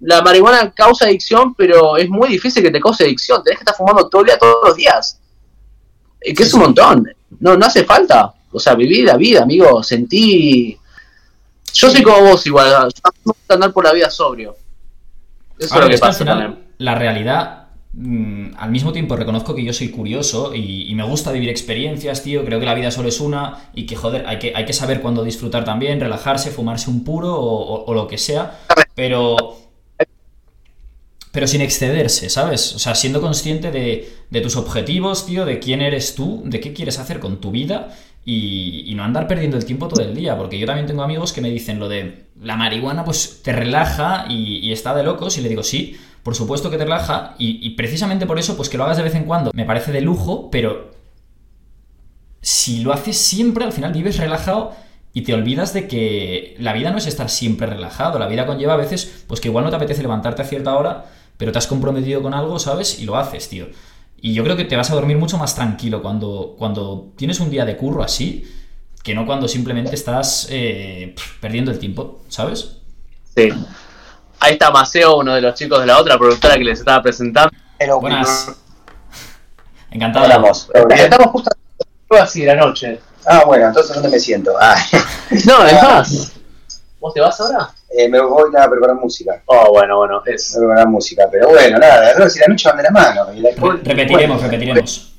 La 0.00 0.20
marihuana 0.20 0.72
causa 0.72 1.04
adicción, 1.04 1.54
pero 1.54 1.96
es 1.96 2.08
muy 2.08 2.28
difícil 2.28 2.62
que 2.62 2.72
te 2.72 2.80
cause 2.80 3.04
adicción. 3.04 3.42
Tenés 3.44 3.58
que 3.58 3.62
estar 3.62 3.76
fumando 3.76 4.08
todo 4.08 4.22
el 4.22 4.26
día, 4.26 4.38
todos 4.38 4.56
los 4.64 4.76
días. 4.76 5.20
Que 6.20 6.42
es 6.42 6.52
un 6.54 6.60
montón. 6.60 7.08
No, 7.38 7.56
no 7.56 7.66
hace 7.66 7.84
falta. 7.84 8.34
O 8.52 8.60
sea, 8.60 8.74
viví 8.74 9.02
la 9.02 9.16
vida, 9.16 9.42
amigo, 9.42 9.82
sentí... 9.82 10.76
Yo 11.72 11.90
soy 11.90 12.02
como 12.02 12.20
vos 12.20 12.46
igual, 12.46 12.88
gusta 13.24 13.54
andar 13.54 13.72
por 13.72 13.84
la 13.84 13.92
vida 13.92 14.10
sobrio. 14.10 14.56
Eso 15.58 15.74
es 15.74 15.80
lo 15.80 15.88
que 15.88 15.98
pasa 15.98 16.24
también. 16.24 16.58
La 16.76 16.94
realidad, 16.94 17.68
mm, 17.94 18.48
al 18.58 18.70
mismo 18.70 18.92
tiempo 18.92 19.16
reconozco 19.16 19.54
que 19.54 19.64
yo 19.64 19.72
soy 19.72 19.88
curioso 19.88 20.54
y, 20.54 20.94
me 20.94 21.04
gusta 21.04 21.32
vivir 21.32 21.48
experiencias, 21.48 22.22
tío. 22.22 22.44
Creo 22.44 22.60
que 22.60 22.66
la 22.66 22.74
vida 22.74 22.90
solo 22.90 23.08
es 23.08 23.20
una 23.20 23.70
y 23.74 23.86
que, 23.86 23.96
joder, 23.96 24.26
hay 24.26 24.38
que, 24.38 24.52
hay 24.54 24.66
que 24.66 24.74
saber 24.74 25.00
cuándo 25.00 25.24
disfrutar 25.24 25.64
también, 25.64 25.98
relajarse, 25.98 26.50
fumarse 26.50 26.90
un 26.90 27.04
puro 27.04 27.34
o 27.34 27.94
lo 27.94 28.06
que 28.06 28.18
sea. 28.18 28.60
Pero 28.94 29.62
pero 31.32 31.46
sin 31.46 31.62
excederse, 31.62 32.28
¿sabes? 32.28 32.74
O 32.74 32.78
sea, 32.78 32.94
siendo 32.94 33.22
consciente 33.22 33.70
de, 33.70 34.40
tus 34.42 34.56
objetivos, 34.56 35.24
tío, 35.24 35.46
de 35.46 35.58
quién 35.58 35.80
eres 35.80 36.14
tú, 36.14 36.42
de 36.44 36.60
qué 36.60 36.74
quieres 36.74 36.98
hacer 36.98 37.20
con 37.20 37.40
tu 37.40 37.50
vida 37.50 37.96
y, 38.24 38.92
no 38.94 39.04
andar 39.04 39.26
perdiendo 39.26 39.56
el 39.56 39.64
tiempo 39.64 39.88
todo 39.88 40.02
el 40.02 40.14
día, 40.14 40.36
porque 40.36 40.58
yo 40.58 40.66
también 40.66 40.86
tengo 40.86 41.02
amigos 41.02 41.32
que 41.32 41.40
me 41.40 41.50
dicen 41.50 41.78
lo 41.78 41.88
de 41.88 42.26
la 42.40 42.56
marihuana 42.56 43.04
pues 43.04 43.40
te 43.42 43.52
relaja 43.52 44.26
y, 44.28 44.70
está 44.72 44.94
de 44.94 45.02
locos 45.02 45.38
y 45.38 45.40
le 45.40 45.48
digo 45.48 45.62
sí, 45.62 45.96
por 46.22 46.34
supuesto 46.34 46.70
que 46.70 46.78
te 46.78 46.84
relaja 46.84 47.34
y, 47.38 47.58
y 47.66 47.70
precisamente 47.70 48.26
por 48.26 48.38
eso, 48.38 48.56
pues 48.56 48.68
que 48.68 48.78
lo 48.78 48.84
hagas 48.84 48.98
de 48.98 49.02
vez 49.02 49.14
en 49.14 49.24
cuando, 49.24 49.50
me 49.54 49.64
parece 49.64 49.92
de 49.92 50.00
lujo, 50.00 50.50
pero 50.50 50.92
si 52.42 52.82
lo 52.82 52.92
haces 52.92 53.16
siempre, 53.16 53.64
al 53.64 53.72
final 53.72 53.92
vives 53.92 54.18
relajado 54.18 54.72
y 55.14 55.22
te 55.22 55.34
olvidas 55.34 55.72
de 55.72 55.86
que 55.86 56.56
la 56.58 56.72
vida 56.72 56.90
no 56.90 56.98
es 56.98 57.06
estar 57.06 57.28
siempre 57.28 57.66
relajado. 57.66 58.18
La 58.18 58.26
vida 58.26 58.46
conlleva 58.46 58.74
a 58.74 58.78
veces, 58.78 59.24
pues 59.26 59.40
que 59.40 59.48
igual 59.48 59.64
no 59.64 59.70
te 59.70 59.76
apetece 59.76 60.02
levantarte 60.02 60.42
a 60.42 60.44
cierta 60.46 60.74
hora, 60.74 61.06
pero 61.36 61.52
te 61.52 61.58
has 61.58 61.66
comprometido 61.66 62.22
con 62.22 62.34
algo, 62.34 62.58
¿sabes? 62.58 62.98
Y 62.98 63.04
lo 63.04 63.16
haces, 63.16 63.48
tío. 63.48 63.66
Y 64.24 64.34
yo 64.34 64.44
creo 64.44 64.56
que 64.56 64.64
te 64.64 64.76
vas 64.76 64.88
a 64.92 64.94
dormir 64.94 65.18
mucho 65.18 65.36
más 65.36 65.56
tranquilo 65.56 66.00
cuando, 66.00 66.54
cuando 66.56 67.12
tienes 67.16 67.40
un 67.40 67.50
día 67.50 67.64
de 67.64 67.76
curro 67.76 68.04
así, 68.04 68.48
que 69.02 69.16
no 69.16 69.26
cuando 69.26 69.48
simplemente 69.48 69.96
estás 69.96 70.46
eh, 70.48 71.16
perdiendo 71.40 71.72
el 71.72 71.80
tiempo, 71.80 72.22
¿sabes? 72.28 72.76
Sí. 73.34 73.52
Ahí 74.38 74.52
está 74.52 74.70
Maceo, 74.70 75.16
uno 75.16 75.34
de 75.34 75.40
los 75.40 75.56
chicos 75.56 75.80
de 75.80 75.86
la 75.86 75.98
otra 75.98 76.16
productora 76.18 76.54
que 76.54 76.62
les 76.62 76.78
estaba 76.78 77.02
presentando. 77.02 77.52
Buenas. 78.00 78.52
Encantado. 79.90 80.26
Hablamos. 80.26 80.70
Estamos 80.90 81.26
justo 81.32 81.50
así 82.20 82.44
la 82.44 82.54
noche. 82.54 83.00
Ah, 83.26 83.42
bueno, 83.44 83.66
entonces 83.66 83.92
¿dónde 83.92 84.08
me 84.08 84.20
siento? 84.20 84.52
Ah, 84.60 84.76
No, 85.46 85.66
es 85.66 85.82
más. 85.82 86.32
¿Vos 87.02 87.12
te 87.12 87.20
vas 87.20 87.38
ahora? 87.40 87.68
eh, 87.90 88.08
me 88.08 88.20
voy 88.20 88.48
a 88.56 88.70
preparar 88.70 88.94
música. 88.96 89.42
Oh, 89.46 89.70
bueno, 89.72 89.96
bueno. 89.98 90.22
Es... 90.24 90.54
Voy 90.54 90.64
a 90.64 90.68
preparar 90.68 90.88
música, 90.88 91.24
pero 91.30 91.48
bueno, 91.48 91.78
nada, 91.78 92.14
Rosy, 92.14 92.38
la 92.38 92.46
noche 92.46 92.68
van 92.68 92.76
de 92.78 92.82
la 92.84 92.90
mano. 92.90 93.34
Y 93.34 93.40
la- 93.40 93.50
Re- 93.50 93.80
repetiremos, 93.82 94.40
repetiremos. 94.40 95.12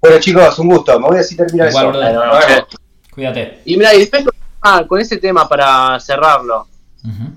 Bueno, 0.00 0.18
chicos, 0.20 0.58
un 0.58 0.68
gusto. 0.68 1.00
Me 1.00 1.06
voy 1.08 1.16
a 1.16 1.18
decir 1.20 1.38
terminar 1.38 1.70
Igual, 1.70 1.86
eso. 1.86 1.98
Bueno, 1.98 2.20
bueno. 2.30 2.66
Cuídate. 3.14 3.62
Y 3.64 3.76
mira, 3.78 3.94
y 3.94 4.00
después 4.00 4.24
ah, 4.60 4.84
con 4.86 5.00
ese 5.00 5.16
tema 5.16 5.48
para 5.48 5.98
cerrarlo. 5.98 6.68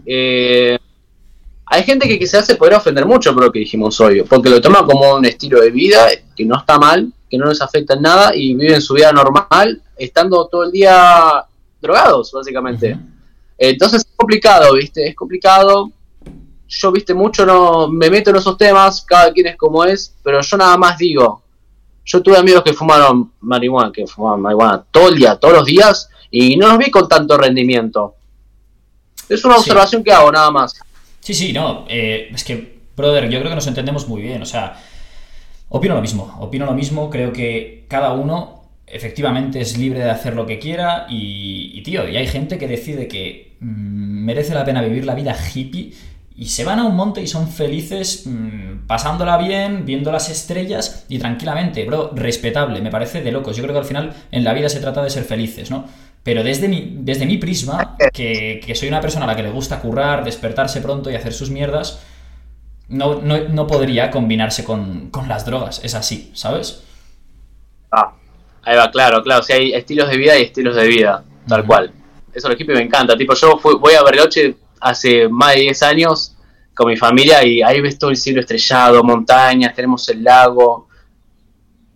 Eh, 0.06 0.78
hay 1.66 1.84
gente 1.84 2.08
que 2.08 2.20
quizás 2.20 2.46
se 2.46 2.56
podría 2.56 2.80
ofender 2.80 3.06
mucho 3.06 3.34
por 3.34 3.44
lo 3.46 3.52
que 3.52 3.60
dijimos 3.60 4.00
hoy, 4.02 4.24
porque 4.24 4.50
lo 4.50 4.60
toma 4.60 4.86
como 4.86 5.16
un 5.16 5.26
estilo 5.26 5.62
de 5.62 5.70
vida 5.72 6.08
que 6.36 6.44
no 6.46 6.58
está 6.58 6.78
mal, 6.78 7.14
que 7.30 7.38
no 7.38 7.46
les 7.46 7.62
afecta 7.62 7.94
en 7.94 8.02
nada 8.02 8.36
y 8.36 8.56
viven 8.56 8.82
su 8.82 8.96
vida 8.96 9.12
normal 9.14 9.82
estando 9.96 10.48
todo 10.48 10.64
el 10.66 10.72
día 10.72 11.46
drogados, 11.80 12.32
básicamente. 12.34 12.98
Entonces 13.60 14.06
es 14.06 14.16
complicado, 14.16 14.74
¿viste? 14.74 15.08
Es 15.10 15.16
complicado. 15.16 15.92
Yo, 16.68 16.92
¿viste? 16.92 17.14
Mucho 17.14 17.46
no 17.46 17.88
me 17.90 18.10
meto 18.10 18.30
en 18.30 18.38
esos 18.38 18.58
temas, 18.58 19.02
cada 19.04 19.34
quien 19.34 19.48
es 19.48 19.58
como 19.58 19.84
es, 19.84 20.16
pero 20.24 20.40
yo 20.42 20.58
nada 20.58 20.78
más 20.78 20.98
digo. 20.98 21.44
Yo 22.06 22.22
tuve 22.24 22.38
amigos 22.38 22.64
que 22.64 22.74
fumaron 22.74 23.34
marihuana, 23.42 23.92
que 23.92 24.08
fumaban 24.08 24.42
marihuana 24.42 24.84
todo 24.92 25.10
el 25.10 25.16
día, 25.16 25.36
todos 25.36 25.54
los 25.56 25.66
días, 25.66 26.10
y 26.32 26.56
no 26.58 26.68
los 26.68 26.78
vi 26.78 26.90
con 26.90 27.08
tanto 27.08 27.38
rendimiento. 27.38 28.16
Es 29.28 29.44
una 29.46 29.56
Sí. 29.56 29.60
observación 29.62 30.04
que 30.04 30.12
hago, 30.12 30.32
nada 30.32 30.50
más. 30.52 30.80
Sí, 31.20 31.34
sí, 31.34 31.54
no. 31.54 31.86
eh, 31.90 32.30
es 32.34 32.44
que, 32.44 32.80
brother, 32.96 33.26
yo 33.30 33.40
creo 33.40 33.50
que 33.50 33.56
nos 33.56 33.68
entendemos 33.68 34.08
muy 34.08 34.22
bien. 34.22 34.42
O 34.42 34.46
sea, 34.46 34.80
opino 35.70 35.96
lo 35.96 36.02
mismo. 36.02 36.36
Opino 36.40 36.66
lo 36.66 36.74
mismo. 36.74 37.10
Creo 37.10 37.32
que 37.34 37.86
cada 37.90 38.14
uno 38.14 38.64
efectivamente 38.88 39.60
es 39.62 39.78
libre 39.78 40.00
de 40.00 40.10
hacer 40.10 40.34
lo 40.36 40.46
que 40.48 40.58
quiera. 40.58 41.06
Y, 41.10 41.72
y, 41.76 41.84
tío, 41.84 42.08
y 42.08 42.18
hay 42.18 42.26
gente 42.28 42.58
que 42.58 42.68
decide 42.68 43.08
que 43.08 43.49
mm, 43.60 44.26
merece 44.26 44.54
la 44.54 44.66
pena 44.66 44.82
vivir 44.82 45.06
la 45.06 45.16
vida 45.16 45.36
hippie. 45.36 45.94
Y 46.36 46.46
se 46.46 46.64
van 46.64 46.80
a 46.80 46.86
un 46.86 46.96
monte 46.96 47.22
y 47.22 47.28
son 47.28 47.50
felices 47.50 48.24
mm, 48.26 48.88
pasándola 48.88 49.38
bien, 49.38 49.86
viendo 49.86 50.12
las 50.12 50.30
estrellas 50.30 51.06
y 51.10 51.20
tranquilamente, 51.20 51.84
bro, 51.86 52.12
respetable, 52.16 52.82
me 52.82 52.90
parece 52.90 53.22
de 53.22 53.32
locos. 53.32 53.58
Yo 53.58 53.64
creo 53.64 53.74
que 53.74 53.80
al 53.80 53.86
final 53.86 54.14
en 54.32 54.44
la 54.44 54.54
vida 54.54 54.70
se 54.70 54.80
trata 54.80 55.04
de 55.04 55.10
ser 55.10 55.26
felices, 55.26 55.70
¿no? 55.70 55.86
Pero 56.24 56.44
desde 56.44 56.68
mi, 56.68 56.98
desde 57.00 57.26
mi 57.26 57.38
prisma, 57.38 57.98
que, 58.14 58.62
que 58.66 58.76
soy 58.76 58.88
una 58.88 59.02
persona 59.02 59.26
a 59.26 59.28
la 59.28 59.36
que 59.36 59.44
le 59.44 59.52
gusta 59.52 59.80
currar, 59.80 60.24
despertarse 60.24 60.82
pronto 60.82 61.10
y 61.10 61.16
hacer 61.16 61.34
sus 61.34 61.50
mierdas, 61.50 62.00
no, 62.90 63.22
no, 63.22 63.38
no 63.48 63.68
podría 63.68 64.10
combinarse 64.12 64.64
con, 64.64 65.10
con 65.12 65.28
las 65.28 65.46
drogas. 65.46 65.82
Es 65.84 65.96
así, 65.96 66.32
¿sabes? 66.34 66.84
Ah, 67.92 68.14
ahí 68.64 68.76
va, 68.76 68.92
claro, 68.92 69.24
claro. 69.24 69.44
Si 69.44 69.54
hay 69.54 69.74
estilos 69.74 70.10
de 70.10 70.18
vida 70.18 70.38
y 70.38 70.44
estilos 70.44 70.76
de 70.76 70.88
vida, 70.88 71.24
tal 71.48 71.66
cual. 71.66 71.94
Eso 72.34 72.48
los 72.50 72.58
hippies 72.58 72.78
me 72.78 72.84
encanta. 72.86 73.18
Tipo, 73.18 73.34
yo 73.34 73.58
fui- 73.58 73.76
voy 73.76 73.94
a 73.94 74.02
Bariloche 74.04 74.56
hace 74.82 75.28
más 75.28 75.56
de 75.56 75.62
10 75.62 75.84
años 75.84 76.36
con 76.74 76.88
mi 76.88 76.96
familia 76.98 77.44
y 77.46 77.62
ahí 77.62 77.82
ves 77.82 77.98
todo 78.00 78.10
el 78.12 78.16
cielo 78.18 78.40
estrellado, 78.42 79.04
montañas, 79.04 79.76
tenemos 79.76 80.08
el 80.10 80.24
lago, 80.24 80.88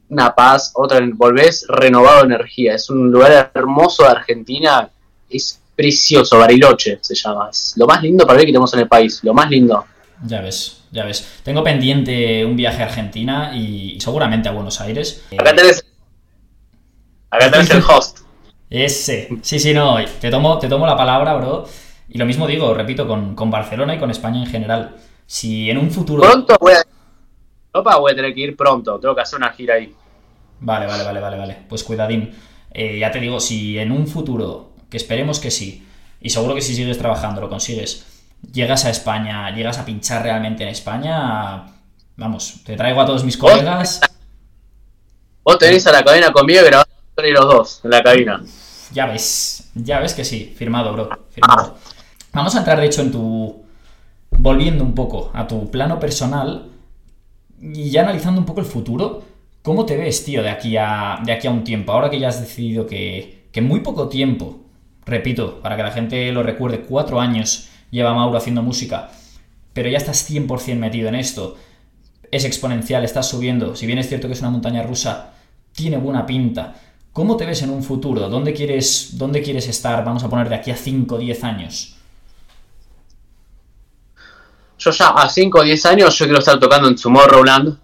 una 0.09 0.35
paz, 0.35 0.71
otra, 0.75 0.99
volvés 1.13 1.65
renovado 1.69 2.19
de 2.19 2.25
energía. 2.35 2.75
Es 2.75 2.89
un 2.89 3.11
lugar 3.11 3.51
hermoso 3.53 4.03
de 4.03 4.09
Argentina, 4.09 4.89
es 5.29 5.59
precioso, 5.75 6.37
Bariloche 6.37 6.99
se 7.01 7.15
llama. 7.15 7.49
Es 7.51 7.73
lo 7.77 7.87
más 7.87 8.01
lindo 8.03 8.25
para 8.25 8.37
ver 8.37 8.45
que 8.45 8.51
tenemos 8.51 8.73
en 8.73 8.81
el 8.81 8.87
país, 8.87 9.19
lo 9.23 9.33
más 9.33 9.49
lindo. 9.49 9.85
Ya 10.25 10.41
ves, 10.41 10.83
ya 10.91 11.05
ves. 11.05 11.25
Tengo 11.43 11.63
pendiente 11.63 12.45
un 12.45 12.55
viaje 12.55 12.83
a 12.83 12.85
Argentina 12.85 13.51
y 13.55 13.99
seguramente 13.99 14.49
a 14.49 14.51
Buenos 14.51 14.79
Aires. 14.81 15.23
Acá 15.37 15.55
tenés, 15.55 15.83
acá 17.29 17.49
tenés 17.51 17.69
el 17.71 17.83
host. 17.87 18.19
Ese. 18.73 19.29
Sí, 19.43 19.59
sí, 19.59 19.71
no. 19.71 19.97
Te 20.19 20.31
tomo, 20.31 20.57
te 20.57 20.67
tomo 20.67 20.87
la 20.87 20.97
palabra, 20.97 21.35
bro. 21.35 21.65
Y 22.09 22.17
lo 22.17 22.25
mismo 22.25 22.47
digo, 22.47 22.73
repito, 22.73 23.07
con, 23.07 23.35
con 23.35 23.51
Barcelona 23.51 23.93
y 23.93 23.99
con 23.99 24.09
España 24.09 24.39
en 24.39 24.47
general. 24.47 24.95
Si 25.27 25.69
en 25.69 25.77
un 25.77 25.91
futuro. 25.91 26.23
Pronto 26.23 26.57
voy 26.59 26.73
a... 26.73 26.83
Europa 27.71 27.97
voy 27.97 28.13
a 28.13 28.15
tener 28.15 28.33
que 28.33 28.41
ir 28.41 28.57
pronto, 28.57 28.99
tengo 28.99 29.13
que 29.13 29.21
hacer 29.21 29.37
una 29.37 29.51
gira 29.51 29.75
ahí. 29.75 29.93
Vale, 30.59 30.87
vale, 30.87 31.03
vale, 31.03 31.19
vale, 31.19 31.37
vale. 31.37 31.57
Pues 31.69 31.83
cuidadín. 31.83 32.33
Eh, 32.71 32.97
ya 32.97 33.11
te 33.11 33.19
digo, 33.19 33.39
si 33.39 33.77
en 33.77 33.91
un 33.91 34.07
futuro, 34.07 34.71
que 34.89 34.97
esperemos 34.97 35.39
que 35.39 35.51
sí, 35.51 35.87
y 36.19 36.31
seguro 36.31 36.55
que 36.55 36.61
si 36.61 36.73
sigues 36.73 36.97
trabajando 36.97 37.41
lo 37.41 37.49
consigues, 37.49 38.23
llegas 38.51 38.85
a 38.85 38.89
España, 38.89 39.53
llegas 39.55 39.77
a 39.77 39.85
pinchar 39.85 40.23
realmente 40.23 40.63
en 40.63 40.69
España, 40.69 41.65
vamos, 42.15 42.63
te 42.65 42.75
traigo 42.75 43.01
a 43.01 43.05
todos 43.05 43.23
mis 43.23 43.37
colegas. 43.37 44.01
Vos 45.43 45.59
te 45.59 45.67
venís 45.67 45.85
a 45.85 45.91
la 45.91 46.03
cabina 46.03 46.31
conmigo 46.31 46.61
y 46.61 46.65
grabás 46.65 46.87
los 47.17 47.45
dos 47.45 47.81
en 47.83 47.91
la 47.91 48.01
cabina. 48.01 48.43
Ya 48.93 49.07
ves, 49.07 49.71
ya 49.75 49.99
ves 49.99 50.13
que 50.13 50.23
sí, 50.23 50.53
firmado, 50.55 50.93
bro, 50.93 51.09
firmado. 51.29 51.77
Vamos 52.31 52.55
a 52.55 52.59
entrar, 52.59 52.79
de 52.79 52.85
hecho, 52.85 53.01
en 53.01 53.11
tu... 53.11 53.63
Volviendo 54.31 54.83
un 54.83 54.95
poco 54.95 55.31
a 55.33 55.47
tu 55.47 55.69
plano 55.69 55.99
personal 55.99 56.69
y 57.61 57.89
ya 57.91 58.01
analizando 58.01 58.39
un 58.39 58.45
poco 58.45 58.59
el 58.59 58.65
futuro, 58.65 59.23
¿cómo 59.61 59.85
te 59.85 59.95
ves, 59.95 60.25
tío, 60.25 60.41
de 60.41 60.49
aquí 60.49 60.75
a, 60.75 61.19
de 61.23 61.31
aquí 61.31 61.47
a 61.47 61.51
un 61.51 61.63
tiempo? 61.63 61.91
Ahora 61.91 62.09
que 62.09 62.19
ya 62.19 62.29
has 62.29 62.41
decidido 62.41 62.87
que, 62.87 63.47
que 63.51 63.61
muy 63.61 63.81
poco 63.81 64.09
tiempo, 64.09 64.59
repito, 65.05 65.61
para 65.61 65.75
que 65.77 65.83
la 65.83 65.91
gente 65.91 66.31
lo 66.31 66.43
recuerde, 66.43 66.81
cuatro 66.81 67.21
años 67.21 67.69
lleva 67.91 68.13
Mauro 68.13 68.37
haciendo 68.37 68.63
música, 68.63 69.11
pero 69.73 69.89
ya 69.89 69.97
estás 69.97 70.29
100% 70.29 70.75
metido 70.77 71.09
en 71.09 71.15
esto, 71.15 71.55
es 72.31 72.43
exponencial, 72.43 73.03
estás 73.03 73.29
subiendo, 73.29 73.75
si 73.75 73.85
bien 73.85 73.99
es 73.99 74.09
cierto 74.09 74.27
que 74.27 74.33
es 74.33 74.41
una 74.41 74.49
montaña 74.49 74.81
rusa, 74.81 75.33
tiene 75.73 75.97
buena 75.97 76.25
pinta. 76.25 76.75
¿Cómo 77.13 77.37
te 77.37 77.45
ves 77.45 77.61
en 77.61 77.69
un 77.69 77.83
futuro? 77.83 78.27
¿Dónde 78.27 78.55
quieres, 78.55 79.11
dónde 79.19 79.43
quieres 79.43 79.67
estar, 79.67 80.03
vamos 80.03 80.23
a 80.23 80.29
poner, 80.29 80.49
de 80.49 80.55
aquí 80.55 80.71
a 80.71 80.75
5 80.75 81.13
o 81.13 81.19
10 81.19 81.43
años? 81.43 81.95
Yo 84.79 84.89
ya 84.89 85.09
a 85.09 85.29
5 85.29 85.59
o 85.59 85.63
10 85.63 85.85
años 85.85 86.17
yo 86.17 86.25
quiero 86.25 86.39
estar 86.39 86.59
tocando 86.59 86.89
en 86.89 86.95
Tomorrowland 86.95 87.77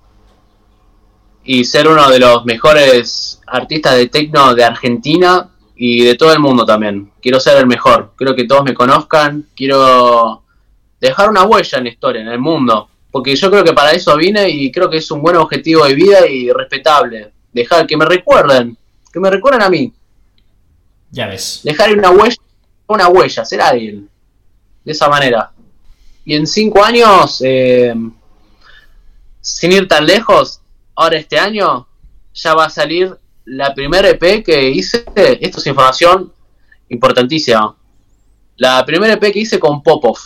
y 1.44 1.64
ser 1.64 1.88
uno 1.88 2.10
de 2.10 2.20
los 2.20 2.44
mejores 2.44 3.40
artistas 3.46 3.96
de 3.98 4.08
techno 4.08 4.56
de 4.56 4.64
Argentina 4.64 5.48
y 5.76 6.04
de 6.04 6.16
todo 6.16 6.34
el 6.34 6.40
mundo 6.40 6.66
también. 6.66 7.12
Quiero 7.22 7.40
ser 7.40 7.58
el 7.58 7.68
mejor, 7.68 8.14
quiero 8.18 8.36
que 8.36 8.46
todos 8.46 8.64
me 8.64 8.74
conozcan, 8.74 9.46
quiero 9.56 10.42
dejar 11.00 11.30
una 11.30 11.44
huella 11.44 11.78
en 11.78 11.84
la 11.84 11.90
historia, 11.92 12.22
en 12.24 12.30
el 12.30 12.40
mundo. 12.40 12.90
Porque 13.12 13.36
yo 13.36 13.52
creo 13.52 13.64
que 13.64 13.74
para 13.74 13.92
eso 13.92 14.18
vine 14.18 14.50
y 14.50 14.72
creo 14.72 14.90
que 14.90 14.98
es 14.98 15.12
un 15.12 15.22
buen 15.22 15.36
objetivo 15.36 15.86
de 15.86 15.94
vida 15.94 16.28
y 16.28 16.52
respetable. 16.52 17.32
Dejar 17.54 17.86
que 17.86 17.98
me 17.98 18.06
recuerden, 18.06 18.76
que 19.12 19.20
me 19.20 19.30
recuerden 19.30 19.62
a 19.62 19.70
mí. 19.70 19.94
Ya 21.12 21.28
ves. 21.28 21.62
Dejar 21.64 21.98
una 21.98 22.12
huella, 22.12 22.38
una 22.88 23.08
huella, 23.08 23.46
ser 23.46 23.62
alguien. 23.62 24.10
De 24.84 24.92
esa 24.92 25.10
manera. 25.10 25.52
Y 26.26 26.36
en 26.36 26.46
cinco 26.46 26.84
años, 26.84 27.42
eh, 27.44 27.94
sin 29.42 29.72
ir 29.72 29.88
tan 29.88 30.06
lejos, 30.06 30.62
ahora 30.96 31.18
este 31.18 31.40
año 31.40 31.88
ya 32.34 32.54
va 32.54 32.66
a 32.66 32.70
salir 32.70 33.18
la 33.46 33.74
primera 33.74 34.10
EP 34.10 34.44
que 34.44 34.70
hice. 34.70 35.06
Esto 35.16 35.60
es 35.60 35.68
información 35.68 36.32
importantísima. 36.90 37.76
La 38.58 38.86
primera 38.86 39.14
EP 39.14 39.32
que 39.32 39.40
hice 39.40 39.60
con 39.60 39.82
Popov. 39.82 40.18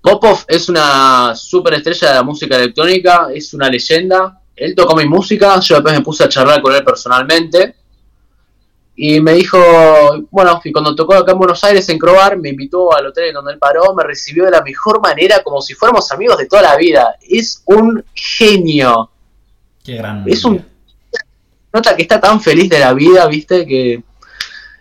Popov 0.00 0.44
es 0.46 0.68
una 0.68 1.34
super 1.34 1.74
estrella 1.74 2.08
de 2.08 2.14
la 2.14 2.22
música 2.22 2.56
electrónica, 2.56 3.28
es 3.34 3.52
una 3.54 3.68
leyenda. 3.68 4.40
Él 4.56 4.74
tocó 4.74 4.96
mi 4.96 5.04
música, 5.04 5.60
yo 5.60 5.74
después 5.76 5.94
me 5.94 6.02
puse 6.02 6.24
a 6.24 6.28
charlar 6.28 6.62
con 6.62 6.74
él 6.74 6.82
personalmente. 6.82 7.76
Y 8.98 9.20
me 9.20 9.34
dijo, 9.34 9.58
bueno, 10.30 10.58
y 10.64 10.72
cuando 10.72 10.96
tocó 10.96 11.14
acá 11.14 11.32
en 11.32 11.38
Buenos 11.38 11.62
Aires, 11.64 11.86
en 11.90 11.98
Crobar, 11.98 12.38
me 12.38 12.48
invitó 12.48 12.94
al 12.94 13.06
hotel 13.06 13.26
en 13.26 13.34
donde 13.34 13.52
él 13.52 13.58
paró, 13.58 13.94
me 13.94 14.02
recibió 14.02 14.46
de 14.46 14.52
la 14.52 14.62
mejor 14.62 15.02
manera, 15.02 15.42
como 15.42 15.60
si 15.60 15.74
fuéramos 15.74 16.10
amigos 16.12 16.38
de 16.38 16.46
toda 16.46 16.62
la 16.62 16.76
vida. 16.76 17.14
Es 17.20 17.62
un 17.66 18.02
genio. 18.14 19.10
Qué 19.84 19.96
gran. 19.96 20.24
Es 20.26 20.42
un. 20.46 20.64
Nota 21.70 21.94
que 21.94 22.02
está 22.02 22.18
tan 22.18 22.40
feliz 22.40 22.70
de 22.70 22.78
la 22.78 22.94
vida, 22.94 23.26
viste, 23.26 23.66
que. 23.66 24.02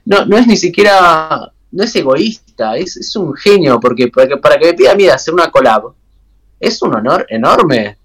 No, 0.06 0.26
no 0.26 0.38
es 0.38 0.48
ni 0.48 0.56
siquiera. 0.56 1.52
No 1.72 1.84
es 1.84 1.94
egoísta, 1.94 2.78
es, 2.78 2.96
es 2.96 3.14
un 3.18 3.34
genio, 3.34 3.82
porque 3.82 4.08
para 4.08 4.30
que, 4.30 4.38
para 4.38 4.58
que 4.58 4.68
me 4.68 4.74
pida 4.76 4.94
a 4.94 4.96
mí 4.96 5.04
de 5.04 5.12
hacer 5.12 5.34
una 5.34 5.52
collab, 5.52 5.92
es 6.58 6.82
un 6.82 6.96
honor 6.96 7.26
enorme. 7.28 7.98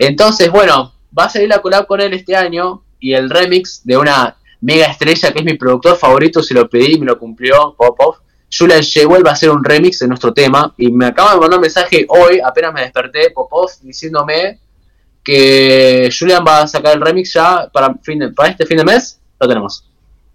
Entonces, 0.00 0.50
bueno, 0.50 0.94
va 1.16 1.24
a 1.24 1.28
salir 1.28 1.48
la 1.48 1.60
collab 1.60 1.86
con 1.86 2.00
él 2.00 2.12
este 2.14 2.34
año 2.34 2.82
y 2.98 3.12
el 3.12 3.28
remix 3.28 3.82
de 3.84 3.96
una 3.98 4.36
mega 4.62 4.86
estrella 4.86 5.32
que 5.32 5.38
es 5.40 5.44
mi 5.44 5.54
productor 5.54 5.96
favorito, 5.96 6.42
se 6.42 6.54
lo 6.54 6.68
pedí 6.68 6.94
y 6.94 6.98
me 6.98 7.06
lo 7.06 7.18
cumplió, 7.18 7.74
Popov. 7.76 8.16
Julian 8.52 8.80
Shewell 8.80 9.24
va 9.24 9.30
a 9.30 9.32
hacer 9.34 9.50
un 9.50 9.62
remix 9.62 9.98
de 10.00 10.08
nuestro 10.08 10.32
tema 10.32 10.74
y 10.76 10.90
me 10.90 11.06
acaba 11.06 11.34
de 11.34 11.40
mandar 11.40 11.58
un 11.58 11.62
mensaje 11.62 12.04
hoy, 12.08 12.40
apenas 12.44 12.72
me 12.72 12.80
desperté, 12.80 13.30
Popov, 13.30 13.70
diciéndome 13.82 14.58
que 15.22 16.10
Julian 16.18 16.42
va 16.46 16.62
a 16.62 16.66
sacar 16.66 16.94
el 16.96 17.00
remix 17.00 17.32
ya 17.34 17.68
para, 17.72 17.94
fin 18.02 18.18
de- 18.20 18.30
para 18.30 18.48
este 18.48 18.64
fin 18.66 18.78
de 18.78 18.84
mes, 18.84 19.20
lo 19.38 19.46
tenemos. 19.46 19.84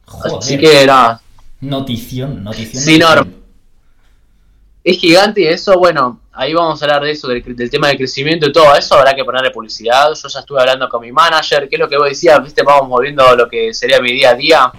Joder. 0.06 0.38
Así 0.38 0.58
que 0.58 0.86
nada, 0.86 1.22
Notición, 1.62 2.44
notición. 2.44 2.84
Sí, 2.84 3.00
no, 3.00 3.08
es 4.84 4.98
gigante 5.00 5.42
y 5.42 5.48
eso, 5.48 5.78
bueno, 5.80 6.22
ahí 6.36 6.54
vamos 6.54 6.82
a 6.82 6.86
hablar 6.86 7.04
de 7.04 7.12
eso, 7.12 7.28
del, 7.28 7.44
del 7.56 7.70
tema 7.70 7.88
de 7.88 7.98
crecimiento 7.98 8.48
y 8.48 8.52
todo 8.52 8.76
eso, 8.76 8.96
habrá 8.96 9.16
que 9.16 9.24
ponerle 9.24 9.52
publicidad. 9.52 10.10
Yo 10.14 10.28
ya 10.28 10.40
estuve 10.40 10.60
hablando 10.60 10.90
con 10.90 11.02
mi 11.02 11.12
manager, 11.12 11.68
que 11.70 11.76
es 11.76 11.80
lo 11.80 11.88
que 11.88 11.98
vos 11.98 12.10
decías, 12.10 12.44
viste, 12.44 12.64
vamos 12.64 12.90
moviendo 12.90 13.36
lo 13.36 13.50
que 13.50 13.74
sería 13.74 14.00
mi 14.02 14.12
día 14.12 14.32
a 14.32 14.36
día, 14.36 14.72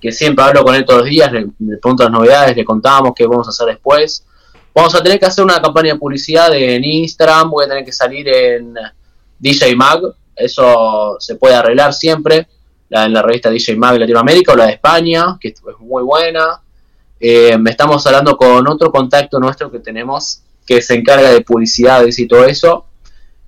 que 0.00 0.12
siempre 0.12 0.44
hablo 0.44 0.64
con 0.64 0.74
él 0.74 0.84
todos 0.84 1.00
los 1.00 1.08
días, 1.08 1.32
le, 1.32 1.46
le 1.58 1.76
pregunto 1.78 2.02
las 2.02 2.12
novedades, 2.12 2.56
le 2.56 2.64
contamos 2.64 3.12
qué 3.16 3.26
vamos 3.26 3.46
a 3.46 3.50
hacer 3.50 3.68
después. 3.68 4.26
Vamos 4.74 4.92
a 4.96 5.02
tener 5.02 5.20
que 5.20 5.26
hacer 5.26 5.44
una 5.44 5.62
campaña 5.62 5.92
de 5.92 5.98
publicidad 6.00 6.52
en 6.52 6.84
Instagram, 6.84 7.48
voy 7.48 7.64
a 7.64 7.68
tener 7.68 7.84
que 7.84 7.92
salir 7.92 8.28
en 8.28 8.74
DJ 9.38 9.76
Mag, 9.76 10.00
eso 10.34 11.16
se 11.20 11.36
puede 11.36 11.54
arreglar 11.54 11.94
siempre, 11.94 12.48
la, 12.88 13.04
en 13.04 13.12
la 13.12 13.22
revista 13.22 13.50
DJ 13.50 13.76
Mag 13.76 13.98
Latinoamérica 13.98 14.52
o 14.52 14.56
la 14.56 14.66
de 14.66 14.72
España, 14.72 15.38
que 15.40 15.48
es 15.48 15.62
muy 15.78 16.02
buena. 16.02 16.60
Eh, 17.20 17.56
estamos 17.66 18.04
hablando 18.06 18.36
con 18.36 18.66
otro 18.66 18.90
contacto 18.90 19.38
nuestro 19.38 19.70
que 19.70 19.78
tenemos 19.78 20.42
que 20.66 20.80
se 20.82 20.94
encarga 20.94 21.30
de 21.30 21.40
publicidades 21.42 22.18
y 22.18 22.26
todo 22.26 22.44
eso, 22.46 22.86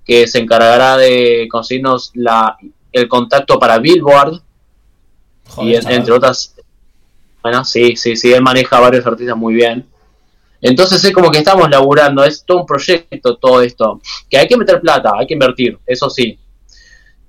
que 0.05 0.27
se 0.27 0.39
encargará 0.39 0.97
de 0.97 1.49
conseguirnos 1.51 2.11
la, 2.15 2.57
el 2.93 3.09
contacto 3.09 3.59
para 3.59 3.79
Billboard 3.79 4.41
Joder, 5.49 5.73
y 5.73 5.77
en- 5.77 5.91
entre 5.91 6.13
otras. 6.13 6.55
Bueno, 7.43 7.65
sí, 7.65 7.97
sí, 7.97 8.17
sí, 8.17 8.33
él 8.33 8.43
maneja 8.43 8.77
a 8.77 8.81
varios 8.81 9.07
artistas 9.07 9.37
muy 9.37 9.55
bien. 9.55 9.87
Entonces 10.61 11.05
es 11.05 11.13
como 11.13 11.31
que 11.31 11.39
estamos 11.39 11.69
laburando, 11.71 12.25
es 12.25 12.43
todo 12.45 12.61
un 12.61 12.67
proyecto 12.67 13.37
todo 13.37 13.63
esto, 13.63 14.01
que 14.29 14.39
hay 14.39 14.49
que 14.49 14.57
meter 14.57 14.81
plata, 14.81 15.13
hay 15.17 15.27
que 15.27 15.35
invertir, 15.35 15.79
eso 15.87 16.09
sí. 16.11 16.39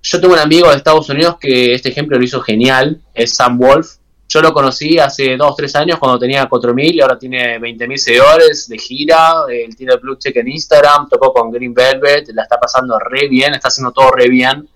Yo 0.01 0.21
tengo 0.21 0.33
un 0.33 0.39
amigo 0.39 0.69
de 0.69 0.77
Estados 0.77 1.09
Unidos 1.09 1.35
que 1.39 1.73
este 1.73 1.89
ejemplo 1.89 2.17
lo 2.17 2.23
hizo 2.23 2.39
genial, 2.41 3.01
es 3.13 3.35
Sam 3.35 3.57
Wolf. 3.57 3.95
Yo 4.29 4.41
lo 4.41 4.51
conocí 4.51 4.99
hace 4.99 5.37
2, 5.37 5.55
3 5.55 5.75
años 5.77 5.99
cuando 5.99 6.19
tenía 6.19 6.49
4.000 6.49 6.93
y 6.95 7.01
ahora 7.01 7.17
tiene 7.17 7.59
20.000 7.59 7.97
seguidores 7.97 8.67
de 8.67 8.77
gira. 8.77 9.43
Él 9.49 9.75
tiene 9.75 9.93
el 9.93 9.99
Blue 9.99 10.17
Check 10.17 10.35
en 10.35 10.49
Instagram, 10.49 11.07
tocó 11.07 11.31
con 11.31 11.49
Green 11.49 11.73
Velvet, 11.73 12.27
la 12.33 12.43
está 12.43 12.59
pasando 12.59 12.99
re 12.99 13.29
bien, 13.29 13.53
está 13.53 13.69
haciendo 13.69 13.93
todo 13.93 14.11
re 14.11 14.27
bien. 14.27 14.67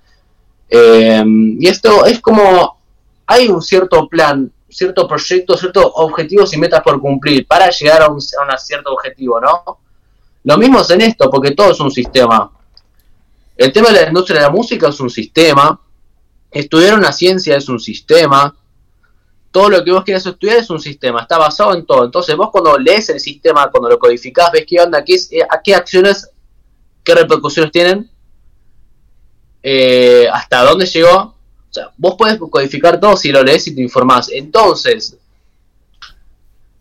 Eh, 0.70 1.24
y 1.26 1.68
esto 1.68 2.06
es 2.06 2.22
como, 2.22 2.78
hay 3.26 3.50
un 3.50 3.62
cierto 3.62 4.08
plan, 4.08 4.50
cierto 4.70 5.06
proyecto, 5.06 5.58
ciertos 5.58 5.92
objetivos 5.96 6.54
y 6.54 6.58
metas 6.58 6.82
por 6.82 7.02
cumplir 7.02 7.46
para 7.46 7.70
llegar 7.70 8.04
a 8.04 8.08
un, 8.08 8.20
a 8.20 8.54
un 8.54 8.58
cierto 8.58 8.94
objetivo, 8.94 9.42
¿no? 9.42 9.80
Lo 10.46 10.58
mismo 10.58 10.80
es 10.80 10.90
en 10.92 11.02
esto, 11.02 11.30
porque 11.30 11.52
todo 11.52 11.72
es 11.72 11.80
un 11.82 11.92
sistema. 11.92 12.50
El 13.58 13.74
tema 13.74 13.90
de 13.90 14.02
la 14.02 14.08
industria 14.08 14.40
de 14.40 14.46
la 14.46 14.52
música 14.52 14.88
es 14.88 15.00
un 15.02 15.10
sistema. 15.10 15.80
Estudiar 16.50 16.98
una 16.98 17.12
ciencia 17.12 17.58
es 17.58 17.68
un 17.68 17.80
sistema. 17.80 18.56
Todo 19.52 19.70
lo 19.70 19.84
que 19.84 19.92
vos 19.92 20.06
quieras 20.06 20.26
estudiar 20.26 20.58
es 20.58 20.70
un 20.70 20.80
sistema, 20.80 21.22
está 21.22 21.38
basado 21.38 21.76
en 21.76 21.86
todo. 21.86 22.06
Entonces 22.06 22.36
vos 22.38 22.50
cuando 22.52 22.78
lees 22.78 23.10
el 23.10 23.20
sistema, 23.20 23.70
cuando 23.70 23.90
lo 23.90 24.00
codificás, 24.00 24.52
ves 24.52 24.66
qué 24.66 24.80
onda, 24.80 25.04
qué, 25.04 25.16
es, 25.16 25.32
eh, 25.32 25.46
a 25.48 25.62
qué 25.62 25.76
acciones, 25.76 26.30
qué 27.04 27.14
repercusiones 27.14 27.72
tienen, 27.72 28.10
eh, 29.62 30.28
hasta 30.32 30.64
dónde 30.64 30.86
llegó. 30.86 31.18
O 31.18 31.74
sea, 31.74 31.92
vos 31.98 32.16
puedes 32.18 32.40
codificar 32.40 33.00
todo 33.00 33.18
si 33.18 33.32
lo 33.32 33.44
lees 33.44 33.68
y 33.68 33.76
te 33.76 33.82
informás. 33.82 34.30
Entonces, 34.32 35.18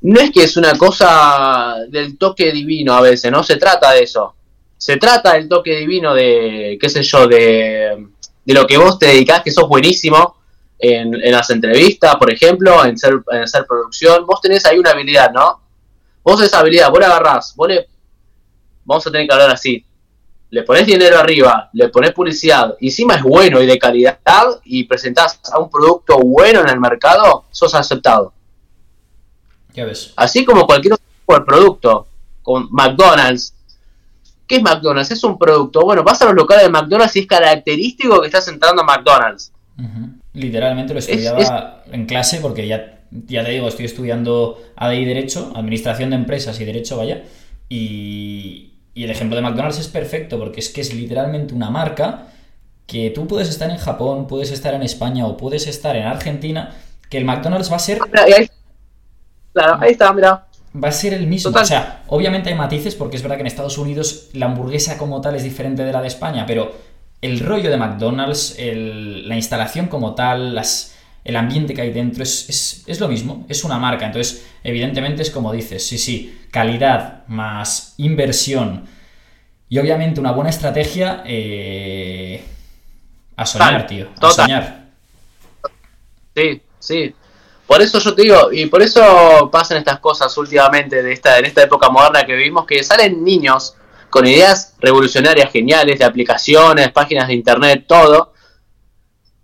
no 0.03 0.21
es 0.21 0.31
que 0.31 0.45
es 0.45 0.57
una 0.57 0.79
cosa 0.79 1.77
del 1.89 2.17
toque 2.19 2.53
divino 2.53 2.95
a 2.95 3.01
veces, 3.01 3.33
no 3.33 3.43
se 3.43 3.57
trata 3.57 3.93
de 3.93 4.05
eso. 4.05 4.35
Se 4.79 4.97
trata 4.97 5.35
del 5.35 5.49
toque 5.49 5.77
divino 5.77 6.15
de, 6.15 6.79
qué 6.81 6.89
sé 6.89 7.03
yo, 7.03 7.27
de, 7.27 8.07
de 8.45 8.55
lo 8.55 8.67
que 8.67 8.79
vos 8.79 8.99
te 8.99 9.07
dedicás, 9.07 9.43
que 9.43 9.51
sos 9.51 9.69
buenísimo 9.69 10.40
en, 10.81 11.15
en 11.15 11.33
las 11.33 11.51
entrevistas, 11.51 12.17
por 12.17 12.33
ejemplo, 12.33 12.85
en, 12.85 12.97
ser, 12.97 13.23
en 13.31 13.43
hacer 13.43 13.67
producción. 13.67 14.27
Vos 14.27 14.41
tenés 14.41 14.65
ahí 14.67 14.79
una 14.79 14.91
habilidad, 14.91 15.31
¿no? 15.33 15.61
Vos 16.23 16.41
esa 16.43 16.61
habilidad, 16.61 16.91
vos 16.91 17.01
la 17.01 17.07
agarrás, 17.07 17.55
vos 17.57 17.69
le... 17.69 17.89
Vamos 18.85 19.07
a 19.07 19.11
tener 19.11 19.27
que 19.27 19.33
hablar 19.33 19.51
así. 19.51 19.85
Le 20.51 20.63
pones 20.65 20.87
dinero 20.87 21.19
arriba, 21.19 21.71
le 21.73 21.89
pones 21.91 22.13
publicidad, 22.13 22.75
y 22.81 22.89
encima 22.89 23.15
es 23.15 23.23
bueno 23.23 23.63
y 23.63 23.67
de 23.67 23.79
calidad, 23.79 24.19
y 24.65 24.85
presentás 24.85 25.39
a 25.53 25.61
un 25.61 25.71
producto 25.71 26.19
bueno 26.19 26.61
en 26.61 26.69
el 26.69 26.81
mercado, 26.81 27.45
sos 27.51 27.75
aceptado. 27.75 28.33
Ya 29.73 29.85
ves. 29.85 30.13
Así 30.17 30.45
como 30.45 30.67
cualquier 30.67 30.95
otro 30.95 31.07
tipo 31.07 31.35
de 31.35 31.41
producto, 31.43 32.07
con 32.43 32.69
McDonald's. 32.73 33.55
¿Qué 34.47 34.57
es 34.57 34.63
McDonald's? 34.63 35.13
Es 35.13 35.23
un 35.23 35.39
producto. 35.39 35.83
Bueno, 35.83 36.03
vas 36.03 36.21
a 36.23 36.25
los 36.25 36.35
locales 36.35 36.65
de 36.65 36.71
McDonald's 36.71 37.15
y 37.15 37.21
es 37.21 37.27
característico 37.29 38.21
que 38.21 38.27
estás 38.27 38.49
entrando 38.49 38.83
a 38.83 38.85
McDonald's. 38.85 39.53
Ujú. 39.79 40.20
Literalmente 40.33 40.93
lo 40.93 41.01
estudiaba 41.01 41.83
en 41.91 42.07
clase 42.07 42.39
porque 42.41 42.67
ya, 42.67 43.01
ya 43.11 43.45
te 43.45 43.51
digo, 43.51 43.69
estoy 43.69 43.87
estudiando 43.87 44.63
ADI 44.77 45.05
Derecho, 45.05 45.53
Administración 45.57 46.11
de 46.11 46.17
Empresas 46.17 46.61
y 46.61 46.65
Derecho, 46.65 46.97
vaya. 46.97 47.23
Y, 47.69 48.75
y 48.95 49.05
el 49.05 49.11
ejemplo 49.11 49.37
de 49.37 49.43
McDonald's 49.43 49.79
es 49.79 49.89
perfecto 49.89 50.39
porque 50.39 50.61
es 50.61 50.69
que 50.69 50.81
es 50.81 50.95
literalmente 50.95 51.55
una 51.55 51.71
marca 51.71 52.27
que 52.87 53.11
tú 53.11 53.27
puedes 53.27 53.49
estar 53.49 53.71
en 53.71 53.77
Japón, 53.77 54.27
puedes 54.27 54.51
estar 54.51 54.75
en 54.75 54.83
España 54.83 55.27
o 55.27 55.37
puedes 55.37 55.69
estar 55.69 55.95
en 55.95 56.05
Argentina, 56.05 56.75
que 57.09 57.19
el 57.19 57.25
McDonald's 57.25 57.71
va 57.71 57.77
a 57.77 57.79
ser 57.79 57.99
claro, 59.53 59.79
ahí 59.81 59.93
está, 59.93 60.13
mira. 60.13 60.47
va 60.75 60.89
a 60.89 60.93
ser 60.93 61.15
el 61.15 61.27
mismo. 61.29 61.51
Total. 61.51 61.63
O 61.63 61.67
sea, 61.67 62.03
obviamente 62.09 62.49
hay 62.49 62.57
matices 62.57 62.97
porque 62.97 63.17
es 63.17 63.23
verdad 63.23 63.37
que 63.37 63.43
en 63.43 63.47
Estados 63.47 63.79
Unidos 63.79 64.31
la 64.33 64.47
hamburguesa 64.47 64.99
como 64.99 65.21
tal 65.21 65.37
es 65.37 65.45
diferente 65.45 65.85
de 65.85 65.93
la 65.93 66.03
de 66.03 66.09
España, 66.09 66.45
pero 66.47 66.73
el 67.23 67.41
rollo 67.41 67.71
de 67.71 67.77
McDonald's, 67.77 68.55
el- 68.59 69.29
la 69.29 69.37
instalación 69.37 69.89
como 69.89 70.15
tal, 70.15 70.55
las, 70.55 70.97
el 71.25 71.37
ambiente 71.37 71.75
que 71.75 71.83
hay 71.83 71.93
dentro 71.93 72.23
es, 72.23 72.49
es- 72.49 72.85
es 72.87 73.01
lo 73.01 73.09
mismo, 73.09 73.45
es 73.49 73.65
una 73.65 73.79
marca. 73.79 74.07
Entonces, 74.07 74.47
evidentemente 74.65 75.23
es 75.23 75.31
como 75.31 75.53
dices, 75.53 75.87
sí, 75.87 75.99
sí, 75.99 76.41
calidad 76.51 77.27
más 77.29 77.95
inversión 77.99 78.87
y 79.69 79.79
obviamente 79.79 80.21
una 80.21 80.33
buena 80.33 80.51
estrategia 80.51 81.23
eh, 81.27 82.43
a 83.37 83.47
soñar, 83.47 83.87
tío, 83.87 84.09
a 84.11 84.15
total. 84.15 84.33
soñar. 84.33 84.81
Sí, 86.35 86.63
sí. 86.79 87.15
Por 87.67 87.81
eso 87.83 87.99
yo 88.01 88.15
te 88.15 88.23
digo, 88.23 88.53
y 88.53 88.67
por 88.67 88.83
eso 88.83 89.49
pasan 89.53 89.79
estas 89.79 90.01
cosas 90.01 90.37
últimamente 90.39 91.03
de 91.03 91.13
esta, 91.13 91.39
en 91.39 91.45
esta 91.45 91.63
época 91.63 91.89
moderna 91.89 92.25
que 92.27 92.35
vivimos, 92.35 92.67
que 92.67 92.83
salen 92.83 93.23
niños 93.23 93.77
con 94.11 94.27
ideas 94.27 94.75
revolucionarias 94.81 95.51
geniales 95.51 95.99
de 95.99 96.05
aplicaciones, 96.05 96.91
páginas 96.93 97.29
de 97.29 97.35
internet, 97.35 97.85
todo, 97.87 98.33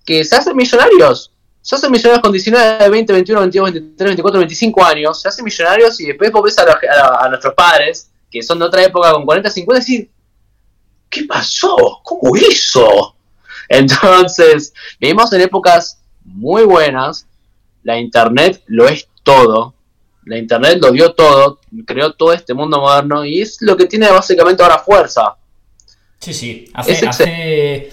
que 0.04 0.24
se 0.24 0.36
hacen 0.36 0.56
millonarios. 0.56 1.32
Se 1.62 1.74
hacen 1.74 1.90
millonarios 1.90 2.22
con 2.22 2.32
19, 2.32 2.88
20, 2.88 3.12
21, 3.12 3.40
22, 3.40 3.72
23, 3.72 4.08
24, 4.08 4.38
25 4.38 4.84
años, 4.84 5.20
se 5.20 5.28
hacen 5.28 5.44
millonarios 5.44 6.00
y 6.00 6.06
después 6.06 6.30
vos 6.30 6.42
ves 6.44 6.56
a, 6.58 7.28
nuestros 7.28 7.54
padres, 7.54 8.10
que 8.30 8.42
son 8.42 8.58
de 8.58 8.66
otra 8.66 8.84
época 8.84 9.12
con 9.12 9.24
40, 9.24 9.50
50, 9.50 9.78
y 9.78 9.80
decir, 9.80 10.10
¿qué 11.08 11.24
pasó? 11.24 12.00
¿Cómo 12.04 12.36
hizo? 12.36 13.16
Entonces, 13.68 14.72
vivimos 15.00 15.32
en 15.32 15.40
épocas 15.40 16.00
muy 16.24 16.64
buenas, 16.64 17.26
la 17.82 17.98
internet 17.98 18.62
lo 18.66 18.86
es 18.86 19.08
todo, 19.22 19.74
la 20.26 20.36
internet 20.36 20.78
lo 20.80 20.90
dio 20.90 21.14
todo, 21.14 21.60
creó 21.86 22.12
todo 22.12 22.32
este 22.32 22.52
mundo 22.52 22.80
moderno 22.80 23.24
y 23.24 23.40
es 23.40 23.58
lo 23.60 23.76
que 23.76 23.86
tiene 23.86 24.10
básicamente 24.10 24.62
ahora 24.62 24.80
fuerza. 24.80 25.36
Sí, 26.18 26.34
sí. 26.34 26.70
Hace, 26.74 27.06
hace 27.06 27.90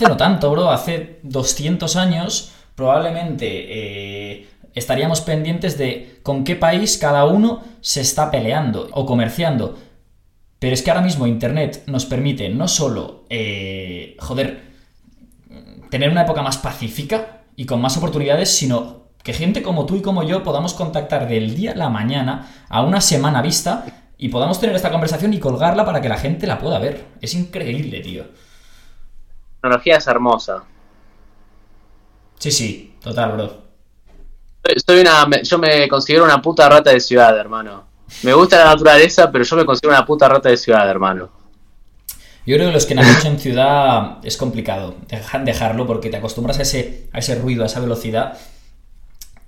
no 0.00 0.16
tanto, 0.16 0.50
bro. 0.50 0.70
Hace 0.70 1.20
200 1.22 1.94
años 1.94 2.52
probablemente 2.74 3.46
eh, 3.46 4.48
estaríamos 4.74 5.20
pendientes 5.20 5.78
de 5.78 6.18
con 6.24 6.42
qué 6.42 6.56
país 6.56 6.98
cada 6.98 7.24
uno 7.24 7.62
se 7.80 8.00
está 8.00 8.32
peleando 8.32 8.88
o 8.92 9.06
comerciando. 9.06 9.78
Pero 10.58 10.74
es 10.74 10.82
que 10.82 10.90
ahora 10.90 11.02
mismo 11.02 11.28
Internet 11.28 11.84
nos 11.86 12.04
permite 12.04 12.48
no 12.48 12.66
solo, 12.66 13.26
eh, 13.30 14.16
joder, 14.18 14.60
tener 15.88 16.10
una 16.10 16.22
época 16.22 16.42
más 16.42 16.58
pacífica 16.58 17.42
y 17.54 17.64
con 17.64 17.80
más 17.80 17.96
oportunidades, 17.96 18.50
sino 18.50 19.05
que 19.26 19.32
gente 19.32 19.60
como 19.60 19.86
tú 19.86 19.96
y 19.96 20.02
como 20.02 20.22
yo 20.22 20.44
podamos 20.44 20.72
contactar 20.72 21.26
del 21.26 21.56
día 21.56 21.72
a 21.72 21.74
la 21.74 21.88
mañana 21.88 22.64
a 22.68 22.82
una 22.82 23.00
semana 23.00 23.42
vista 23.42 23.84
y 24.16 24.28
podamos 24.28 24.60
tener 24.60 24.76
esta 24.76 24.92
conversación 24.92 25.34
y 25.34 25.40
colgarla 25.40 25.84
para 25.84 26.00
que 26.00 26.08
la 26.08 26.16
gente 26.16 26.46
la 26.46 26.60
pueda 26.60 26.78
ver. 26.78 27.06
Es 27.20 27.34
increíble, 27.34 27.98
tío. 28.02 28.22
La 28.22 29.60
tecnología 29.62 29.96
es 29.96 30.06
hermosa. 30.06 30.62
Sí, 32.38 32.52
sí, 32.52 32.94
total, 33.02 33.32
bro. 33.32 33.62
Soy- 34.86 35.00
una, 35.00 35.28
yo 35.42 35.58
me 35.58 35.88
considero 35.88 36.24
una 36.24 36.40
puta 36.40 36.68
rata 36.68 36.92
de 36.92 37.00
ciudad, 37.00 37.36
hermano. 37.36 37.84
Me 38.22 38.32
gusta 38.32 38.58
la 38.64 38.66
naturaleza, 38.66 39.32
pero 39.32 39.42
yo 39.44 39.56
me 39.56 39.64
considero 39.66 39.92
una 39.96 40.06
puta 40.06 40.28
rata 40.28 40.48
de 40.50 40.56
ciudad, 40.56 40.88
hermano. 40.88 41.30
Yo 42.46 42.54
creo 42.54 42.68
que 42.68 42.74
los 42.74 42.86
que 42.86 42.94
nacemos 42.94 43.24
en 43.24 43.40
ciudad 43.40 44.18
es 44.22 44.36
complicado 44.36 44.94
dejar- 45.08 45.44
dejarlo 45.44 45.84
porque 45.84 46.10
te 46.10 46.16
acostumbras 46.18 46.60
a 46.60 46.62
ese, 46.62 47.08
a 47.12 47.18
ese 47.18 47.34
ruido, 47.34 47.64
a 47.64 47.66
esa 47.66 47.80
velocidad 47.80 48.38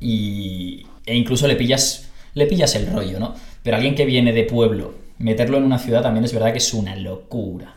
y, 0.01 0.87
e 1.05 1.15
incluso 1.15 1.47
le 1.47 1.57
pillas, 1.57 2.11
le 2.35 2.47
pillas 2.47 2.75
el 2.75 2.93
rollo, 2.93 3.19
¿no? 3.19 3.35
Pero 3.63 3.77
alguien 3.77 3.95
que 3.95 4.05
viene 4.05 4.33
de 4.33 4.45
pueblo, 4.45 4.95
meterlo 5.19 5.59
en 5.59 5.65
una 5.65 5.79
ciudad 5.79 6.03
también 6.03 6.25
es 6.25 6.33
verdad 6.33 6.53
que 6.53 6.59
es 6.59 6.75
una 6.75 6.97
locura. 6.97 7.75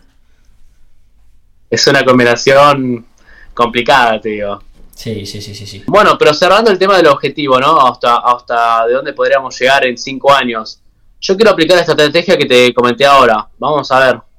Es 1.69 1.87
una 1.87 2.03
combinación 2.03 3.05
complicada, 3.53 4.19
te 4.19 4.29
digo. 4.29 4.61
Sí, 4.93 5.25
sí, 5.25 5.41
sí, 5.41 5.55
sí, 5.55 5.65
sí. 5.65 5.83
Bueno, 5.87 6.17
pero 6.17 6.33
cerrando 6.33 6.69
el 6.69 6.77
tema 6.77 6.97
del 6.97 7.07
objetivo, 7.07 7.59
¿no? 7.59 7.79
Hasta, 7.87 8.17
hasta 8.17 8.85
de 8.85 8.93
dónde 8.93 9.13
podríamos 9.13 9.57
llegar 9.59 9.85
en 9.85 9.97
cinco 9.97 10.31
años. 10.31 10.79
Yo 11.19 11.35
quiero 11.35 11.51
aplicar 11.51 11.77
esta 11.79 11.93
estrategia 11.93 12.37
que 12.37 12.45
te 12.45 12.73
comenté 12.73 13.05
ahora. 13.05 13.47
Vamos 13.57 13.91
a 13.91 13.99
ver. 13.99 14.30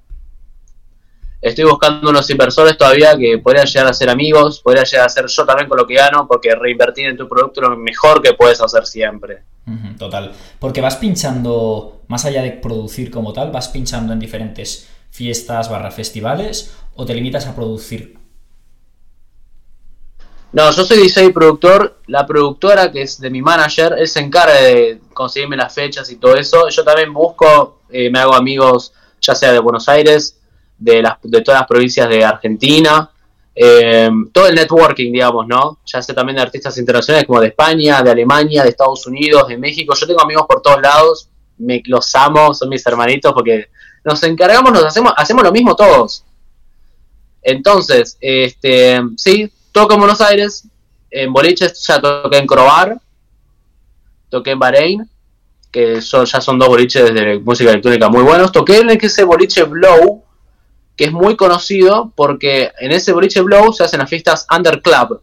Estoy 1.43 1.65
buscando 1.65 2.09
unos 2.09 2.31
inversores 2.31 2.79
todavía 2.79 3.17
que 3.19 3.37
podrían 3.39 3.67
llegar 3.67 3.89
a 3.89 3.93
ser 3.93 4.09
amigos, 4.09 4.61
podría 4.61 4.85
llegar 4.85 5.07
a 5.07 5.09
ser 5.09 5.27
yo 5.27 5.45
también 5.45 5.69
con 5.69 5.77
lo 5.77 5.89
que 5.89 5.95
gano, 5.95 6.25
porque 6.29 6.55
reinvertir 6.55 7.09
en 7.09 7.17
tu 7.17 7.29
producto 7.29 7.61
es 7.61 7.69
lo 7.69 7.77
mejor 7.77 8.23
que 8.23 8.35
puedes 8.35 8.61
hacer 8.61 8.87
siempre. 8.87 9.43
Total. 9.99 10.33
Porque 10.61 10.81
vas 10.81 10.95
pinchando, 10.97 12.03
más 12.07 12.25
allá 12.25 12.43
de 12.43 12.53
producir 12.53 13.11
como 13.11 13.33
tal, 13.33 13.51
vas 13.51 13.69
pinchando 13.69 14.13
en 14.13 14.21
diferentes 14.21 14.89
fiestas 15.11 15.69
barra 15.69 15.91
festivales 15.91 16.77
o 16.95 17.05
te 17.05 17.13
limitas 17.13 17.47
a 17.49 17.57
producir. 17.57 18.17
No, 20.53 20.71
yo 20.71 20.85
soy 20.85 20.99
DJ 20.99 21.25
y 21.25 21.33
productor. 21.33 21.99
La 22.07 22.25
productora, 22.25 22.93
que 22.93 23.03
es 23.03 23.19
de 23.19 23.31
mi 23.31 23.43
manager, 23.43 23.97
él 23.99 24.07
se 24.07 24.21
encarga 24.21 24.55
de 24.61 25.01
conseguirme 25.13 25.57
las 25.57 25.75
fechas 25.75 26.09
y 26.11 26.17
todo 26.17 26.37
eso. 26.37 26.69
Yo 26.69 26.85
también 26.85 27.13
busco, 27.13 27.81
eh, 27.91 28.11
me 28.11 28.21
hago 28.21 28.35
amigos, 28.35 28.93
ya 29.21 29.35
sea 29.35 29.51
de 29.51 29.59
Buenos 29.59 29.89
Aires, 29.89 30.39
de, 30.83 31.03
las, 31.03 31.15
de 31.23 31.41
todas 31.43 31.61
las 31.61 31.69
provincias 31.69 32.09
de 32.09 32.25
Argentina. 32.25 33.09
eh, 33.55 34.11
todo 34.33 34.47
el 34.47 34.55
networking, 34.55 35.13
digamos, 35.13 35.47
¿no? 35.47 35.79
Ya 35.85 36.01
sé 36.01 36.15
también 36.15 36.37
de 36.37 36.43
artistas 36.43 36.77
internacionales 36.79 37.27
como 37.27 37.41
de 37.41 37.49
España, 37.49 38.03
de 38.03 38.11
Alemania, 38.11 38.63
de 38.63 38.71
Estados 38.71 39.07
Unidos, 39.07 39.49
de 39.49 39.59
México. 39.59 39.95
Yo 39.95 40.07
tengo 40.07 40.23
amigos 40.23 40.47
por 40.49 40.63
todos 40.63 40.81
lados. 40.81 41.29
Me 41.59 41.83
los 41.87 42.15
amo, 42.15 42.55
son 42.55 42.71
mis 42.71 42.85
hermanitos 42.87 43.33
porque 43.33 43.69
nos 44.05 44.23
encargamos, 44.23 44.73
nos 44.73 44.85
hacemos, 44.85 45.13
hacemos 45.17 45.45
lo 45.45 45.53
mismo 45.53 45.77
todos. 45.77 46.25
Entonces, 47.43 48.17
este, 48.21 49.01
sí, 49.17 49.53
toco 49.71 49.95
en 49.95 50.01
Buenos 50.01 50.21
Aires, 50.21 50.67
en 51.11 51.33
boliches 51.33 51.85
ya 51.87 52.01
toqué 52.01 52.39
en 52.39 52.47
Crobar, 52.47 52.99
toqué 54.31 54.53
en 54.53 54.59
Bahrein, 54.59 55.11
que 55.71 56.01
son, 56.01 56.25
ya 56.25 56.41
son 56.41 56.59
dos 56.59 56.69
boliches 56.69 57.13
de 57.13 57.39
música 57.41 57.71
electrónica 57.71 58.09
muy 58.09 58.23
buenos. 58.23 58.51
Toqué 58.51 58.79
en 58.79 58.91
ese 58.91 59.25
boliche 59.25 59.65
Blow, 59.65 60.25
que 60.97 61.05
es 61.07 61.13
muy 61.13 61.37
conocido 61.37 62.13
porque 62.15 62.71
en 62.81 62.93
ese 62.93 63.13
boliche 63.13 63.41
Blow 63.41 63.73
se 63.73 63.85
hacen 63.85 64.01
las 64.01 64.11
fiestas 64.11 64.47
Under 64.55 64.81
Club. 64.83 65.23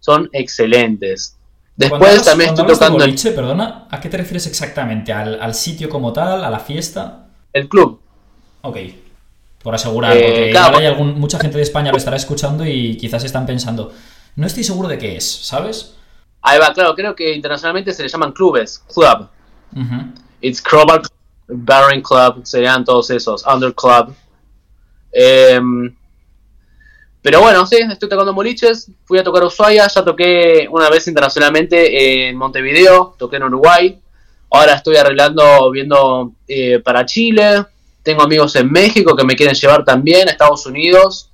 Son 0.00 0.28
excelentes. 0.32 1.36
Después 1.76 2.02
hablas- 2.02 2.24
también 2.24 2.50
estoy 2.50 2.66
tocando 2.66 2.98
boliche, 2.98 3.30
perdona, 3.32 3.86
¿a 3.90 4.00
qué 4.00 4.08
te 4.08 4.16
refieres 4.16 4.46
exactamente? 4.48 5.12
¿Al, 5.12 5.40
al 5.40 5.54
sitio 5.54 5.88
como 5.88 6.12
tal? 6.12 6.44
¿A 6.44 6.50
la 6.50 6.58
fiesta? 6.60 7.24
el 7.52 7.68
club. 7.68 8.00
Ok. 8.62 8.76
Por 9.62 9.74
asegurar, 9.74 10.16
Eh, 10.16 10.20
porque 10.26 10.50
claro. 10.50 10.68
igual 10.68 10.82
hay 10.82 10.86
algún, 10.88 11.18
mucha 11.18 11.38
gente 11.40 11.56
de 11.56 11.62
España 11.62 11.90
lo 11.90 11.96
estará 11.98 12.16
escuchando 12.16 12.64
y 12.64 12.96
quizás 12.96 13.24
están 13.24 13.46
pensando, 13.46 13.92
no 14.36 14.46
estoy 14.46 14.62
seguro 14.64 14.86
de 14.88 14.98
qué 14.98 15.16
es, 15.16 15.24
¿sabes? 15.28 15.94
Ahí 16.42 16.58
va, 16.58 16.72
claro, 16.72 16.94
creo 16.94 17.14
que 17.16 17.34
internacionalmente 17.34 17.92
se 17.92 18.02
le 18.04 18.08
llaman 18.08 18.32
clubes, 18.32 18.78
club. 18.94 19.28
It's 20.40 20.62
Crowbar 20.62 21.00
Club, 21.02 21.12
Barring 21.48 22.02
Club, 22.02 22.42
serían 22.44 22.84
todos 22.84 23.10
esos, 23.10 23.44
Under 23.46 23.74
Club. 23.74 24.14
Em, 25.12 25.94
pero 27.20 27.40
bueno, 27.40 27.66
sí, 27.66 27.76
estoy 27.76 28.08
tocando 28.08 28.30
en 28.30 28.36
boliches, 28.36 28.90
fui 29.04 29.18
a 29.18 29.24
tocar 29.24 29.44
Ushuaia, 29.44 29.86
ya 29.88 30.04
toqué 30.04 30.66
una 30.70 30.88
vez 30.88 31.08
internacionalmente 31.08 32.28
en 32.28 32.36
Montevideo, 32.36 33.14
toqué 33.18 33.36
en 33.36 33.42
Uruguay, 33.44 34.00
ahora 34.50 34.74
estoy 34.74 34.96
arreglando, 34.96 35.70
viendo 35.70 36.32
eh, 36.46 36.78
para 36.78 37.04
Chile, 37.04 37.64
tengo 38.02 38.22
amigos 38.22 38.54
en 38.56 38.70
México 38.70 39.16
que 39.16 39.24
me 39.24 39.34
quieren 39.34 39.54
llevar 39.54 39.84
también, 39.84 40.28
a 40.28 40.32
Estados 40.32 40.64
Unidos, 40.66 41.30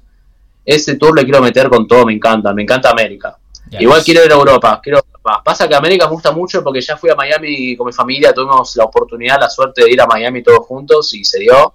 ese 0.65 0.97
tour 0.97 1.15
le 1.15 1.25
quiero 1.25 1.43
meter 1.43 1.69
con 1.69 1.87
todo, 1.87 2.07
me 2.07 2.15
encanta, 2.15 2.53
me 2.55 2.63
encanta 2.63 2.91
América. 2.91 3.37
Ya 3.71 3.81
Igual 3.81 4.03
quiero 4.03 4.25
ir 4.25 4.33
a 4.33 4.35
Europa, 4.35 4.81
quiero 4.83 4.99
Europa. 4.99 5.43
Pasa 5.45 5.69
que 5.69 5.75
América 5.75 6.07
me 6.07 6.13
gusta 6.13 6.33
mucho 6.33 6.63
porque 6.63 6.81
ya 6.81 6.97
fui 6.97 7.11
a 7.11 7.15
Miami 7.15 7.77
con 7.77 7.87
mi 7.87 7.93
familia, 7.93 8.33
tuvimos 8.33 8.77
la 8.77 8.85
oportunidad, 8.85 9.39
la 9.41 9.49
suerte 9.49 9.85
de 9.85 9.93
ir 9.93 10.01
a 10.01 10.07
Miami 10.07 10.43
todos 10.43 10.67
juntos 10.67 11.13
y 11.15 11.25
se 11.25 11.41
dio. 11.41 11.75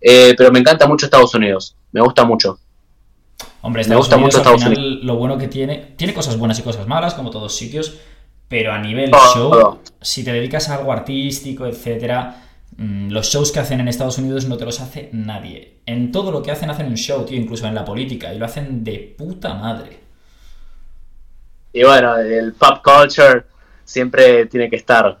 Eh, 0.00 0.34
pero 0.36 0.50
me 0.52 0.60
encanta 0.60 0.86
mucho 0.86 1.06
Estados 1.06 1.34
Unidos, 1.34 1.76
me 1.92 2.00
gusta 2.00 2.24
mucho. 2.24 2.58
Hombre, 3.60 3.80
Me 3.80 3.82
Estados 3.82 4.00
gusta 4.02 4.16
Unidos, 4.16 4.36
mucho 4.36 4.38
al 4.38 4.42
Estados 4.42 4.62
final, 4.64 5.00
lo 5.02 5.16
bueno 5.16 5.36
que 5.38 5.48
tiene, 5.48 5.94
tiene 5.96 6.14
cosas 6.14 6.36
buenas 6.38 6.58
y 6.58 6.62
cosas 6.62 6.86
malas, 6.86 7.14
como 7.14 7.30
todos 7.30 7.56
sitios, 7.56 7.98
pero 8.48 8.72
a 8.72 8.78
nivel 8.78 9.18
show, 9.34 9.80
si 10.00 10.24
te 10.24 10.32
dedicas 10.32 10.68
a 10.68 10.76
algo 10.76 10.92
artístico, 10.92 11.66
etcétera, 11.66 12.44
mm, 12.76 13.10
los 13.10 13.26
shows 13.28 13.50
que 13.52 13.60
hacen 13.60 13.80
en 13.80 13.88
Estados 13.88 14.18
Unidos 14.18 14.46
no 14.46 14.56
te 14.56 14.64
los 14.64 14.80
hace 14.80 15.10
nadie. 15.12 15.80
En 15.86 16.12
todo 16.12 16.30
lo 16.30 16.42
que 16.42 16.50
hacen, 16.52 16.70
hacen 16.70 16.86
un 16.86 16.96
show, 16.96 17.24
tío, 17.24 17.36
incluso 17.36 17.66
en 17.66 17.74
la 17.74 17.84
política, 17.84 18.32
y 18.32 18.38
lo 18.38 18.44
hacen 18.46 18.84
de 18.84 19.14
puta 19.18 19.54
madre. 19.54 20.00
Y 21.72 21.82
bueno, 21.84 22.16
el 22.16 22.54
pop 22.54 22.82
culture 22.82 23.44
siempre 23.84 24.46
tiene 24.46 24.68
que 24.70 24.76
estar. 24.76 25.18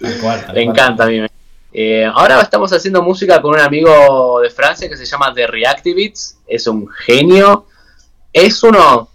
Tal 0.00 0.16
cual, 0.18 0.44
tal 0.46 0.58
me 0.58 0.62
cual. 0.62 0.80
encanta 0.80 1.04
a 1.04 1.06
mí. 1.08 1.20
Eh, 1.78 2.06
ahora 2.06 2.40
estamos 2.40 2.72
haciendo 2.72 3.02
música 3.02 3.42
con 3.42 3.52
un 3.52 3.60
amigo 3.60 4.40
de 4.40 4.48
Francia 4.48 4.88
que 4.88 4.96
se 4.96 5.04
llama 5.04 5.34
The 5.34 5.46
Reactivities. 5.46 6.38
Es 6.46 6.66
un 6.66 6.88
genio. 6.88 7.66
Es 8.32 8.62
uno. 8.62 9.10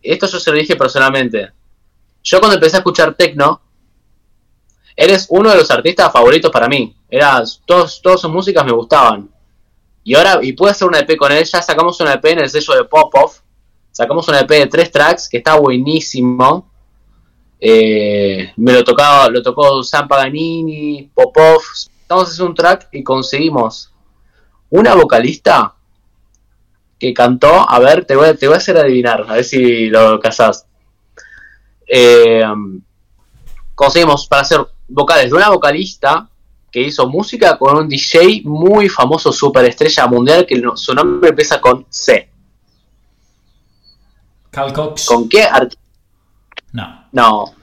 Esto 0.00 0.28
yo 0.28 0.38
se 0.38 0.52
lo 0.52 0.56
dije 0.56 0.76
personalmente. 0.76 1.50
Yo 2.22 2.38
cuando 2.38 2.54
empecé 2.54 2.76
a 2.76 2.78
escuchar 2.78 3.14
techno, 3.14 3.60
eres 4.94 5.26
uno 5.30 5.50
de 5.50 5.56
los 5.56 5.68
artistas 5.68 6.12
favoritos 6.12 6.52
para 6.52 6.68
mí. 6.68 6.94
Eras, 7.10 7.60
todos, 7.66 8.00
todas 8.00 8.20
sus 8.20 8.30
músicas 8.30 8.64
me 8.64 8.70
gustaban. 8.70 9.28
Y 10.04 10.14
ahora, 10.14 10.38
y 10.40 10.52
pude 10.52 10.70
hacer 10.70 10.86
una 10.86 11.00
EP 11.00 11.16
con 11.16 11.32
él. 11.32 11.44
Ya 11.44 11.60
sacamos 11.60 11.98
una 12.00 12.12
EP 12.12 12.24
en 12.26 12.38
el 12.38 12.48
sello 12.48 12.74
de 12.74 12.84
Pop 12.84 13.12
Off. 13.16 13.40
Sacamos 13.90 14.28
una 14.28 14.38
EP 14.38 14.50
de 14.50 14.66
tres 14.68 14.92
tracks 14.92 15.28
que 15.28 15.38
está 15.38 15.56
buenísimo. 15.56 16.70
Eh, 17.58 18.52
me 18.58 18.74
lo 18.74 18.84
tocaba, 18.84 19.28
lo 19.28 19.42
tocó 19.42 19.82
Sam 19.82 20.06
Paganini, 20.06 21.10
Popov. 21.12 21.62
Estamos 22.06 22.28
haciendo 22.30 22.50
un 22.50 22.54
track 22.54 22.86
y 22.92 23.02
conseguimos 23.02 23.92
una 24.70 24.94
vocalista 24.94 25.74
que 27.00 27.12
cantó. 27.12 27.68
A 27.68 27.80
ver, 27.80 28.04
te 28.04 28.14
voy, 28.14 28.28
a- 28.28 28.34
te 28.36 28.46
voy 28.46 28.54
a 28.54 28.58
hacer 28.58 28.76
adivinar, 28.78 29.24
a 29.28 29.32
ver 29.34 29.42
si 29.44 29.88
lo 29.88 30.20
casás. 30.20 30.66
Eh, 31.88 32.44
conseguimos 33.74 34.28
para 34.28 34.42
hacer 34.42 34.64
vocales 34.86 35.30
de 35.30 35.36
una 35.36 35.48
vocalista 35.50 36.28
que 36.70 36.80
hizo 36.82 37.08
música 37.08 37.58
con 37.58 37.76
un 37.76 37.88
DJ 37.88 38.42
muy 38.44 38.88
famoso, 38.88 39.32
superestrella 39.32 40.06
mundial, 40.06 40.46
que 40.46 40.62
su 40.76 40.94
nombre 40.94 41.30
empieza 41.30 41.60
con 41.60 41.86
C. 41.88 42.30
Cal 44.52 44.72
Cox. 44.72 45.06
¿Con 45.06 45.28
qué? 45.28 45.42
art- 45.42 45.74
No. 46.72 47.04
No, 47.10 47.54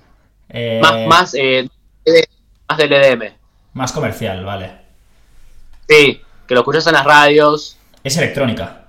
Eh, 0.50 0.80
más, 0.82 1.08
más, 1.08 1.34
eh, 1.36 1.70
más 2.68 2.78
del 2.78 2.92
EDM. 2.92 3.43
Más 3.74 3.92
comercial, 3.92 4.44
vale. 4.44 4.72
Sí, 5.88 6.22
que 6.48 6.54
lo 6.54 6.62
escuchas 6.62 6.88
en 6.88 6.94
las 6.94 7.06
radios. 7.06 7.78
Es 8.04 8.18
electrónica. 8.18 8.86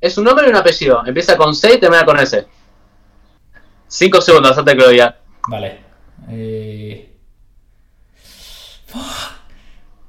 Es 0.00 0.18
un 0.18 0.24
nombre 0.24 0.46
y 0.46 0.50
un 0.50 0.56
apellido. 0.56 1.06
Empieza 1.06 1.36
con 1.36 1.54
C 1.54 1.74
y 1.74 1.80
termina 1.80 2.04
con 2.04 2.18
S. 2.18 2.46
Cinco 3.86 4.20
segundos 4.20 4.58
antes 4.58 4.74
que 4.74 4.80
lo 4.80 4.88
diga. 4.88 5.16
Vale. 5.48 5.80
Eh... 6.28 7.16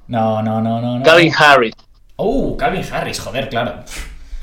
No, 0.06 0.42
no, 0.42 0.60
no, 0.60 0.80
no. 0.80 0.98
no. 0.98 1.04
Calvin 1.04 1.32
Harris. 1.36 1.74
Oh, 2.16 2.56
Calvin 2.56 2.84
Harris, 2.92 3.20
joder, 3.20 3.48
claro. 3.48 3.84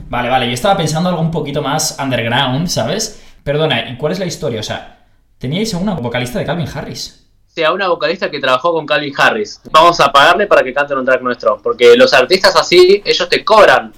Vale, 0.09 0.29
vale, 0.29 0.47
yo 0.47 0.53
estaba 0.53 0.77
pensando 0.77 1.09
algo 1.09 1.21
un 1.21 1.32
poquito 1.32 1.61
más 1.61 1.97
underground, 2.01 2.67
¿sabes? 2.67 3.21
Perdona, 3.43 3.89
¿y 3.89 3.97
cuál 3.97 4.13
es 4.13 4.19
la 4.19 4.25
historia? 4.25 4.59
O 4.59 4.63
sea, 4.63 5.01
teníais 5.41 5.73
a 5.73 5.79
una 5.79 5.95
vocalista 5.95 6.37
de 6.37 6.45
Calvin 6.45 6.67
Harris. 6.71 7.25
Sí, 7.47 7.63
a 7.63 7.73
una 7.73 7.89
vocalista 7.89 8.29
que 8.29 8.39
trabajó 8.39 8.71
con 8.71 8.85
Calvin 8.85 9.13
Harris. 9.17 9.59
Vamos 9.71 9.99
a 9.99 10.11
pagarle 10.11 10.45
para 10.45 10.63
que 10.63 10.71
cante 10.71 10.93
un 10.93 11.03
track 11.03 11.21
nuestro. 11.21 11.59
Porque 11.61 11.97
los 11.97 12.13
artistas 12.13 12.55
así, 12.55 13.01
ellos 13.03 13.27
te 13.27 13.43
cobran 13.43 13.91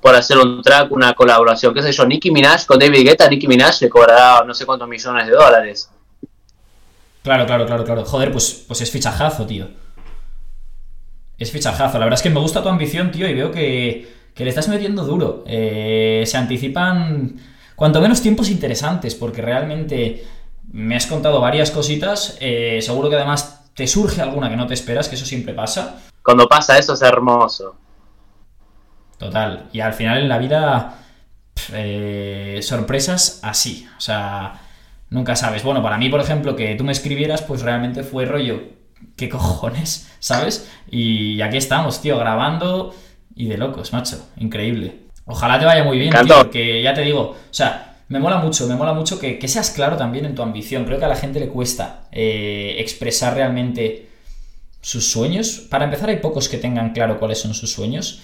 por 0.00 0.14
hacer 0.14 0.38
un 0.38 0.62
track, 0.62 0.92
una 0.92 1.12
colaboración. 1.12 1.74
¿Qué 1.74 1.82
sé 1.82 1.90
yo? 1.90 2.06
Nicki 2.06 2.30
Minaj 2.30 2.64
con 2.64 2.78
David 2.78 3.04
Guetta, 3.04 3.28
Nicki 3.28 3.48
Minaj 3.48 3.82
le 3.82 3.88
cobrará 3.90 4.44
no 4.46 4.54
sé 4.54 4.64
cuántos 4.64 4.88
millones 4.88 5.26
de 5.26 5.32
dólares. 5.32 5.90
Claro, 7.22 7.44
claro, 7.44 7.66
claro, 7.66 7.84
claro. 7.84 8.04
Joder, 8.04 8.30
pues, 8.30 8.64
pues 8.66 8.80
es 8.80 8.90
fichajazo, 8.90 9.44
tío. 9.44 9.68
Es 11.36 11.50
fichajazo. 11.50 11.98
La 11.98 12.04
verdad 12.04 12.18
es 12.18 12.22
que 12.22 12.30
me 12.30 12.40
gusta 12.40 12.62
tu 12.62 12.68
ambición, 12.68 13.10
tío, 13.10 13.28
y 13.28 13.34
veo 13.34 13.50
que, 13.50 14.08
que 14.32 14.44
le 14.44 14.50
estás 14.50 14.68
metiendo 14.68 15.04
duro. 15.04 15.42
Eh, 15.46 16.22
se 16.24 16.36
anticipan, 16.36 17.36
cuanto 17.74 18.00
menos 18.00 18.22
tiempos 18.22 18.48
interesantes, 18.48 19.16
porque 19.16 19.42
realmente 19.42 20.24
me 20.76 20.94
has 20.94 21.06
contado 21.06 21.40
varias 21.40 21.70
cositas. 21.70 22.36
eh, 22.38 22.80
seguro 22.82 23.08
que 23.08 23.16
además 23.16 23.64
te 23.74 23.86
surge 23.86 24.20
alguna 24.20 24.50
que 24.50 24.56
no 24.56 24.66
te 24.66 24.74
esperas, 24.74 25.08
que 25.08 25.14
eso 25.14 25.24
siempre 25.24 25.54
pasa. 25.54 26.02
Cuando 26.22 26.46
pasa 26.46 26.76
eso 26.76 26.92
es 26.92 27.00
hermoso. 27.02 27.76
Total. 29.18 29.68
Y 29.72 29.80
al 29.80 29.94
final 29.94 30.18
en 30.18 30.28
la 30.28 30.36
vida, 30.36 30.98
eh, 31.72 32.60
sorpresas 32.62 33.40
así. 33.42 33.88
O 33.96 34.00
sea, 34.00 34.60
nunca 35.08 35.34
sabes. 35.34 35.62
Bueno, 35.62 35.82
para 35.82 35.96
mí, 35.96 36.10
por 36.10 36.20
ejemplo, 36.20 36.54
que 36.54 36.74
tú 36.74 36.84
me 36.84 36.92
escribieras, 36.92 37.40
pues 37.40 37.62
realmente 37.62 38.02
fue 38.02 38.26
rollo, 38.26 38.60
¿qué 39.16 39.30
cojones? 39.30 40.12
¿Sabes? 40.18 40.70
Y 40.90 41.40
aquí 41.40 41.56
estamos, 41.56 42.02
tío, 42.02 42.18
grabando 42.18 42.94
y 43.34 43.46
de 43.46 43.56
locos, 43.56 43.94
macho. 43.94 44.28
Increíble. 44.36 45.06
Ojalá 45.24 45.58
te 45.58 45.64
vaya 45.64 45.84
muy 45.84 45.98
bien, 45.98 46.12
tío, 46.12 46.36
porque 46.36 46.82
ya 46.82 46.92
te 46.92 47.00
digo, 47.00 47.20
o 47.30 47.36
sea, 47.50 47.85
me 48.08 48.18
mola 48.20 48.38
mucho, 48.38 48.66
me 48.68 48.76
mola 48.76 48.92
mucho 48.94 49.18
que, 49.18 49.38
que 49.38 49.48
seas 49.48 49.70
claro 49.70 49.96
también 49.96 50.24
en 50.26 50.34
tu 50.34 50.42
ambición. 50.42 50.84
Creo 50.84 50.98
que 50.98 51.04
a 51.04 51.08
la 51.08 51.16
gente 51.16 51.40
le 51.40 51.48
cuesta 51.48 52.08
eh, 52.12 52.76
expresar 52.78 53.34
realmente 53.34 54.08
sus 54.80 55.10
sueños. 55.10 55.66
Para 55.70 55.84
empezar, 55.84 56.08
hay 56.08 56.18
pocos 56.18 56.48
que 56.48 56.58
tengan 56.58 56.92
claro 56.92 57.18
cuáles 57.18 57.38
son 57.38 57.54
sus 57.54 57.72
sueños. 57.72 58.20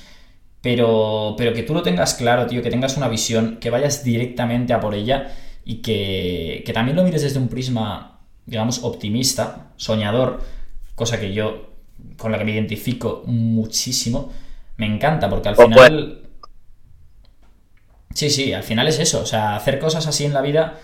Pero, 0.61 1.35
pero 1.37 1.53
que 1.53 1.65
tú 1.65 1.75
lo 1.75 1.83
tengas 1.83 2.15
claro, 2.15 2.47
tío, 2.47 2.63
que 2.63 2.71
tengas 2.71 2.97
una 2.97 3.09
visión, 3.09 3.57
que 3.61 3.71
vayas 3.71 4.05
directamente 4.05 4.73
a 4.73 4.79
por 4.79 4.95
ella 4.95 5.33
y 5.65 5.77
que, 5.83 6.63
que 6.65 6.73
también 6.73 6.97
lo 6.97 7.03
mires 7.03 7.23
desde 7.23 7.41
un 7.41 7.49
prisma, 7.49 8.21
digamos, 8.47 8.85
optimista, 8.85 9.73
soñador, 9.77 10.41
cosa 10.95 11.19
que 11.19 11.33
yo, 11.33 11.73
con 12.17 12.31
la 12.31 12.39
que 12.39 12.45
me 12.45 12.53
identifico 12.53 13.25
muchísimo, 13.27 14.33
me 14.77 14.87
encanta, 14.87 15.29
porque 15.29 15.49
al 15.49 15.57
Pues, 15.57 15.69
final... 15.69 16.22
Sí, 18.15 18.31
sí, 18.31 18.53
al 18.53 18.63
final 18.63 18.89
es 18.89 18.99
eso, 18.99 19.21
o 19.21 19.27
sea, 19.27 19.57
hacer 19.57 19.79
cosas 19.79 20.07
así 20.07 20.25
en 20.25 20.35
la 20.35 20.43
vida, 20.43 20.79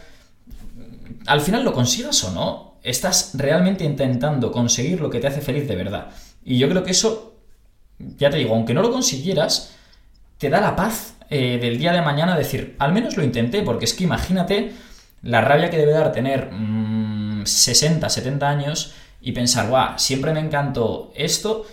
al 1.27 1.41
final 1.41 1.65
lo 1.65 1.73
consigas 1.73 2.23
o 2.25 2.33
no, 2.33 2.79
estás 2.83 3.33
realmente 3.35 3.85
intentando 3.85 4.51
conseguir 4.51 5.01
lo 5.01 5.11
que 5.11 5.21
te 5.21 5.27
hace 5.27 5.41
feliz 5.41 5.69
de 5.69 5.77
verdad. 5.77 6.09
Y 6.45 6.59
yo 6.59 6.69
creo 6.69 6.83
que 6.83 6.93
eso 6.93 7.35
ya 7.99 8.31
te 8.31 8.39
digo, 8.39 8.55
aunque 8.55 8.75
no 8.75 8.83
lo 8.83 8.91
consiguieras, 8.91 9.75
te 10.39 10.49
da 10.49 10.61
la 10.61 10.77
paz 10.77 11.15
eh, 11.31 11.59
del 11.61 11.79
día 11.79 11.93
de 11.93 12.01
mañana 12.01 12.37
decir, 12.37 12.77
al 12.79 12.93
menos 12.93 13.17
lo 13.17 13.25
intenté, 13.25 13.63
porque 13.63 13.85
es 13.85 13.95
que 13.95 14.05
imagínate 14.05 14.73
la 15.23 15.41
rabia 15.41 15.69
que 15.69 15.77
debe 15.77 15.93
dar 15.93 16.13
tener 16.13 16.51
mm, 16.53 17.45
60, 17.45 18.09
70 18.09 18.49
años 18.49 18.95
y 19.21 19.33
pensar, 19.33 19.69
guau, 19.69 19.99
siempre 19.99 20.33
me 20.33 20.41
encantó 20.41 21.13
esto 21.15 21.67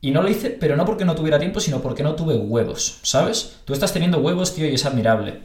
y 0.00 0.10
no 0.10 0.22
lo 0.22 0.28
hice, 0.28 0.50
pero 0.50 0.76
no 0.76 0.84
porque 0.84 1.04
no 1.04 1.14
tuviera 1.14 1.38
tiempo, 1.38 1.60
sino 1.60 1.80
porque 1.80 2.02
no 2.02 2.14
tuve 2.14 2.36
huevos, 2.36 3.00
¿sabes? 3.02 3.56
Tú 3.64 3.72
estás 3.72 3.92
teniendo 3.92 4.18
huevos, 4.18 4.54
tío, 4.54 4.66
y 4.66 4.74
es 4.74 4.86
admirable. 4.86 5.40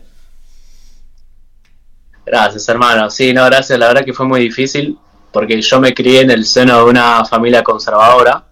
Gracias, 2.26 2.68
hermano. 2.70 3.10
Sí, 3.10 3.34
no, 3.34 3.44
gracias. 3.46 3.78
La 3.80 3.88
verdad 3.88 4.06
que 4.06 4.14
fue 4.14 4.26
muy 4.26 4.40
difícil 4.40 4.98
porque 5.32 5.62
yo 5.62 5.80
me 5.80 5.94
crié 5.94 6.22
en 6.22 6.32
el 6.32 6.46
seno 6.46 6.78
de 6.78 6.84
una 6.84 7.26
familia 7.26 7.64
conservadora. 7.64 8.46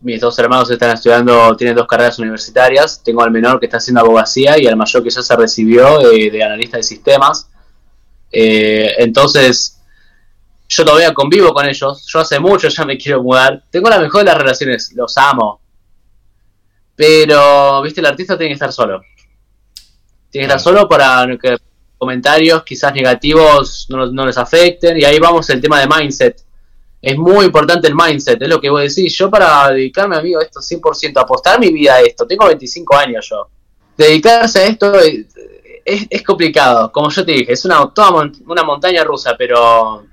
Mis 0.00 0.20
dos 0.20 0.38
hermanos 0.38 0.70
están 0.70 0.92
estudiando, 0.92 1.56
tienen 1.56 1.74
dos 1.74 1.86
carreras 1.86 2.18
universitarias. 2.18 3.02
Tengo 3.02 3.22
al 3.22 3.32
menor 3.32 3.58
que 3.58 3.66
está 3.66 3.78
haciendo 3.78 4.02
abogacía 4.02 4.58
y 4.58 4.66
al 4.66 4.76
mayor 4.76 5.02
que 5.02 5.10
ya 5.10 5.22
se 5.22 5.36
recibió 5.36 5.98
de, 5.98 6.30
de 6.30 6.44
analista 6.44 6.76
de 6.76 6.84
sistemas. 6.84 7.50
Eh, 8.30 8.94
entonces, 8.98 9.77
yo 10.68 10.84
todavía 10.84 11.14
convivo 11.14 11.52
con 11.52 11.66
ellos. 11.66 12.06
Yo 12.06 12.20
hace 12.20 12.38
mucho 12.38 12.68
ya 12.68 12.84
me 12.84 12.98
quiero 12.98 13.22
mudar. 13.22 13.64
Tengo 13.70 13.88
la 13.88 13.98
mejor 13.98 14.20
de 14.20 14.26
las 14.26 14.38
relaciones, 14.38 14.92
los 14.94 15.16
amo. 15.16 15.60
Pero, 16.94 17.80
viste, 17.82 18.00
el 18.00 18.06
artista 18.06 18.36
tiene 18.36 18.50
que 18.50 18.54
estar 18.54 18.72
solo. 18.72 19.00
Tiene 20.30 20.46
que 20.46 20.52
estar 20.54 20.60
solo 20.60 20.88
para 20.88 21.26
que 21.40 21.56
comentarios 21.96 22.62
quizás 22.64 22.92
negativos 22.92 23.86
no, 23.88 24.06
no 24.06 24.26
les 24.26 24.36
afecten. 24.36 24.98
Y 24.98 25.04
ahí 25.04 25.18
vamos 25.18 25.48
el 25.50 25.60
tema 25.60 25.80
de 25.80 25.86
mindset. 25.86 26.44
Es 27.00 27.16
muy 27.16 27.46
importante 27.46 27.86
el 27.86 27.94
mindset, 27.94 28.42
es 28.42 28.48
lo 28.48 28.60
que 28.60 28.68
voy 28.68 28.80
a 28.80 28.84
decir. 28.84 29.08
Yo 29.10 29.30
para 29.30 29.70
dedicarme, 29.70 30.16
amigo, 30.16 30.40
a 30.40 30.42
esto 30.42 30.60
100%, 30.60 31.20
apostar 31.20 31.60
mi 31.60 31.72
vida 31.72 31.94
a 31.94 32.00
esto, 32.00 32.26
tengo 32.26 32.46
25 32.46 32.96
años 32.96 33.28
yo. 33.30 33.48
Dedicarse 33.96 34.58
a 34.58 34.66
esto 34.66 34.94
es, 34.98 35.26
es, 36.10 36.22
complicado, 36.22 36.90
como 36.90 37.08
yo 37.08 37.24
te 37.24 37.32
dije, 37.32 37.52
es 37.52 37.64
una, 37.64 37.88
toda 37.94 38.10
mon- 38.10 38.36
una 38.46 38.64
montaña 38.64 39.04
rusa, 39.04 39.36
pero 39.38 40.04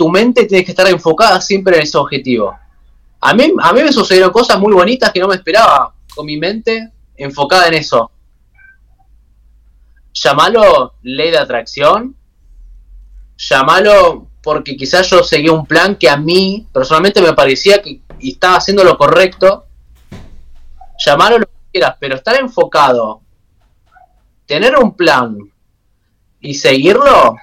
tu 0.00 0.08
mente 0.08 0.46
tiene 0.46 0.64
que 0.64 0.70
estar 0.70 0.88
enfocada 0.88 1.38
siempre 1.42 1.76
en 1.76 1.82
ese 1.82 1.98
objetivo. 1.98 2.58
A 3.20 3.34
mí, 3.34 3.52
a 3.62 3.70
mí 3.74 3.82
me 3.82 3.92
sucedieron 3.92 4.32
cosas 4.32 4.58
muy 4.58 4.72
bonitas 4.72 5.12
que 5.12 5.20
no 5.20 5.28
me 5.28 5.34
esperaba, 5.34 5.92
con 6.14 6.24
mi 6.24 6.38
mente 6.38 6.90
enfocada 7.18 7.68
en 7.68 7.74
eso. 7.74 8.10
Llamalo 10.14 10.94
ley 11.02 11.30
de 11.30 11.36
atracción, 11.36 12.16
llamalo 13.36 14.26
porque 14.42 14.74
quizás 14.74 15.10
yo 15.10 15.22
seguía 15.22 15.52
un 15.52 15.66
plan 15.66 15.96
que 15.96 16.08
a 16.08 16.16
mí 16.16 16.66
personalmente 16.72 17.20
me 17.20 17.34
parecía 17.34 17.82
que 17.82 18.00
estaba 18.22 18.56
haciendo 18.56 18.82
lo 18.82 18.96
correcto. 18.96 19.66
Llamalo 21.04 21.40
lo 21.40 21.44
que 21.44 21.72
quieras, 21.72 21.96
pero 22.00 22.14
estar 22.14 22.40
enfocado, 22.40 23.20
tener 24.46 24.78
un 24.78 24.96
plan 24.96 25.36
y 26.40 26.54
seguirlo 26.54 27.36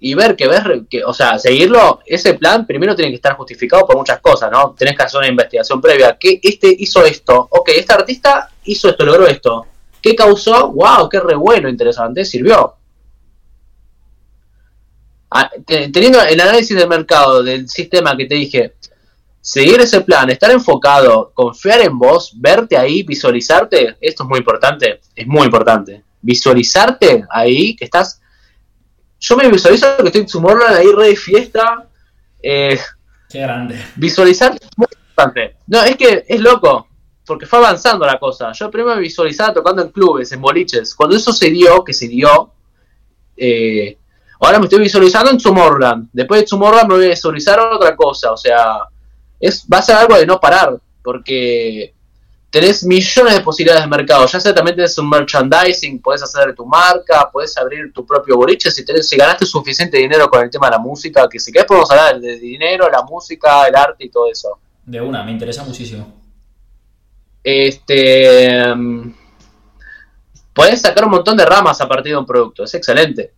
y 0.00 0.14
ver 0.14 0.36
que 0.36 0.46
ves 0.46 0.62
que, 0.88 1.04
o 1.04 1.12
sea, 1.12 1.38
seguirlo, 1.38 2.00
ese 2.06 2.34
plan 2.34 2.66
primero 2.66 2.94
tiene 2.94 3.10
que 3.10 3.16
estar 3.16 3.34
justificado 3.36 3.84
por 3.86 3.96
muchas 3.96 4.20
cosas, 4.20 4.50
¿no? 4.50 4.74
Tenés 4.78 4.96
que 4.96 5.02
hacer 5.02 5.18
una 5.18 5.28
investigación 5.28 5.80
previa. 5.80 6.16
que 6.18 6.38
este 6.42 6.74
hizo 6.78 7.04
esto? 7.04 7.48
Ok, 7.50 7.70
este 7.74 7.92
artista 7.92 8.50
hizo 8.64 8.88
esto, 8.88 9.04
logró 9.04 9.26
esto. 9.26 9.66
¿Qué 10.00 10.14
causó? 10.14 10.70
¡Wow! 10.70 11.08
¡Qué 11.08 11.18
re 11.18 11.34
bueno, 11.34 11.68
interesante! 11.68 12.24
Sirvió. 12.24 12.74
Ah, 15.30 15.50
te- 15.66 15.88
teniendo 15.88 16.22
el 16.22 16.40
análisis 16.40 16.76
del 16.76 16.88
mercado, 16.88 17.42
del 17.42 17.68
sistema 17.68 18.16
que 18.16 18.26
te 18.26 18.36
dije, 18.36 18.74
seguir 19.40 19.80
ese 19.80 20.00
plan, 20.02 20.30
estar 20.30 20.50
enfocado, 20.50 21.32
confiar 21.34 21.80
en 21.80 21.98
vos, 21.98 22.32
verte 22.36 22.76
ahí, 22.78 23.02
visualizarte, 23.02 23.96
esto 24.00 24.22
es 24.22 24.28
muy 24.28 24.38
importante, 24.38 25.00
es 25.14 25.26
muy 25.26 25.44
importante. 25.44 26.04
Visualizarte 26.22 27.24
ahí, 27.30 27.74
que 27.74 27.84
estás... 27.84 28.20
Yo 29.20 29.36
me 29.36 29.48
visualizo 29.48 29.96
que 29.98 30.06
estoy 30.06 30.20
en 30.22 30.26
Tomorrowland 30.26 30.76
ahí 30.76 30.92
re 30.92 31.08
de 31.08 31.16
fiesta, 31.16 31.86
eh, 32.42 32.78
Qué 33.28 33.40
grande. 33.40 33.84
visualizar 33.96 34.54
es 34.54 34.68
muy 34.76 34.86
importante. 34.90 35.56
No, 35.66 35.82
es 35.82 35.96
que 35.96 36.24
es 36.26 36.40
loco, 36.40 36.86
porque 37.26 37.46
fue 37.46 37.58
avanzando 37.58 38.06
la 38.06 38.18
cosa. 38.18 38.52
Yo 38.52 38.70
primero 38.70 38.96
me 38.96 39.02
visualizaba 39.02 39.52
tocando 39.52 39.82
en 39.82 39.90
clubes, 39.90 40.30
en 40.32 40.40
boliches. 40.40 40.94
Cuando 40.94 41.16
eso 41.16 41.32
se 41.32 41.50
dio, 41.50 41.84
que 41.84 41.92
se 41.92 42.08
dio, 42.08 42.52
eh, 43.36 43.98
ahora 44.40 44.58
me 44.58 44.64
estoy 44.64 44.80
visualizando 44.80 45.30
en 45.30 45.38
Tomorrowland. 45.38 46.08
Después 46.12 46.40
de 46.40 46.46
Tomorrowland 46.46 46.88
me 46.88 46.94
voy 46.96 47.06
a 47.06 47.10
visualizar 47.10 47.58
otra 47.60 47.96
cosa. 47.96 48.32
O 48.32 48.36
sea, 48.36 48.78
es, 49.40 49.66
va 49.72 49.78
a 49.78 49.82
ser 49.82 49.96
algo 49.96 50.16
de 50.16 50.26
no 50.26 50.40
parar, 50.40 50.78
porque 51.02 51.92
tenés 52.50 52.82
millones 52.84 53.34
de 53.34 53.40
posibilidades 53.42 53.84
de 53.84 53.88
mercado. 53.90 54.26
Ya 54.26 54.40
sea 54.40 54.54
también 54.54 54.76
tenés 54.76 54.96
un 54.98 55.08
merchandising, 55.10 56.00
podés 56.00 56.22
hacer 56.22 56.54
tu 56.54 56.64
marca, 56.66 57.28
podés 57.30 57.56
abrir 57.58 57.92
tu 57.92 58.06
propio 58.06 58.36
boliche 58.36 58.70
si, 58.70 58.84
tenés, 58.84 59.08
si 59.08 59.16
ganaste 59.16 59.44
suficiente 59.46 59.98
dinero 59.98 60.28
con 60.30 60.42
el 60.42 60.50
tema 60.50 60.66
de 60.68 60.72
la 60.72 60.78
música, 60.78 61.28
que 61.28 61.38
si 61.38 61.52
querés 61.52 61.66
podemos 61.66 61.90
hablar 61.90 62.18
de 62.20 62.38
dinero, 62.38 62.88
la 62.90 63.02
música, 63.02 63.66
el 63.66 63.76
arte 63.76 64.04
y 64.06 64.10
todo 64.10 64.30
eso. 64.30 64.58
De 64.84 65.00
una, 65.00 65.22
me 65.22 65.32
interesa 65.32 65.62
muchísimo. 65.64 66.14
Este. 67.44 68.74
mm, 68.74 69.14
Podés 70.52 70.80
sacar 70.80 71.04
un 71.04 71.12
montón 71.12 71.36
de 71.36 71.44
ramas 71.46 71.80
a 71.80 71.86
partir 71.88 72.12
de 72.12 72.18
un 72.18 72.26
producto, 72.26 72.64
es 72.64 72.74
excelente. 72.74 73.32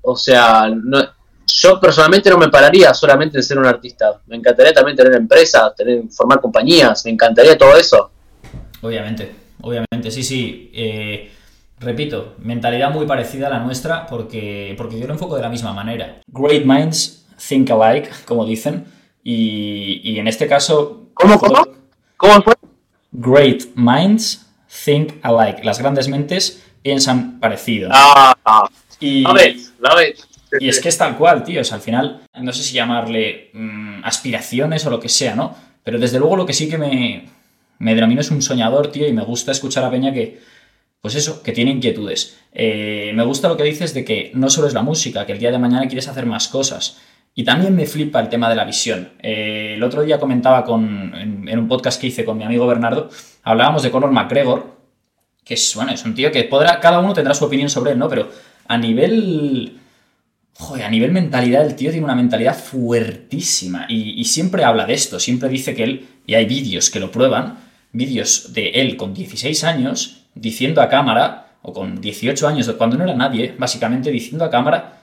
O 0.00 0.16
sea, 0.16 0.70
no- 0.74 1.06
yo 1.46 1.78
personalmente 1.78 2.30
no 2.30 2.38
me 2.38 2.48
pararía 2.48 2.94
solamente 2.94 3.36
en 3.36 3.42
ser 3.42 3.58
un 3.58 3.66
artista. 3.66 4.20
Me 4.26 4.36
encantaría 4.36 4.72
también 4.72 4.96
tener 4.96 5.12
empresas, 5.14 5.74
tener, 5.76 6.04
formar 6.10 6.40
compañías, 6.40 7.04
me 7.04 7.10
encantaría 7.10 7.58
todo 7.58 7.76
eso. 7.76 8.10
Obviamente, 8.82 9.32
obviamente, 9.60 10.10
sí, 10.10 10.22
sí. 10.22 10.70
Eh, 10.74 11.30
repito, 11.78 12.34
mentalidad 12.38 12.92
muy 12.92 13.06
parecida 13.06 13.46
a 13.46 13.50
la 13.50 13.60
nuestra 13.60 14.06
porque, 14.06 14.74
porque 14.76 14.98
yo 14.98 15.06
lo 15.06 15.14
enfoco 15.14 15.36
de 15.36 15.42
la 15.42 15.48
misma 15.48 15.72
manera. 15.72 16.20
Great 16.26 16.64
minds 16.64 17.26
think 17.48 17.70
alike, 17.70 18.10
como 18.26 18.44
dicen, 18.44 18.84
y, 19.22 20.00
y 20.02 20.18
en 20.18 20.28
este 20.28 20.46
caso... 20.46 21.10
¿Cómo, 21.14 21.38
cómo? 21.38 21.66
¿Cómo 22.16 22.42
fue? 22.42 22.54
Great 23.12 23.64
minds 23.74 24.46
think 24.84 25.14
alike. 25.22 25.64
Las 25.64 25.78
grandes 25.78 26.08
mentes 26.08 26.64
piensan 26.82 27.38
parecido. 27.38 27.88
Ah, 27.92 28.34
ah, 28.44 28.68
y, 28.98 29.22
la 29.22 29.32
ves, 29.32 29.72
la 29.78 29.94
ves. 29.94 30.28
y 30.58 30.68
es 30.68 30.80
que 30.80 30.88
es 30.88 30.98
tal 30.98 31.16
cual, 31.16 31.44
tío. 31.44 31.60
O 31.60 31.64
sea, 31.64 31.76
al 31.76 31.82
final, 31.82 32.22
no 32.40 32.52
sé 32.52 32.62
si 32.62 32.74
llamarle 32.74 33.50
mm, 33.52 34.04
aspiraciones 34.04 34.84
o 34.86 34.90
lo 34.90 34.98
que 34.98 35.08
sea, 35.08 35.34
¿no? 35.34 35.54
Pero 35.84 35.98
desde 35.98 36.18
luego 36.18 36.36
lo 36.36 36.46
que 36.46 36.52
sí 36.52 36.68
que 36.68 36.78
me, 36.78 37.28
me 37.82 37.96
denomino 37.96 38.20
es 38.20 38.30
un 38.30 38.42
soñador, 38.42 38.92
tío, 38.92 39.08
y 39.08 39.12
me 39.12 39.24
gusta 39.24 39.50
escuchar 39.50 39.82
a 39.82 39.90
Peña 39.90 40.12
que, 40.12 40.38
pues 41.00 41.16
eso, 41.16 41.42
que 41.42 41.50
tiene 41.50 41.72
inquietudes. 41.72 42.38
Eh, 42.52 43.10
me 43.12 43.24
gusta 43.24 43.48
lo 43.48 43.56
que 43.56 43.64
dices 43.64 43.92
de 43.92 44.04
que 44.04 44.30
no 44.34 44.48
solo 44.50 44.68
es 44.68 44.72
la 44.72 44.82
música, 44.82 45.26
que 45.26 45.32
el 45.32 45.40
día 45.40 45.50
de 45.50 45.58
mañana 45.58 45.88
quieres 45.88 46.06
hacer 46.06 46.24
más 46.24 46.46
cosas. 46.46 47.00
Y 47.34 47.42
también 47.42 47.74
me 47.74 47.86
flipa 47.86 48.20
el 48.20 48.28
tema 48.28 48.48
de 48.48 48.54
la 48.54 48.64
visión. 48.64 49.10
Eh, 49.20 49.72
el 49.74 49.82
otro 49.82 50.02
día 50.02 50.20
comentaba 50.20 50.64
con, 50.64 51.12
en, 51.16 51.58
un 51.58 51.66
podcast 51.66 52.00
que 52.00 52.06
hice 52.06 52.24
con 52.24 52.38
mi 52.38 52.44
amigo 52.44 52.68
Bernardo, 52.68 53.10
hablábamos 53.42 53.82
de 53.82 53.90
Conor 53.90 54.12
McGregor, 54.12 54.76
que 55.44 55.54
es, 55.54 55.74
bueno, 55.74 55.90
es 55.90 56.04
un 56.04 56.14
tío 56.14 56.30
que 56.30 56.44
podrá, 56.44 56.78
cada 56.78 57.00
uno 57.00 57.14
tendrá 57.14 57.34
su 57.34 57.44
opinión 57.44 57.68
sobre 57.68 57.92
él, 57.92 57.98
¿no? 57.98 58.08
Pero 58.08 58.30
a 58.68 58.78
nivel 58.78 59.80
Joder, 60.54 60.84
a 60.84 60.90
nivel 60.90 61.10
mentalidad, 61.10 61.66
el 61.66 61.74
tío 61.74 61.90
tiene 61.90 62.04
una 62.04 62.14
mentalidad 62.14 62.56
fuertísima. 62.56 63.86
Y, 63.88 64.20
y 64.20 64.24
siempre 64.26 64.62
habla 64.62 64.86
de 64.86 64.94
esto, 64.94 65.18
siempre 65.18 65.48
dice 65.48 65.74
que 65.74 65.82
él, 65.82 66.06
y 66.26 66.34
hay 66.34 66.44
vídeos 66.44 66.90
que 66.90 67.00
lo 67.00 67.10
prueban, 67.10 67.71
vídeos 67.92 68.52
de 68.52 68.70
él 68.70 68.96
con 68.96 69.14
16 69.14 69.64
años, 69.64 70.24
diciendo 70.34 70.80
a 70.80 70.88
cámara, 70.88 71.56
o 71.62 71.72
con 71.72 72.00
18 72.00 72.48
años, 72.48 72.68
cuando 72.76 72.96
no 72.96 73.04
era 73.04 73.14
nadie, 73.14 73.54
básicamente 73.56 74.10
diciendo 74.10 74.44
a 74.44 74.50
cámara 74.50 75.00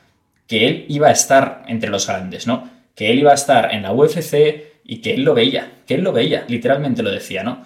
que 0.48 0.68
él 0.68 0.86
iba 0.90 1.08
a 1.08 1.12
estar 1.12 1.64
entre 1.68 1.90
los 1.90 2.08
grandes, 2.08 2.48
¿no? 2.48 2.70
Que 2.96 3.12
él 3.12 3.20
iba 3.20 3.32
a 3.32 3.36
estar 3.36 3.74
en 3.74 3.84
la 3.84 3.94
UFC 3.94 4.82
y 4.84 4.98
que 4.98 5.14
él 5.14 5.24
lo 5.24 5.34
veía, 5.34 5.72
que 5.86 5.96
él 5.96 6.02
lo 6.02 6.12
veía, 6.12 6.46
literalmente 6.48 7.04
lo 7.04 7.12
decía, 7.12 7.44
¿no? 7.44 7.64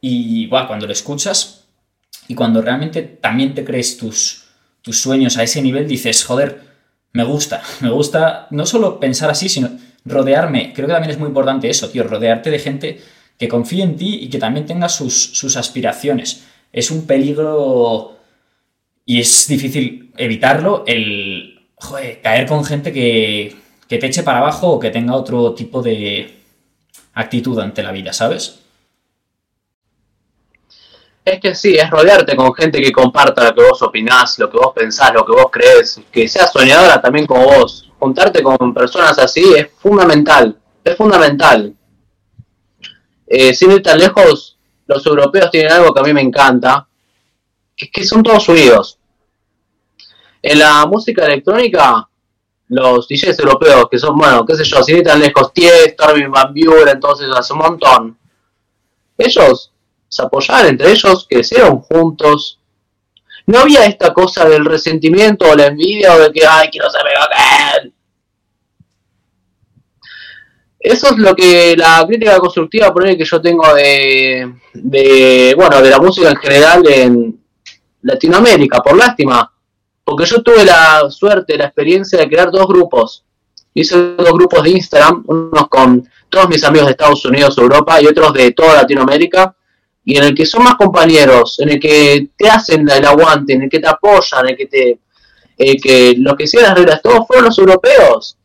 Y 0.00 0.46
buah, 0.46 0.66
cuando 0.66 0.86
lo 0.86 0.92
escuchas 0.92 1.66
y 2.28 2.34
cuando 2.34 2.62
realmente 2.62 3.02
también 3.02 3.54
te 3.54 3.64
crees 3.64 3.98
tus, 3.98 4.44
tus 4.80 5.00
sueños 5.00 5.36
a 5.36 5.42
ese 5.42 5.60
nivel, 5.60 5.86
dices, 5.86 6.24
joder, 6.24 6.60
me 7.12 7.24
gusta, 7.24 7.62
me 7.80 7.90
gusta 7.90 8.46
no 8.50 8.64
solo 8.64 9.00
pensar 9.00 9.28
así, 9.28 9.48
sino 9.48 9.70
rodearme. 10.04 10.72
Creo 10.72 10.86
que 10.86 10.94
también 10.94 11.10
es 11.10 11.18
muy 11.18 11.28
importante 11.28 11.68
eso, 11.68 11.90
tío, 11.90 12.04
rodearte 12.04 12.50
de 12.50 12.58
gente 12.58 13.00
que 13.40 13.48
confíe 13.48 13.82
en 13.82 13.96
ti 13.96 14.18
y 14.20 14.28
que 14.28 14.38
también 14.38 14.66
tenga 14.66 14.90
sus, 14.90 15.14
sus 15.32 15.56
aspiraciones. 15.56 16.44
Es 16.70 16.90
un 16.90 17.06
peligro 17.06 18.18
y 19.06 19.18
es 19.18 19.48
difícil 19.48 20.12
evitarlo 20.18 20.84
el 20.86 21.58
caer 22.22 22.46
con 22.46 22.62
gente 22.66 22.92
que, 22.92 23.56
que 23.88 23.96
te 23.96 24.08
eche 24.08 24.22
para 24.24 24.40
abajo 24.40 24.68
o 24.68 24.78
que 24.78 24.90
tenga 24.90 25.14
otro 25.14 25.54
tipo 25.54 25.80
de 25.80 26.38
actitud 27.14 27.58
ante 27.58 27.82
la 27.82 27.92
vida, 27.92 28.12
¿sabes? 28.12 28.60
Es 31.24 31.40
que 31.40 31.54
sí, 31.54 31.76
es 31.76 31.88
rodearte 31.88 32.36
con 32.36 32.52
gente 32.52 32.82
que 32.82 32.92
comparta 32.92 33.44
lo 33.44 33.54
que 33.54 33.62
vos 33.62 33.80
opinás, 33.80 34.38
lo 34.38 34.50
que 34.50 34.58
vos 34.58 34.72
pensás, 34.74 35.14
lo 35.14 35.24
que 35.24 35.32
vos 35.32 35.46
crees, 35.50 35.98
que 36.12 36.28
sea 36.28 36.46
soñadora 36.46 37.00
también 37.00 37.26
como 37.26 37.44
vos. 37.44 37.90
Juntarte 37.98 38.42
con 38.42 38.74
personas 38.74 39.18
así 39.18 39.54
es 39.56 39.68
fundamental, 39.78 40.58
es 40.84 40.94
fundamental. 40.94 41.74
Eh, 43.32 43.54
sin 43.54 43.70
ir 43.70 43.80
tan 43.80 43.96
lejos, 43.96 44.58
los 44.88 45.06
europeos 45.06 45.52
tienen 45.52 45.70
algo 45.70 45.94
que 45.94 46.00
a 46.00 46.02
mí 46.02 46.12
me 46.12 46.20
encanta, 46.20 46.84
que 47.76 47.84
es 47.84 47.90
que 47.92 48.04
son 48.04 48.24
todos 48.24 48.48
unidos. 48.48 48.98
En 50.42 50.58
la 50.58 50.84
música 50.86 51.26
electrónica, 51.26 52.08
los 52.70 53.06
DJs 53.06 53.38
europeos, 53.38 53.86
que 53.88 54.00
son, 54.00 54.16
bueno, 54.16 54.44
qué 54.44 54.56
sé 54.56 54.64
yo, 54.64 54.82
sin 54.82 54.96
ir 54.96 55.04
tan 55.04 55.20
lejos, 55.20 55.52
Tiesto, 55.52 56.04
Armin 56.04 56.28
Van 56.28 56.52
Buren, 56.52 56.88
entonces 56.88 57.28
hace 57.32 57.52
un 57.52 57.60
montón. 57.60 58.18
Ellos 59.16 59.70
se 60.08 60.22
apoyaban 60.22 60.66
entre 60.66 60.90
ellos, 60.90 61.24
crecieron 61.30 61.78
juntos. 61.82 62.58
No 63.46 63.60
había 63.60 63.84
esta 63.84 64.12
cosa 64.12 64.48
del 64.48 64.64
resentimiento 64.64 65.48
o 65.48 65.54
la 65.54 65.66
envidia 65.66 66.14
o 66.14 66.18
de 66.18 66.32
que, 66.32 66.44
ay, 66.44 66.68
quiero 66.68 66.90
ser 66.90 67.04
mejor 67.04 67.28
que 67.28 67.86
él. 67.86 67.94
Eso 70.82 71.10
es 71.10 71.18
lo 71.18 71.36
que 71.36 71.76
la 71.76 72.04
crítica 72.08 72.38
constructiva 72.38 72.90
por 72.92 73.04
que 73.04 73.24
yo 73.24 73.40
tengo 73.40 73.74
de, 73.74 74.54
de, 74.72 75.54
bueno, 75.54 75.82
de 75.82 75.90
la 75.90 75.98
música 75.98 76.30
en 76.30 76.36
general 76.36 76.82
en 76.88 77.40
Latinoamérica, 78.00 78.80
por 78.82 78.96
lástima. 78.96 79.52
Porque 80.02 80.24
yo 80.24 80.42
tuve 80.42 80.64
la 80.64 81.10
suerte, 81.10 81.58
la 81.58 81.66
experiencia 81.66 82.18
de 82.18 82.28
crear 82.28 82.50
dos 82.50 82.66
grupos. 82.66 83.24
Hice 83.74 84.14
dos 84.16 84.32
grupos 84.32 84.64
de 84.64 84.70
Instagram, 84.70 85.22
unos 85.26 85.68
con 85.68 86.08
todos 86.30 86.48
mis 86.48 86.64
amigos 86.64 86.86
de 86.86 86.92
Estados 86.92 87.24
Unidos, 87.26 87.58
Europa 87.58 88.00
y 88.00 88.06
otros 88.06 88.32
de 88.32 88.52
toda 88.52 88.74
Latinoamérica 88.74 89.54
y 90.02 90.16
en 90.16 90.24
el 90.24 90.34
que 90.34 90.46
son 90.46 90.64
más 90.64 90.76
compañeros, 90.76 91.60
en 91.60 91.70
el 91.70 91.78
que 91.78 92.30
te 92.36 92.48
hacen 92.48 92.88
el 92.88 93.04
aguante, 93.04 93.52
en 93.52 93.62
el 93.62 93.70
que 93.70 93.80
te 93.80 93.88
apoyan, 93.88 94.46
en 94.46 94.50
el 94.50 94.56
que 94.56 94.66
te 94.66 94.98
eh, 95.58 95.76
que 95.76 96.14
los 96.16 96.36
que 96.36 96.44
hicieron 96.44 96.70
las 96.70 96.78
reglas 96.78 97.02
todos 97.02 97.26
fueron 97.26 97.44
los 97.44 97.58
europeos. 97.58 98.38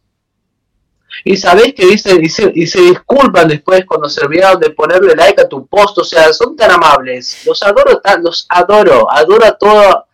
Y 1.23 1.37
sabés 1.37 1.73
que 1.73 1.85
dicen 1.85 2.23
y 2.23 2.29
se, 2.29 2.51
y 2.53 2.67
se 2.67 2.81
disculpan 2.81 3.47
después 3.47 3.85
cuando 3.85 4.09
se 4.09 4.25
olvidaron 4.25 4.59
de 4.59 4.71
ponerle 4.71 5.15
like 5.15 5.41
a 5.41 5.47
tu 5.47 5.65
post, 5.67 5.97
o 5.97 6.03
sea, 6.03 6.31
son 6.33 6.55
tan 6.55 6.71
amables. 6.71 7.45
Los 7.45 7.61
adoro, 7.63 8.01
los 8.21 8.45
adoro, 8.49 9.11
adoro 9.11 9.45
a 9.45 9.57
todo. 9.57 10.07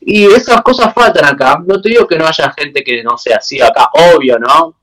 Y 0.00 0.26
esas 0.26 0.62
cosas 0.62 0.92
faltan 0.94 1.24
acá. 1.24 1.62
No 1.64 1.80
te 1.80 1.88
digo 1.88 2.06
que 2.06 2.16
no 2.16 2.26
haya 2.26 2.52
gente 2.56 2.82
que 2.84 3.02
no 3.02 3.18
sea 3.18 3.38
así 3.38 3.60
acá, 3.60 3.88
obvio, 4.14 4.38
¿no? 4.38 4.76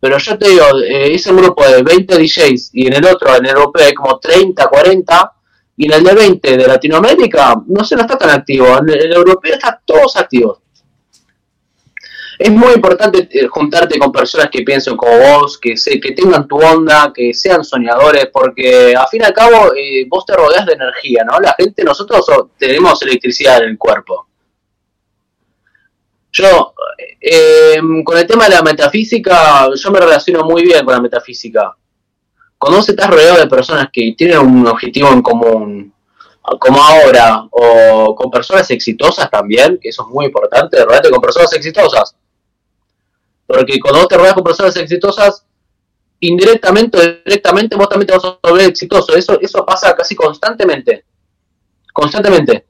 Pero 0.00 0.18
yo 0.18 0.38
te 0.38 0.48
digo, 0.48 0.64
eh, 0.84 1.12
hice 1.12 1.30
un 1.30 1.38
grupo 1.38 1.66
de 1.66 1.82
20 1.82 2.16
DJs 2.16 2.70
y 2.72 2.86
en 2.86 2.94
el 2.94 3.04
otro, 3.04 3.34
en 3.34 3.46
el 3.46 3.50
europeo, 3.50 3.86
hay 3.86 3.94
como 3.94 4.18
30, 4.18 4.66
40. 4.68 5.32
Y 5.76 5.86
en 5.86 5.92
el 5.92 6.04
de 6.04 6.14
20 6.14 6.56
de 6.56 6.66
Latinoamérica, 6.66 7.54
no 7.66 7.84
sé, 7.84 7.94
no 7.94 8.02
está 8.02 8.18
tan 8.18 8.30
activo. 8.30 8.66
En 8.78 8.90
el 8.90 9.12
europeo 9.12 9.54
están 9.54 9.78
todos 9.84 10.16
activos. 10.16 10.58
Es 12.38 12.50
muy 12.50 12.74
importante 12.74 13.28
eh, 13.32 13.48
juntarte 13.48 13.98
con 13.98 14.12
personas 14.12 14.48
que 14.48 14.62
piensen 14.62 14.96
como 14.96 15.18
vos, 15.18 15.58
que, 15.58 15.76
se, 15.76 15.98
que 15.98 16.12
tengan 16.12 16.46
tu 16.46 16.56
onda, 16.56 17.12
que 17.12 17.34
sean 17.34 17.64
soñadores, 17.64 18.28
porque 18.32 18.94
al 18.94 19.08
fin 19.08 19.22
y 19.22 19.24
al 19.24 19.32
cabo 19.32 19.74
eh, 19.74 20.06
vos 20.08 20.24
te 20.24 20.36
rodeas 20.36 20.64
de 20.64 20.74
energía, 20.74 21.24
¿no? 21.24 21.40
La 21.40 21.52
gente, 21.58 21.82
nosotros 21.82 22.24
tenemos 22.56 23.02
electricidad 23.02 23.62
en 23.64 23.70
el 23.70 23.78
cuerpo. 23.78 24.28
Yo, 26.30 26.74
eh, 27.20 27.80
con 28.04 28.16
el 28.16 28.26
tema 28.26 28.44
de 28.44 28.54
la 28.54 28.62
metafísica, 28.62 29.68
yo 29.74 29.90
me 29.90 29.98
relaciono 29.98 30.44
muy 30.44 30.62
bien 30.62 30.84
con 30.84 30.94
la 30.94 31.00
metafísica. 31.00 31.74
Cuando 32.56 32.78
vos 32.78 32.88
estás 32.88 33.10
rodeado 33.10 33.38
de 33.40 33.48
personas 33.48 33.88
que 33.92 34.14
tienen 34.16 34.38
un 34.38 34.64
objetivo 34.68 35.08
en 35.08 35.22
común, 35.22 35.92
como 36.60 36.82
ahora, 36.82 37.44
o 37.50 38.14
con 38.14 38.30
personas 38.30 38.70
exitosas 38.70 39.28
también, 39.28 39.78
que 39.80 39.88
eso 39.88 40.02
es 40.02 40.08
muy 40.08 40.26
importante, 40.26 40.84
rodearte 40.84 41.10
con 41.10 41.20
personas 41.20 41.52
exitosas. 41.52 42.14
Porque 43.48 43.80
cuando 43.80 44.00
vos 44.00 44.08
te 44.08 44.16
rodeas 44.18 44.34
con 44.34 44.44
personas 44.44 44.76
exitosas, 44.76 45.42
indirectamente 46.20 46.98
o 46.98 47.00
directamente 47.24 47.76
vos 47.76 47.88
también 47.88 48.06
te 48.06 48.12
vas 48.12 48.24
a 48.26 48.38
volver 48.46 48.68
exitoso. 48.68 49.16
Eso, 49.16 49.40
eso 49.40 49.64
pasa 49.64 49.96
casi 49.96 50.14
constantemente. 50.14 51.04
Constantemente. 51.90 52.66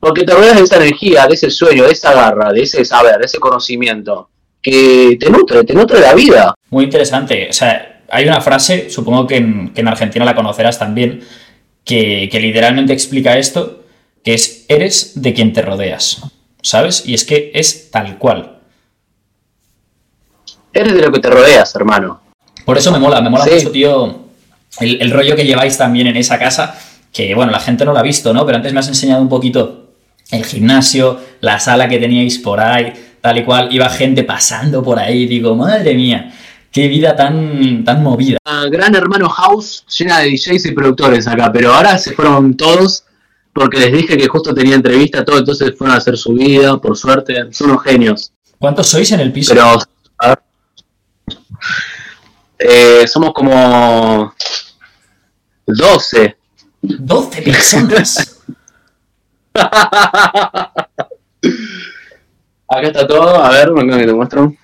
Porque 0.00 0.24
te 0.24 0.34
rodeas 0.34 0.56
de 0.56 0.64
esa 0.64 0.76
energía, 0.76 1.26
de 1.28 1.34
ese 1.34 1.50
sueño, 1.50 1.84
de 1.84 1.92
esa 1.92 2.12
garra, 2.12 2.52
de 2.52 2.62
ese 2.62 2.84
saber, 2.84 3.18
de 3.18 3.26
ese 3.26 3.38
conocimiento, 3.38 4.28
que 4.60 5.16
te 5.20 5.30
nutre, 5.30 5.62
te 5.62 5.72
nutre 5.72 6.00
la 6.00 6.12
vida. 6.12 6.54
Muy 6.70 6.84
interesante. 6.84 7.46
O 7.48 7.52
sea, 7.52 8.02
hay 8.10 8.26
una 8.26 8.40
frase, 8.40 8.90
supongo 8.90 9.24
que 9.24 9.36
en, 9.36 9.88
Argentina 9.88 10.24
la 10.24 10.34
conocerás 10.34 10.80
también, 10.80 11.20
que, 11.84 12.28
literalmente 12.32 12.92
explica 12.92 13.38
esto, 13.38 13.84
que 14.24 14.34
es 14.34 14.66
eres 14.68 15.22
de 15.22 15.32
quien 15.32 15.52
te 15.52 15.62
rodeas, 15.62 16.22
¿sabes? 16.60 17.04
Y 17.06 17.14
es 17.14 17.24
que 17.24 17.52
es 17.54 17.92
tal 17.92 18.18
cual. 18.18 18.55
Eres 20.76 20.92
de 20.92 21.00
lo 21.00 21.10
que 21.10 21.20
te 21.20 21.30
rodeas, 21.30 21.74
hermano. 21.74 22.20
Por 22.66 22.76
eso 22.76 22.92
me 22.92 22.98
mola, 22.98 23.22
me 23.22 23.30
mola 23.30 23.44
sí. 23.44 23.50
mucho, 23.54 23.70
tío, 23.70 24.24
el, 24.80 25.00
el 25.00 25.10
rollo 25.10 25.34
que 25.34 25.46
lleváis 25.46 25.78
también 25.78 26.06
en 26.06 26.16
esa 26.18 26.38
casa, 26.38 26.78
que 27.10 27.34
bueno, 27.34 27.50
la 27.50 27.60
gente 27.60 27.86
no 27.86 27.94
lo 27.94 27.98
ha 27.98 28.02
visto, 28.02 28.34
¿no? 28.34 28.44
Pero 28.44 28.58
antes 28.58 28.74
me 28.74 28.80
has 28.80 28.88
enseñado 28.88 29.22
un 29.22 29.30
poquito 29.30 29.86
el 30.30 30.44
gimnasio, 30.44 31.18
la 31.40 31.58
sala 31.60 31.88
que 31.88 31.98
teníais 31.98 32.38
por 32.38 32.60
ahí, 32.60 32.92
tal 33.22 33.38
y 33.38 33.44
cual, 33.44 33.72
iba 33.72 33.88
gente 33.88 34.24
pasando 34.24 34.82
por 34.82 34.98
ahí, 34.98 35.26
digo, 35.26 35.54
madre 35.54 35.94
mía, 35.94 36.34
qué 36.70 36.88
vida 36.88 37.16
tan, 37.16 37.82
tan 37.82 38.02
movida. 38.02 38.36
Uh, 38.44 38.70
gran 38.70 38.94
hermano 38.94 39.30
house 39.30 39.86
llena 39.96 40.18
de 40.18 40.30
DJs 40.32 40.66
y 40.66 40.72
productores 40.72 41.26
acá, 41.26 41.50
pero 41.50 41.72
ahora 41.72 41.96
se 41.96 42.12
fueron 42.12 42.54
todos 42.54 43.04
porque 43.54 43.78
les 43.78 43.92
dije 43.92 44.18
que 44.18 44.28
justo 44.28 44.52
tenía 44.52 44.74
entrevista, 44.74 45.24
todo, 45.24 45.38
entonces 45.38 45.72
fueron 45.74 45.94
a 45.94 45.98
hacer 45.98 46.18
su 46.18 46.34
vida, 46.34 46.76
por 46.78 46.98
suerte, 46.98 47.46
son 47.52 47.70
unos 47.70 47.82
genios. 47.82 48.32
¿Cuántos 48.58 48.88
sois 48.88 49.10
en 49.12 49.20
el 49.20 49.32
piso? 49.32 49.54
Pero, 49.54 49.78
eh, 52.58 53.06
somos 53.06 53.32
como 53.32 54.34
12. 55.66 56.36
12 56.82 57.42
personas. 57.42 58.42
Acá 62.68 62.88
está 62.88 63.06
todo, 63.06 63.42
a 63.42 63.50
ver, 63.50 63.72
venga 63.72 63.96
que 63.96 64.06
te 64.06 64.12
muestro. 64.12 64.54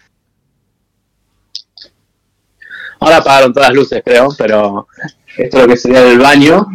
Ahora 3.01 3.17
apagaron 3.19 3.53
todas 3.53 3.69
las 3.69 3.77
luces, 3.77 4.03
creo, 4.05 4.29
pero 4.37 4.87
esto 5.37 5.57
es 5.57 5.63
lo 5.63 5.69
que 5.69 5.77
sería 5.77 6.07
el 6.07 6.19
baño. 6.19 6.67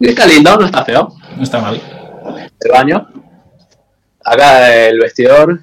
Está 0.00 0.26
lindo, 0.26 0.56
no 0.56 0.66
está 0.66 0.84
feo. 0.84 1.14
No 1.36 1.42
está 1.42 1.60
mal. 1.60 1.80
El 2.60 2.70
baño. 2.70 3.08
Acá 4.22 4.74
el 4.86 4.98
vestidor, 5.00 5.60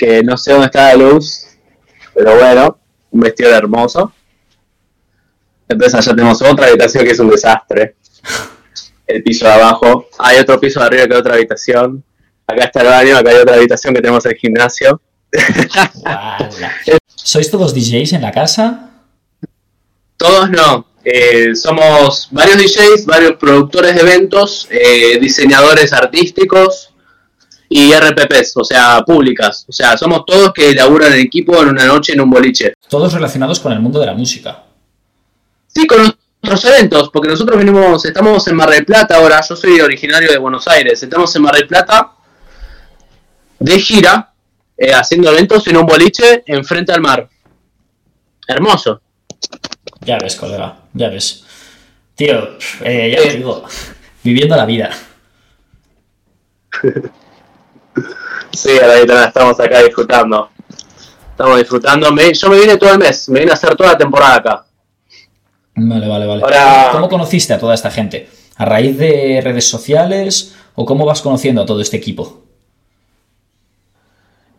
que 0.00 0.22
no 0.22 0.34
sé 0.38 0.52
dónde 0.52 0.66
está 0.66 0.88
la 0.88 0.94
luz, 0.94 1.46
pero 2.14 2.34
bueno, 2.38 2.78
un 3.10 3.20
vestidor 3.20 3.52
hermoso. 3.52 4.14
Entonces 5.68 5.94
allá 5.94 6.16
tenemos 6.16 6.40
otra 6.40 6.68
habitación 6.68 7.04
que 7.04 7.10
es 7.10 7.18
un 7.18 7.28
desastre 7.28 7.96
el 9.06 9.22
piso 9.22 9.44
de 9.44 9.52
abajo. 9.52 10.08
Hay 10.18 10.38
otro 10.38 10.58
piso 10.58 10.80
de 10.80 10.86
arriba 10.86 11.06
que 11.06 11.12
hay 11.12 11.20
otra 11.20 11.34
habitación. 11.34 12.02
Acá 12.46 12.64
está 12.64 12.80
el 12.80 12.86
baño, 12.86 13.16
acá 13.18 13.30
hay 13.30 13.36
otra 13.36 13.56
habitación 13.56 13.94
que 13.94 14.00
tenemos 14.00 14.24
el 14.24 14.36
gimnasio. 14.36 15.02
¿Sois 17.14 17.50
todos 17.50 17.74
DJs 17.74 18.14
en 18.14 18.22
la 18.22 18.32
casa? 18.32 18.90
Todos 20.16 20.50
no. 20.50 20.86
Eh, 21.04 21.54
somos 21.54 22.28
varios 22.30 22.56
DJs, 22.56 23.04
varios 23.04 23.36
productores 23.36 23.94
de 23.94 24.00
eventos, 24.00 24.66
eh, 24.70 25.18
diseñadores 25.20 25.92
artísticos 25.92 26.89
y 27.72 27.92
RPPs, 27.92 28.56
o 28.56 28.64
sea, 28.64 29.00
públicas. 29.06 29.64
O 29.68 29.72
sea, 29.72 29.96
somos 29.96 30.24
todos 30.26 30.52
que 30.52 30.74
laburan 30.74 31.12
en 31.12 31.20
equipo 31.20 31.62
en 31.62 31.68
una 31.68 31.86
noche 31.86 32.12
en 32.12 32.20
un 32.20 32.28
boliche. 32.28 32.74
Todos 32.88 33.12
relacionados 33.12 33.60
con 33.60 33.72
el 33.72 33.78
mundo 33.78 34.00
de 34.00 34.06
la 34.06 34.12
música. 34.12 34.64
Sí, 35.68 35.86
con 35.86 35.98
nuestros 36.42 36.64
eventos, 36.64 37.10
porque 37.10 37.28
nosotros 37.28 37.56
venimos, 37.56 38.04
estamos 38.04 38.46
en 38.48 38.56
Mar 38.56 38.70
del 38.70 38.84
Plata 38.84 39.16
ahora, 39.16 39.40
yo 39.48 39.54
soy 39.54 39.80
originario 39.80 40.32
de 40.32 40.38
Buenos 40.38 40.66
Aires, 40.66 41.00
estamos 41.00 41.34
en 41.36 41.42
Mar 41.42 41.54
del 41.54 41.68
Plata 41.68 42.10
de 43.60 43.78
gira, 43.78 44.32
eh, 44.76 44.92
haciendo 44.92 45.30
eventos 45.30 45.64
en 45.68 45.76
un 45.76 45.86
boliche 45.86 46.42
enfrente 46.46 46.92
al 46.92 47.00
mar. 47.00 47.28
Hermoso. 48.48 49.00
Ya 50.00 50.18
ves, 50.20 50.34
colega, 50.34 50.76
ya 50.92 51.08
ves. 51.08 51.44
Tío, 52.16 52.58
eh, 52.82 53.14
ya 53.14 53.22
te 53.22 53.36
digo, 53.36 53.64
viviendo 54.24 54.56
la 54.56 54.66
vida. 54.66 54.90
Sí, 58.52 58.70
ahora 58.80 59.24
estamos 59.26 59.58
acá 59.60 59.82
disfrutando. 59.82 60.50
Estamos 61.30 61.58
disfrutando. 61.58 62.12
Me- 62.12 62.32
yo 62.34 62.48
me 62.50 62.58
vine 62.60 62.76
todo 62.76 62.92
el 62.92 62.98
mes, 62.98 63.28
me 63.28 63.40
vine 63.40 63.52
a 63.52 63.54
hacer 63.54 63.74
toda 63.76 63.92
la 63.92 63.98
temporada 63.98 64.34
acá. 64.36 64.64
Vale, 65.76 66.06
vale, 66.08 66.26
vale. 66.26 66.42
Ahora- 66.42 66.88
¿Cómo 66.92 67.08
conociste 67.08 67.54
a 67.54 67.58
toda 67.58 67.74
esta 67.74 67.90
gente? 67.90 68.28
¿A 68.56 68.64
raíz 68.64 68.98
de 68.98 69.40
redes 69.42 69.68
sociales 69.68 70.54
o 70.74 70.84
cómo 70.84 71.06
vas 71.06 71.22
conociendo 71.22 71.62
a 71.62 71.66
todo 71.66 71.80
este 71.80 71.96
equipo? 71.96 72.42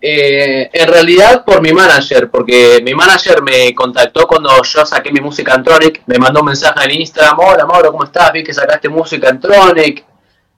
Eh, 0.03 0.67
en 0.73 0.87
realidad 0.87 1.45
por 1.45 1.61
mi 1.61 1.71
manager, 1.73 2.31
porque 2.31 2.81
mi 2.83 2.95
manager 2.95 3.43
me 3.43 3.71
contactó 3.75 4.25
cuando 4.25 4.49
yo 4.63 4.83
saqué 4.83 5.11
mi 5.11 5.19
música 5.21 5.53
en 5.53 5.63
Tronic, 5.63 6.01
me 6.07 6.17
mandó 6.17 6.39
un 6.39 6.47
mensaje 6.47 6.85
en 6.85 7.01
Instagram, 7.01 7.37
hola 7.39 7.67
Mauro, 7.67 7.91
¿cómo 7.91 8.03
estás? 8.05 8.33
Vi 8.33 8.43
que 8.43 8.51
sacaste 8.51 8.89
música 8.89 9.29
en 9.29 9.39
Tronic, 9.39 10.03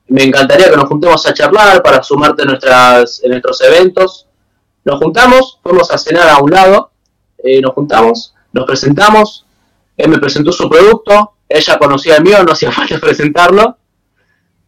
me 0.07 0.23
encantaría 0.23 0.69
que 0.69 0.75
nos 0.75 0.85
juntemos 0.85 1.25
a 1.25 1.33
charlar 1.33 1.81
para 1.81 2.03
sumarte 2.03 2.43
en, 2.43 2.49
nuestras, 2.49 3.21
en 3.23 3.31
nuestros 3.31 3.61
eventos. 3.61 4.27
Nos 4.83 4.99
juntamos, 4.99 5.59
fuimos 5.63 5.89
a 5.91 5.97
cenar 5.97 6.27
a 6.29 6.39
un 6.39 6.51
lado, 6.51 6.91
eh, 7.37 7.61
nos 7.61 7.73
juntamos, 7.73 8.33
nos 8.51 8.65
presentamos, 8.65 9.45
él 9.95 10.09
me 10.09 10.17
presentó 10.17 10.51
su 10.51 10.69
producto, 10.69 11.33
ella 11.47 11.77
conocía 11.77 12.17
el 12.17 12.23
mío, 12.23 12.43
no 12.43 12.51
hacía 12.51 12.71
falta 12.73 12.99
presentarlo, 12.99 13.77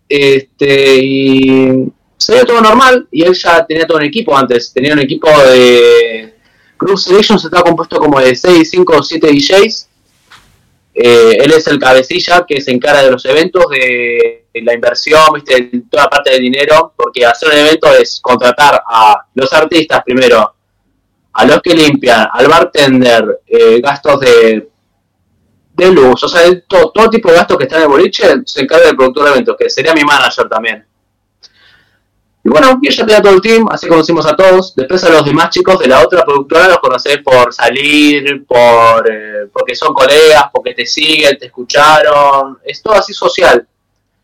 este, 0.07 0.97
y 1.03 1.91
se 2.17 2.33
dio 2.33 2.45
todo 2.45 2.61
normal 2.61 3.07
y 3.11 3.23
él 3.23 3.33
ya 3.33 3.65
tenía 3.65 3.85
todo 3.85 3.97
un 3.97 4.03
equipo 4.03 4.35
antes. 4.35 4.71
Tenía 4.73 4.93
un 4.93 4.99
equipo 4.99 5.29
de. 5.29 6.33
Group 6.77 6.97
Selections 6.97 7.43
estaba 7.43 7.63
compuesto 7.63 7.97
como 7.97 8.19
de 8.19 8.35
6, 8.35 8.69
5 8.69 8.93
o 8.97 9.03
7 9.03 9.27
DJs. 9.27 9.89
Eh, 10.97 11.37
él 11.43 11.51
es 11.51 11.67
el 11.67 11.77
cabecilla 11.77 12.45
que 12.47 12.61
se 12.61 12.71
encarga 12.71 13.03
de 13.03 13.11
los 13.11 13.25
eventos, 13.25 13.65
de, 13.69 14.45
la 14.53 14.73
inversión, 14.73 15.21
¿viste? 15.33 15.69
de 15.69 15.83
toda 15.91 16.07
parte 16.07 16.31
del 16.31 16.41
dinero, 16.41 16.93
porque 16.95 17.25
hacer 17.25 17.49
un 17.49 17.57
evento 17.57 17.93
es 17.93 18.21
contratar 18.21 18.81
a 18.87 19.25
los 19.33 19.51
artistas 19.51 20.01
primero, 20.05 20.55
a 21.33 21.45
los 21.45 21.61
que 21.61 21.73
limpian, 21.73 22.29
al 22.31 22.47
bartender, 22.47 23.41
eh, 23.45 23.81
gastos 23.81 24.21
de, 24.21 24.69
de 25.73 25.91
luz, 25.91 26.23
o 26.23 26.29
sea, 26.29 26.49
de 26.49 26.61
todo, 26.61 26.91
todo 26.91 27.09
tipo 27.09 27.29
de 27.29 27.35
gastos 27.35 27.57
que 27.57 27.65
están 27.65 27.79
en 27.79 27.83
el 27.83 27.89
boliche 27.89 28.27
se 28.45 28.61
encarga 28.61 28.87
del 28.87 28.95
productor 28.95 29.25
de 29.25 29.31
eventos, 29.31 29.57
que 29.59 29.69
sería 29.69 29.93
mi 29.93 30.05
manager 30.05 30.47
también. 30.47 30.85
Y 32.45 32.49
bueno, 32.49 32.77
y 32.79 32.87
ella 32.87 33.05
tenía 33.07 33.21
todo 33.23 33.33
el 33.33 33.41
team, 33.41 33.65
así 33.71 33.87
conocimos 33.87 34.23
a 34.27 34.35
todos. 34.35 34.75
Después 34.75 35.03
a 35.03 35.09
los 35.09 35.25
demás 35.25 35.49
chicos 35.49 35.79
de 35.79 35.87
la 35.87 36.03
otra 36.03 36.23
productora 36.23 36.67
los 36.67 36.77
conocés 36.77 37.17
por 37.23 37.51
salir, 37.51 38.45
por 38.45 39.11
eh, 39.11 39.49
porque 39.51 39.73
son 39.73 39.95
colegas, 39.95 40.43
porque 40.53 40.75
te 40.75 40.85
siguen, 40.85 41.39
te 41.39 41.47
escucharon. 41.47 42.59
Es 42.63 42.83
todo 42.83 42.93
así 42.93 43.13
social. 43.13 43.67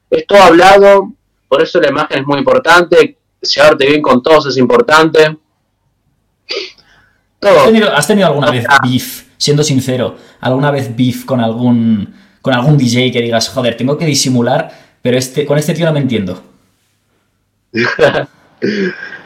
Es 0.07 0.27
todo 0.27 0.39
hablado, 0.43 1.13
por 1.47 1.63
eso 1.63 1.81
la 1.81 1.89
imagen 1.89 2.19
es 2.19 2.27
muy 2.27 2.37
importante. 2.37 3.17
Llevarte 3.41 3.87
bien 3.87 4.03
con 4.03 4.21
todos 4.21 4.45
es 4.45 4.57
importante. 4.57 5.39
¿Has 7.41 7.65
tenido, 7.65 7.91
has 7.91 8.05
tenido 8.05 8.27
alguna 8.27 8.51
vez 8.51 8.65
beef, 8.83 9.29
siendo 9.37 9.63
sincero, 9.63 10.15
alguna 10.41 10.69
vez 10.69 10.95
beef 10.95 11.25
con 11.25 11.39
algún, 11.39 12.13
con 12.39 12.53
algún 12.53 12.77
DJ 12.77 13.11
que 13.11 13.19
digas, 13.19 13.49
joder, 13.49 13.75
tengo 13.75 13.97
que 13.97 14.05
disimular, 14.05 14.71
pero 15.01 15.17
este, 15.17 15.43
con 15.43 15.57
este 15.57 15.73
tío 15.73 15.87
no 15.87 15.93
me 15.93 16.01
entiendo? 16.01 16.50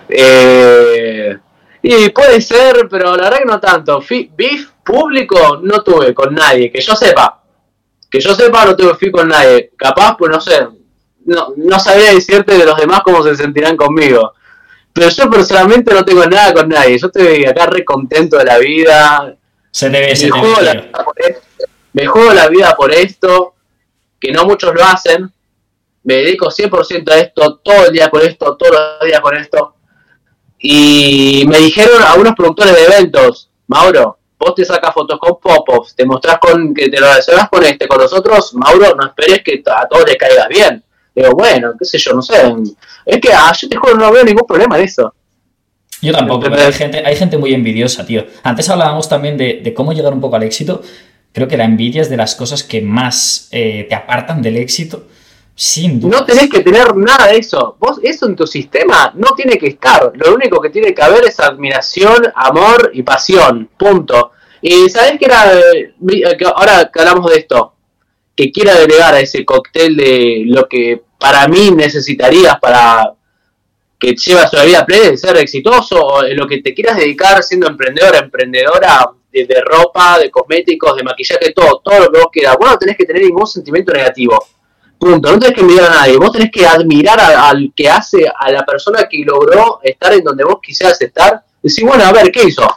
Eh, 0.08 1.36
y 1.82 2.10
puede 2.10 2.40
ser, 2.40 2.88
pero 2.88 3.18
la 3.18 3.24
verdad 3.24 3.40
que 3.40 3.46
no 3.46 3.60
tanto. 3.60 4.04
Beef 4.38 4.70
público 4.84 5.60
no 5.64 5.82
tuve 5.82 6.14
con 6.14 6.34
nadie, 6.34 6.72
que 6.72 6.80
yo 6.80 6.96
sepa. 6.96 7.42
Que 8.10 8.20
yo 8.20 8.36
sepa, 8.36 8.66
no 8.66 8.76
tuve 8.76 8.96
beef 9.00 9.12
con 9.12 9.28
nadie. 9.28 9.72
Capaz, 9.76 10.16
pues 10.16 10.32
no 10.32 10.40
sé. 10.40 10.68
No, 11.26 11.54
no 11.58 11.80
sabría 11.80 12.14
decirte 12.14 12.56
de 12.56 12.66
los 12.66 12.78
demás 12.78 13.02
cómo 13.04 13.24
se 13.24 13.36
sentirán 13.36 13.76
conmigo. 13.76 14.34
Pero 14.94 15.10
yo 15.10 15.30
personalmente 15.30 15.94
no 15.94 16.06
tengo 16.06 16.26
nada 16.26 16.54
con 16.54 16.70
nadie. 16.70 16.98
Yo 16.98 17.08
estoy 17.08 17.46
acá 17.46 17.66
re 17.66 17.84
contento 17.84 18.38
de 18.38 18.46
la 18.46 18.58
vida. 18.58 19.36
Se 19.70 19.90
te 19.90 20.00
ve, 20.00 20.16
se 20.16 20.28
Me 20.28 20.32
juego, 20.32 20.62
la 20.62 20.74
vida 20.74 21.04
por 21.04 21.16
esto, 21.20 21.42
me 21.92 22.08
juego 22.08 22.34
la 22.34 22.48
vida 22.48 22.76
por 22.78 22.92
esto, 22.94 23.56
que 24.20 24.32
no 24.32 24.46
muchos 24.46 24.74
lo 24.74 24.84
hacen. 24.86 25.30
Me 26.06 26.16
dedico 26.16 26.48
100% 26.48 27.12
a 27.12 27.20
esto, 27.20 27.60
todo 27.64 27.88
el 27.88 27.92
día 27.92 28.10
con 28.10 28.22
esto, 28.22 28.56
todos 28.56 28.72
los 28.72 29.08
días 29.08 29.20
con 29.20 29.36
esto. 29.36 29.76
Y 30.60 31.46
me 31.48 31.58
dijeron 31.58 32.02
algunos 32.02 32.34
productores 32.36 32.74
de 32.74 32.86
eventos, 32.86 33.50
Mauro, 33.68 34.18
vos 34.40 34.56
te 34.56 34.64
sacas 34.64 34.94
fotos 34.94 35.20
con 35.20 35.40
pop 35.40 35.88
te 35.96 36.06
mostrás 36.06 36.38
con 36.40 36.74
que 36.74 36.90
te 36.90 37.00
lo 37.00 37.08
relacionás 37.08 37.50
con 37.50 37.64
este, 37.64 37.88
con 37.88 38.00
los 38.00 38.14
otros, 38.14 38.54
Mauro, 38.54 38.96
no 38.96 39.08
esperes 39.08 39.42
que 39.44 39.62
a 39.66 39.88
todos 39.88 40.06
les 40.08 40.16
caigas 40.16 40.48
bien. 40.48 40.84
Digo, 41.14 41.32
bueno, 41.32 41.74
qué 41.78 41.86
sé 41.86 41.98
yo, 41.98 42.14
no 42.14 42.22
sé. 42.22 42.36
Es 43.06 43.20
que 43.20 43.30
ah, 43.34 43.54
yo 43.60 43.70
te 43.70 43.78
juro, 43.78 43.96
no 43.96 44.12
veo 44.12 44.24
ningún 44.24 44.46
problema 44.46 44.78
en 44.78 44.86
eso. 44.86 45.14
Yo 46.02 46.14
tampoco, 46.14 46.42
pero 46.50 46.62
hay 46.62 46.74
gente, 46.74 47.02
hay 47.06 47.16
gente 47.16 47.38
muy 47.38 47.54
envidiosa, 47.54 48.06
tío. 48.06 48.26
Antes 48.44 48.70
hablábamos 48.70 49.08
también 49.10 49.38
de, 49.38 49.62
de 49.64 49.74
cómo 49.74 49.94
llegar 49.94 50.14
un 50.14 50.22
poco 50.22 50.36
al 50.36 50.44
éxito. 50.44 50.82
Creo 51.32 51.48
que 51.48 51.58
la 51.58 51.66
envidia 51.66 52.02
es 52.02 52.10
de 52.10 52.18
las 52.18 52.36
cosas 52.36 52.64
que 52.64 52.82
más 52.82 53.50
eh, 53.52 53.88
te 53.90 53.96
apartan 53.96 54.42
del 54.42 54.58
éxito, 54.58 55.08
No 56.10 56.26
tenés 56.26 56.50
que 56.50 56.60
tener 56.60 56.96
nada 56.98 57.28
de 57.28 57.38
eso. 57.38 57.78
Vos, 57.80 58.00
eso 58.04 58.26
en 58.26 58.36
tu 58.36 58.46
sistema 58.46 59.14
no 59.16 59.30
tiene 59.36 59.58
que 59.58 59.68
estar. 59.68 60.12
Lo 60.14 60.36
único 60.36 60.60
que 60.60 60.70
tiene 60.70 60.94
que 60.94 61.02
haber 61.02 61.26
es 61.26 61.40
admiración, 61.40 62.28
amor 62.36 62.92
y 62.94 63.04
pasión. 63.04 63.70
Punto. 63.78 64.32
Y 64.62 64.90
sabés 64.90 65.18
que 65.18 65.26
era. 65.26 65.58
eh, 65.58 65.94
eh, 66.12 66.38
ahora 66.54 66.92
que 66.94 67.00
hablamos 67.00 67.32
de 67.32 67.38
esto, 67.38 67.74
que 68.36 68.52
quiera 68.52 68.76
delegar 68.76 69.14
a 69.14 69.22
ese 69.22 69.46
cóctel 69.46 69.96
de 69.96 70.44
lo 70.48 70.68
que 70.68 71.04
para 71.18 71.48
mí 71.48 71.72
necesitarías 71.72 72.60
para 72.60 73.14
que 73.98 74.14
llevas 74.14 74.52
una 74.52 74.64
vida 74.66 74.86
plena 74.86 75.12
de 75.12 75.18
ser 75.18 75.38
exitoso, 75.38 76.06
o 76.06 76.22
lo 76.22 76.46
que 76.46 76.62
te 76.62 76.74
quieras 76.74 76.98
dedicar 76.98 77.42
siendo 77.42 77.68
emprendedor, 77.68 78.16
emprendedora 78.18 79.10
de, 79.32 79.46
de 79.46 79.62
ropa, 79.62 80.20
de 80.20 80.30
cosméticos, 80.30 80.98
de 80.98 81.04
maquillaje, 81.04 81.54
todo, 81.54 81.82
todo 81.82 82.00
lo 82.00 82.12
que 82.12 82.20
vos 82.20 82.30
quieras. 82.30 82.58
Vos 82.60 82.72
no 82.72 82.78
tenés 82.78 82.98
que 82.98 83.06
tener 83.06 83.24
ningún 83.24 83.48
sentimiento 83.48 83.94
negativo. 83.94 84.38
Punto. 84.98 85.32
No 85.32 85.40
tenés 85.40 85.56
que 85.56 85.62
envidiar 85.62 85.92
a 85.92 85.96
nadie. 85.96 86.18
Vos 86.18 86.32
tenés 86.32 86.52
que 86.52 86.66
admirar 86.66 87.20
al 87.20 87.72
que 87.76 87.90
hace, 87.90 88.26
a 88.28 88.52
la 88.52 88.66
persona 88.66 89.08
que 89.10 89.24
logró 89.26 89.80
estar 89.84 90.14
en 90.14 90.24
donde 90.24 90.44
vos 90.44 90.58
quisieras 90.62 91.00
estar. 91.02 91.44
Decir, 91.62 91.86
bueno, 91.86 92.04
a 92.04 92.12
ver, 92.12 92.32
¿qué 92.32 92.44
hizo? 92.44 92.68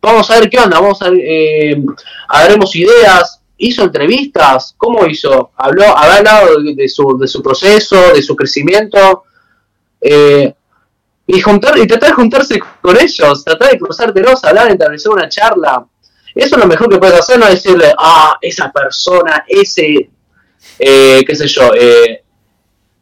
Vamos 0.00 0.30
a 0.30 0.40
ver 0.40 0.48
qué 0.48 0.58
onda. 0.58 0.80
Vamos 0.80 1.00
a 1.02 1.10
ver, 1.10 1.20
eh, 1.22 1.82
haremos 2.28 2.74
ideas. 2.76 3.40
Hizo 3.58 3.82
entrevistas. 3.82 4.74
¿Cómo 4.76 5.06
hizo? 5.06 5.50
Habló, 5.56 5.84
habrá 5.96 6.16
hablado 6.16 6.62
de, 6.62 6.74
de 6.74 6.88
su, 6.88 7.18
de 7.18 7.28
su 7.28 7.42
proceso, 7.42 8.12
de 8.14 8.22
su 8.22 8.34
crecimiento. 8.34 9.24
Eh, 10.00 10.54
y 11.32 11.40
juntar 11.40 11.78
y 11.78 11.86
tratar 11.86 12.10
de 12.10 12.16
juntarse 12.16 12.60
con 12.80 12.98
ellos, 12.98 13.44
tratar 13.44 13.70
de 13.70 13.78
cruzártelos, 13.78 14.42
hablar, 14.44 14.70
establecer 14.70 15.12
una 15.12 15.28
charla. 15.28 15.86
Eso 16.34 16.56
es 16.56 16.60
lo 16.60 16.66
mejor 16.66 16.88
que 16.88 16.98
puedes 16.98 17.18
hacer, 17.18 17.38
no 17.38 17.46
decirle, 17.46 17.92
ah, 17.96 18.36
esa 18.40 18.70
persona, 18.72 19.44
ese, 19.46 20.10
eh, 20.78 21.22
qué 21.26 21.34
sé 21.34 21.46
yo, 21.46 21.72
eh, 21.74 22.22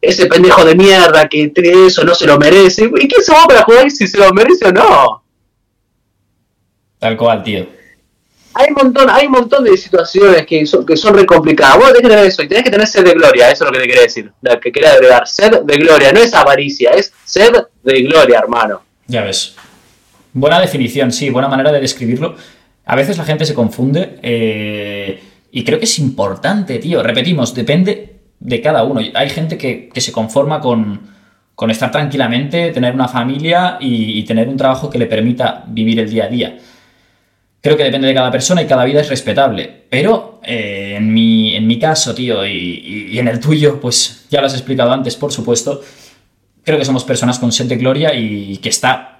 ese 0.01 0.27
pendejo 0.27 0.63
de 0.63 0.75
mierda 0.75 1.27
que 1.27 1.49
tiene 1.49 1.87
eso 1.87 2.03
no 2.03 2.15
se 2.15 2.25
lo 2.25 2.37
merece. 2.37 2.89
¿Y 2.99 3.07
qué 3.07 3.21
se 3.21 3.31
va 3.31 3.45
para 3.47 3.63
jugar 3.63 3.89
si 3.91 4.07
se 4.07 4.17
lo 4.17 4.31
merece 4.33 4.67
o 4.67 4.71
no? 4.71 5.23
Tal 6.99 7.17
cual, 7.17 7.43
tío. 7.43 7.67
Hay 8.53 8.67
un 8.69 8.75
montón, 8.75 9.09
hay 9.09 9.27
un 9.27 9.31
montón 9.31 9.63
de 9.63 9.77
situaciones 9.77 10.45
que 10.45 10.65
son, 10.65 10.85
que 10.85 10.97
son 10.97 11.13
re 11.13 11.25
complicadas. 11.25 11.77
Vos 11.77 11.87
tenés 11.87 12.01
que 12.01 12.07
tener 12.09 12.25
eso, 12.25 12.43
y 12.43 12.47
tenés 12.47 12.63
que 12.63 12.71
tener 12.71 12.87
sed 12.87 13.05
de 13.05 13.13
gloria, 13.13 13.51
eso 13.51 13.63
es 13.63 13.69
lo 13.69 13.73
que 13.73 13.79
te 13.79 13.87
quería 13.87 14.01
decir. 14.01 14.31
Lo 14.41 14.59
que 14.59 14.71
quería 14.71 14.93
agregar, 14.93 15.27
sed 15.27 15.61
de 15.61 15.77
gloria, 15.77 16.11
no 16.11 16.19
es 16.19 16.33
avaricia, 16.33 16.91
es 16.91 17.13
sed 17.23 17.53
de 17.83 18.01
gloria, 18.01 18.39
hermano. 18.39 18.81
Ya 19.07 19.23
ves. 19.23 19.55
Buena 20.33 20.59
definición, 20.59 21.11
sí, 21.11 21.29
buena 21.29 21.47
manera 21.47 21.71
de 21.71 21.79
describirlo. 21.79 22.35
A 22.85 22.95
veces 22.95 23.17
la 23.17 23.23
gente 23.23 23.45
se 23.45 23.53
confunde 23.53 24.19
eh, 24.21 25.21
y 25.51 25.63
creo 25.63 25.79
que 25.79 25.85
es 25.85 25.99
importante, 25.99 26.79
tío. 26.79 27.01
Repetimos, 27.01 27.53
depende 27.53 28.19
de 28.39 28.61
cada 28.61 28.83
uno. 28.83 29.01
Hay 29.13 29.29
gente 29.29 29.57
que, 29.57 29.89
que 29.89 30.01
se 30.01 30.11
conforma 30.11 30.59
con, 30.59 31.01
con 31.55 31.71
estar 31.71 31.91
tranquilamente, 31.91 32.71
tener 32.71 32.93
una 32.93 33.07
familia 33.07 33.77
y, 33.79 34.19
y 34.19 34.23
tener 34.23 34.47
un 34.47 34.57
trabajo 34.57 34.89
que 34.89 34.99
le 34.99 35.07
permita 35.07 35.63
vivir 35.67 35.99
el 35.99 36.09
día 36.09 36.25
a 36.25 36.27
día. 36.27 36.57
Creo 37.61 37.75
que 37.75 37.83
depende 37.83 38.07
de 38.07 38.13
cada 38.13 38.31
persona 38.31 38.61
y 38.61 38.67
cada 38.67 38.85
vida 38.85 39.01
es 39.01 39.09
respetable. 39.09 39.85
Pero 39.89 40.39
eh, 40.43 40.93
en, 40.97 41.13
mi, 41.13 41.55
en 41.55 41.67
mi 41.67 41.77
caso, 41.77 42.15
tío, 42.15 42.45
y, 42.45 43.09
y 43.11 43.19
en 43.19 43.27
el 43.27 43.39
tuyo, 43.39 43.81
pues 43.81 44.27
ya 44.29 44.39
lo 44.39 44.47
has 44.47 44.53
explicado 44.53 44.91
antes, 44.91 45.15
por 45.15 45.33
supuesto, 45.33 45.81
creo 46.63 46.77
que 46.77 46.85
somos 46.85 47.03
personas 47.03 47.39
con 47.39 47.51
sed 47.51 47.65
de 47.65 47.75
gloria 47.75 48.13
y 48.13 48.57
que 48.57 48.69
está 48.69 49.18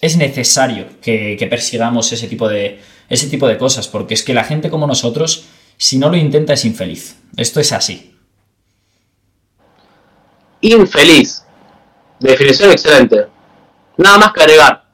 es 0.00 0.16
necesario 0.16 0.86
que, 1.00 1.46
persigamos 1.48 2.12
ese 2.12 2.28
tipo, 2.28 2.48
de, 2.48 2.80
ese 3.08 3.28
tipo 3.28 3.48
de 3.48 3.58
cosas, 3.58 3.88
porque 3.88 4.14
es 4.14 4.22
que 4.22 4.34
la 4.34 4.44
gente 4.44 4.70
como 4.70 4.86
nosotros, 4.86 5.46
si 5.76 5.98
no 5.98 6.10
lo 6.10 6.16
intenta, 6.16 6.52
es 6.52 6.64
infeliz. 6.64 7.16
Esto 7.36 7.60
es 7.60 7.72
así. 7.72 8.14
Infeliz. 10.60 11.44
Definición 12.18 12.70
excelente. 12.70 13.26
Nada 13.98 14.18
más 14.18 14.32
que 14.32 14.42
agregar. 14.42 14.84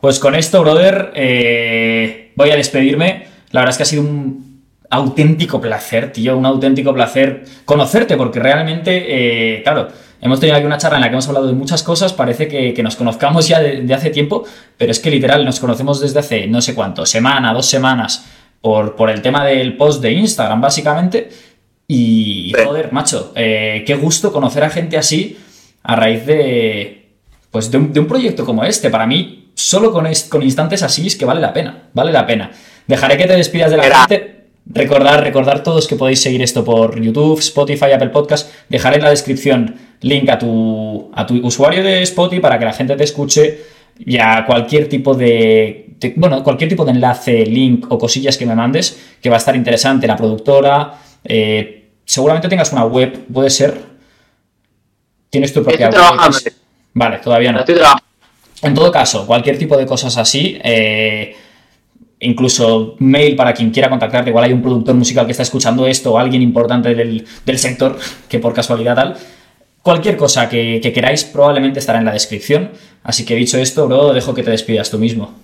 Pues 0.00 0.18
con 0.18 0.34
esto, 0.34 0.60
brother, 0.60 1.12
eh, 1.14 2.32
voy 2.36 2.50
a 2.50 2.56
despedirme. 2.56 3.26
La 3.50 3.60
verdad 3.60 3.70
es 3.70 3.76
que 3.78 3.82
ha 3.84 3.86
sido 3.86 4.02
un 4.02 4.53
auténtico 4.94 5.60
placer, 5.60 6.12
tío, 6.12 6.36
un 6.36 6.46
auténtico 6.46 6.94
placer 6.94 7.44
conocerte, 7.64 8.16
porque 8.16 8.40
realmente, 8.40 9.56
eh, 9.56 9.62
claro, 9.62 9.88
Hemos 10.24 10.40
tenido 10.40 10.56
aquí 10.56 10.64
una 10.64 10.78
charla 10.78 10.96
en 10.96 11.02
la 11.02 11.08
que 11.08 11.12
hemos 11.12 11.28
hablado 11.28 11.48
de 11.48 11.52
muchas 11.52 11.82
cosas, 11.82 12.14
parece 12.14 12.48
que, 12.48 12.82
nos 12.82 12.96
conozcamos 12.96 13.46
ya 13.46 13.60
de, 13.60 13.92
hace 13.92 14.08
tiempo, 14.08 14.44
pero 14.78 14.90
es 14.90 14.98
que 14.98 15.10
literal 15.10 15.44
nos 15.44 15.60
conocemos 15.60 16.00
desde 16.00 16.18
hace 16.18 16.46
no 16.46 16.62
sé 16.62 16.74
cuánto, 16.74 17.04
semana, 17.04 17.52
dos 17.52 17.66
semanas, 17.66 18.24
por, 18.62 18.96
por 18.96 19.10
el 19.10 19.20
tema 19.20 19.44
del 19.44 19.76
post 19.76 20.00
de 20.00 20.12
Instagram, 20.12 20.62
básicamente. 20.62 21.28
Y, 21.86 22.54
joder, 22.64 22.90
macho, 22.90 23.32
eh, 23.36 23.84
qué 23.86 23.96
gusto 23.96 24.32
conocer 24.32 24.64
a 24.64 24.70
gente 24.70 24.96
así 24.96 25.36
a 25.82 25.94
raíz 25.94 26.24
de, 26.24 27.10
pues 27.50 27.70
de 27.70 27.76
un, 27.76 28.06
proyecto 28.08 28.46
como 28.46 28.64
este. 28.64 28.88
Para 28.88 29.06
mí, 29.06 29.50
solo 29.54 29.92
con, 29.92 30.08
con 30.30 30.42
instantes 30.42 30.82
así 30.82 31.06
es 31.08 31.16
que 31.16 31.26
vale 31.26 31.42
la 31.42 31.52
pena, 31.52 31.90
vale 31.92 32.12
la 32.12 32.26
pena. 32.26 32.50
Dejaré 32.86 33.18
que 33.18 33.26
te 33.26 33.36
despidas 33.36 33.70
de 33.70 33.76
la 33.76 34.06
gente. 34.06 34.43
Recordar, 34.66 35.22
recordar 35.22 35.62
todos 35.62 35.86
que 35.86 35.96
podéis 35.96 36.22
seguir 36.22 36.40
esto 36.40 36.64
por 36.64 37.00
YouTube, 37.00 37.38
Spotify, 37.38 37.92
Apple 37.92 38.08
Podcast. 38.08 38.50
Dejaré 38.68 38.96
en 38.96 39.02
la 39.02 39.10
descripción 39.10 39.76
link 40.00 40.28
a 40.30 40.38
tu, 40.38 41.10
a 41.14 41.26
tu 41.26 41.46
usuario 41.46 41.82
de 41.82 42.02
Spotify 42.02 42.40
para 42.40 42.58
que 42.58 42.64
la 42.64 42.72
gente 42.72 42.96
te 42.96 43.04
escuche 43.04 43.60
y 43.98 44.18
a 44.18 44.44
cualquier 44.46 44.88
tipo 44.88 45.14
de, 45.14 45.96
bueno, 46.16 46.42
cualquier 46.42 46.68
tipo 46.68 46.84
de 46.84 46.92
enlace, 46.92 47.44
link 47.46 47.86
o 47.90 47.98
cosillas 47.98 48.36
que 48.36 48.46
me 48.46 48.54
mandes, 48.54 49.16
que 49.20 49.28
va 49.28 49.36
a 49.36 49.38
estar 49.38 49.54
interesante. 49.54 50.06
La 50.06 50.16
productora, 50.16 50.94
eh, 51.22 51.90
seguramente 52.04 52.48
tengas 52.48 52.72
una 52.72 52.84
web, 52.84 53.26
puede 53.32 53.50
ser. 53.50 53.78
Tienes 55.30 55.52
tu 55.52 55.62
propia 55.62 55.90
web. 55.90 56.52
Vale, 56.94 57.18
todavía 57.18 57.52
no. 57.52 57.64
En 58.62 58.74
todo 58.74 58.90
caso, 58.90 59.26
cualquier 59.26 59.58
tipo 59.58 59.76
de 59.76 59.84
cosas 59.84 60.16
así, 60.16 60.58
eh, 60.62 61.36
incluso 62.24 62.96
mail 62.98 63.36
para 63.36 63.54
quien 63.54 63.70
quiera 63.70 63.88
contactarte, 63.88 64.30
igual 64.30 64.44
hay 64.44 64.52
un 64.52 64.62
productor 64.62 64.94
musical 64.94 65.26
que 65.26 65.32
está 65.32 65.42
escuchando 65.42 65.86
esto 65.86 66.12
o 66.12 66.18
alguien 66.18 66.42
importante 66.42 66.94
del, 66.94 67.26
del 67.44 67.58
sector, 67.58 67.98
que 68.28 68.38
por 68.38 68.52
casualidad 68.52 68.94
tal, 68.94 69.16
Cualquier 69.84 70.16
cosa 70.16 70.48
que, 70.48 70.80
queráis 70.94 71.24
probablemente 71.24 71.78
estará 71.78 71.98
en 71.98 72.06
la 72.06 72.12
descripción. 72.12 72.72
Así 73.02 73.26
que 73.26 73.34
dicho 73.34 73.58
esto, 73.58 73.86
bro, 73.86 74.14
dejo 74.14 74.32
que 74.34 74.42
te 74.42 74.50
despidas 74.50 74.90
tú 74.90 74.98
mismo. 74.98 75.38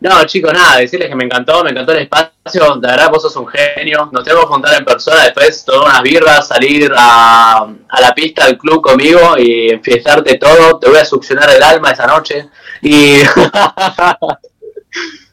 No, 0.00 0.24
chicos, 0.24 0.52
nada, 0.52 0.78
decirles 0.78 1.08
que 1.08 1.14
me 1.14 1.22
encantó, 1.22 1.62
me 1.62 1.70
encantó 1.70 1.92
el 1.92 1.98
espacio, 1.98 2.78
de 2.80 2.88
verdad 2.88 3.08
vos 3.08 3.22
sos 3.22 3.36
un 3.36 3.46
genio, 3.46 4.08
nos 4.10 4.24
tenemos 4.24 4.46
que 4.46 4.52
juntar 4.54 4.76
en 4.76 4.84
persona 4.84 5.22
después, 5.22 5.64
tomar 5.64 5.90
unas 5.90 6.02
birras, 6.02 6.48
salir 6.48 6.90
a, 6.96 7.68
la 8.00 8.12
pista 8.12 8.46
del 8.46 8.58
club 8.58 8.82
conmigo 8.82 9.38
y 9.38 9.70
enfiestarte 9.70 10.36
todo, 10.38 10.80
te 10.80 10.88
voy 10.88 10.98
a 10.98 11.04
succionar 11.04 11.48
el 11.48 11.62
alma 11.62 11.92
esa 11.92 12.08
noche 12.08 12.48
y... 12.82 13.18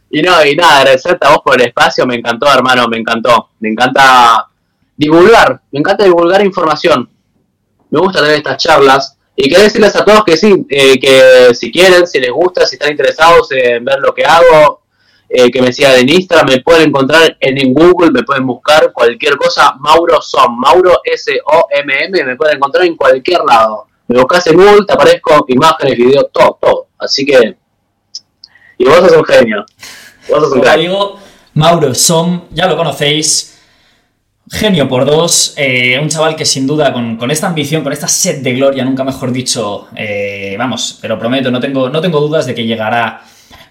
y 0.10 0.22
no, 0.22 0.46
y 0.46 0.56
nada, 0.56 0.80
agradecerte 0.80 1.28
a 1.28 1.32
vos 1.32 1.40
por 1.44 1.60
el 1.60 1.68
espacio, 1.68 2.06
me 2.06 2.16
encantó 2.16 2.48
hermano, 2.52 2.88
me 2.88 2.98
encantó, 2.98 3.50
me 3.60 3.70
encanta 3.70 4.48
divulgar, 4.96 5.62
me 5.72 5.80
encanta 5.80 6.04
divulgar 6.06 6.46
información, 6.46 7.10
me 7.90 8.00
gusta 8.00 8.22
tener 8.22 8.36
estas 8.36 8.58
charlas. 8.58 9.14
Y 9.40 9.50
quiero 9.50 9.64
decirles 9.64 9.96
a 9.96 10.04
todos 10.04 10.24
que 10.24 10.36
sí, 10.36 10.66
eh, 10.70 11.00
que 11.00 11.54
si 11.54 11.72
quieren, 11.72 12.08
si 12.08 12.20
les 12.20 12.32
gusta, 12.32 12.66
si 12.66 12.76
están 12.76 12.90
interesados 12.90 13.52
en 13.52 13.86
ver 13.86 14.00
lo 14.00 14.12
que 14.12 14.26
hago, 14.26 14.82
eh, 15.30 15.52
que 15.52 15.62
me 15.62 15.72
sigan 15.72 16.00
en 16.00 16.10
Instagram, 16.10 16.50
me 16.50 16.62
pueden 16.62 16.90
encontrar 16.90 17.38
en, 17.40 17.74
Google, 17.74 18.12
me 18.12 18.24
pueden 18.24 18.48
buscar 18.48 18.92
cualquier 18.94 19.38
cosa, 19.38 19.76
Mauro 19.78 20.22
Som, 20.22 20.58
Mauro 20.58 21.02
S-O-M-M, 21.04 22.24
me 22.24 22.36
pueden 22.36 22.58
encontrar 22.58 22.86
en 22.86 22.96
cualquier 22.96 23.42
lado. 23.42 23.88
Me 24.08 24.18
buscas 24.18 24.48
en 24.48 24.56
Google, 24.56 24.86
te 24.88 24.94
aparezco 24.94 25.46
imágenes, 25.50 25.98
videos, 25.98 26.28
todo, 26.32 26.58
todo. 26.60 26.88
Así 26.98 27.26
que. 27.26 27.58
Y 28.78 28.86
vos 28.86 28.98
sos 28.98 29.12
un 29.14 29.26
genio. 29.26 29.66
Vos 30.30 30.44
sos 30.44 30.54
un 30.54 30.64
genio. 30.64 31.16
Mauro 31.54 31.94
Som, 31.96 32.44
ya 32.52 32.68
lo 32.68 32.78
conocéis. 32.78 33.58
Genio 34.50 34.88
por 34.88 35.06
dos, 35.06 35.54
eh, 35.58 36.00
un 36.02 36.08
chaval 36.08 36.36
que 36.36 36.46
sin 36.46 36.66
duda 36.66 36.94
con, 36.94 37.32
esta 37.32 37.48
ambición, 37.48 37.84
con 37.84 37.92
esta 37.92 38.08
sed 38.08 38.42
de 38.42 38.54
gloria, 38.54 38.86
nunca 38.86 39.04
mejor 39.04 39.34
dicho, 39.34 39.90
eh, 39.94 40.56
vamos, 40.58 41.00
pero 41.02 41.20
prometo, 41.20 41.52
no 41.52 41.60
tengo, 41.60 41.90
no 41.90 42.00
tengo 42.00 42.22
dudas 42.22 42.46
de 42.46 42.56
que 42.56 42.66
llegará 42.66 43.24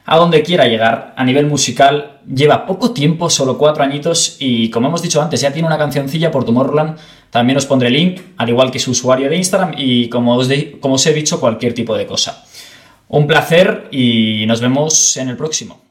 a 0.06 0.16
donde 0.18 0.42
quiera 0.42 0.66
llegar 0.66 1.14
a 1.16 1.24
nivel 1.24 1.46
musical. 1.46 2.20
Lleva 2.32 2.64
poco 2.66 2.92
tiempo, 2.92 3.28
solo 3.28 3.58
cuatro 3.58 3.82
añitos, 3.82 4.36
y 4.38 4.70
como 4.70 4.88
hemos 4.88 5.02
dicho 5.02 5.20
antes, 5.20 5.40
ya 5.40 5.52
tiene 5.52 5.66
una 5.66 5.78
cancioncilla 5.78 6.30
por 6.30 6.44
Tomorrowland. 6.44 6.96
También 7.30 7.56
os 7.56 7.66
pondré 7.66 7.88
el 7.88 7.94
link, 7.94 8.20
al 8.36 8.48
igual 8.48 8.70
que 8.70 8.78
su 8.78 8.92
usuario 8.92 9.28
de 9.28 9.36
Instagram, 9.36 9.74
y 9.76 10.08
como 10.08 10.36
os, 10.36 10.48
como 10.80 10.94
os 10.94 11.06
he 11.06 11.12
dicho, 11.12 11.40
cualquier 11.40 11.74
tipo 11.74 11.96
de 11.96 12.06
cosa. 12.06 12.45
Un 13.08 13.26
placer 13.26 13.88
y 13.90 14.44
nos 14.46 14.60
vemos 14.60 15.16
en 15.16 15.28
el 15.28 15.36
próximo. 15.36 15.85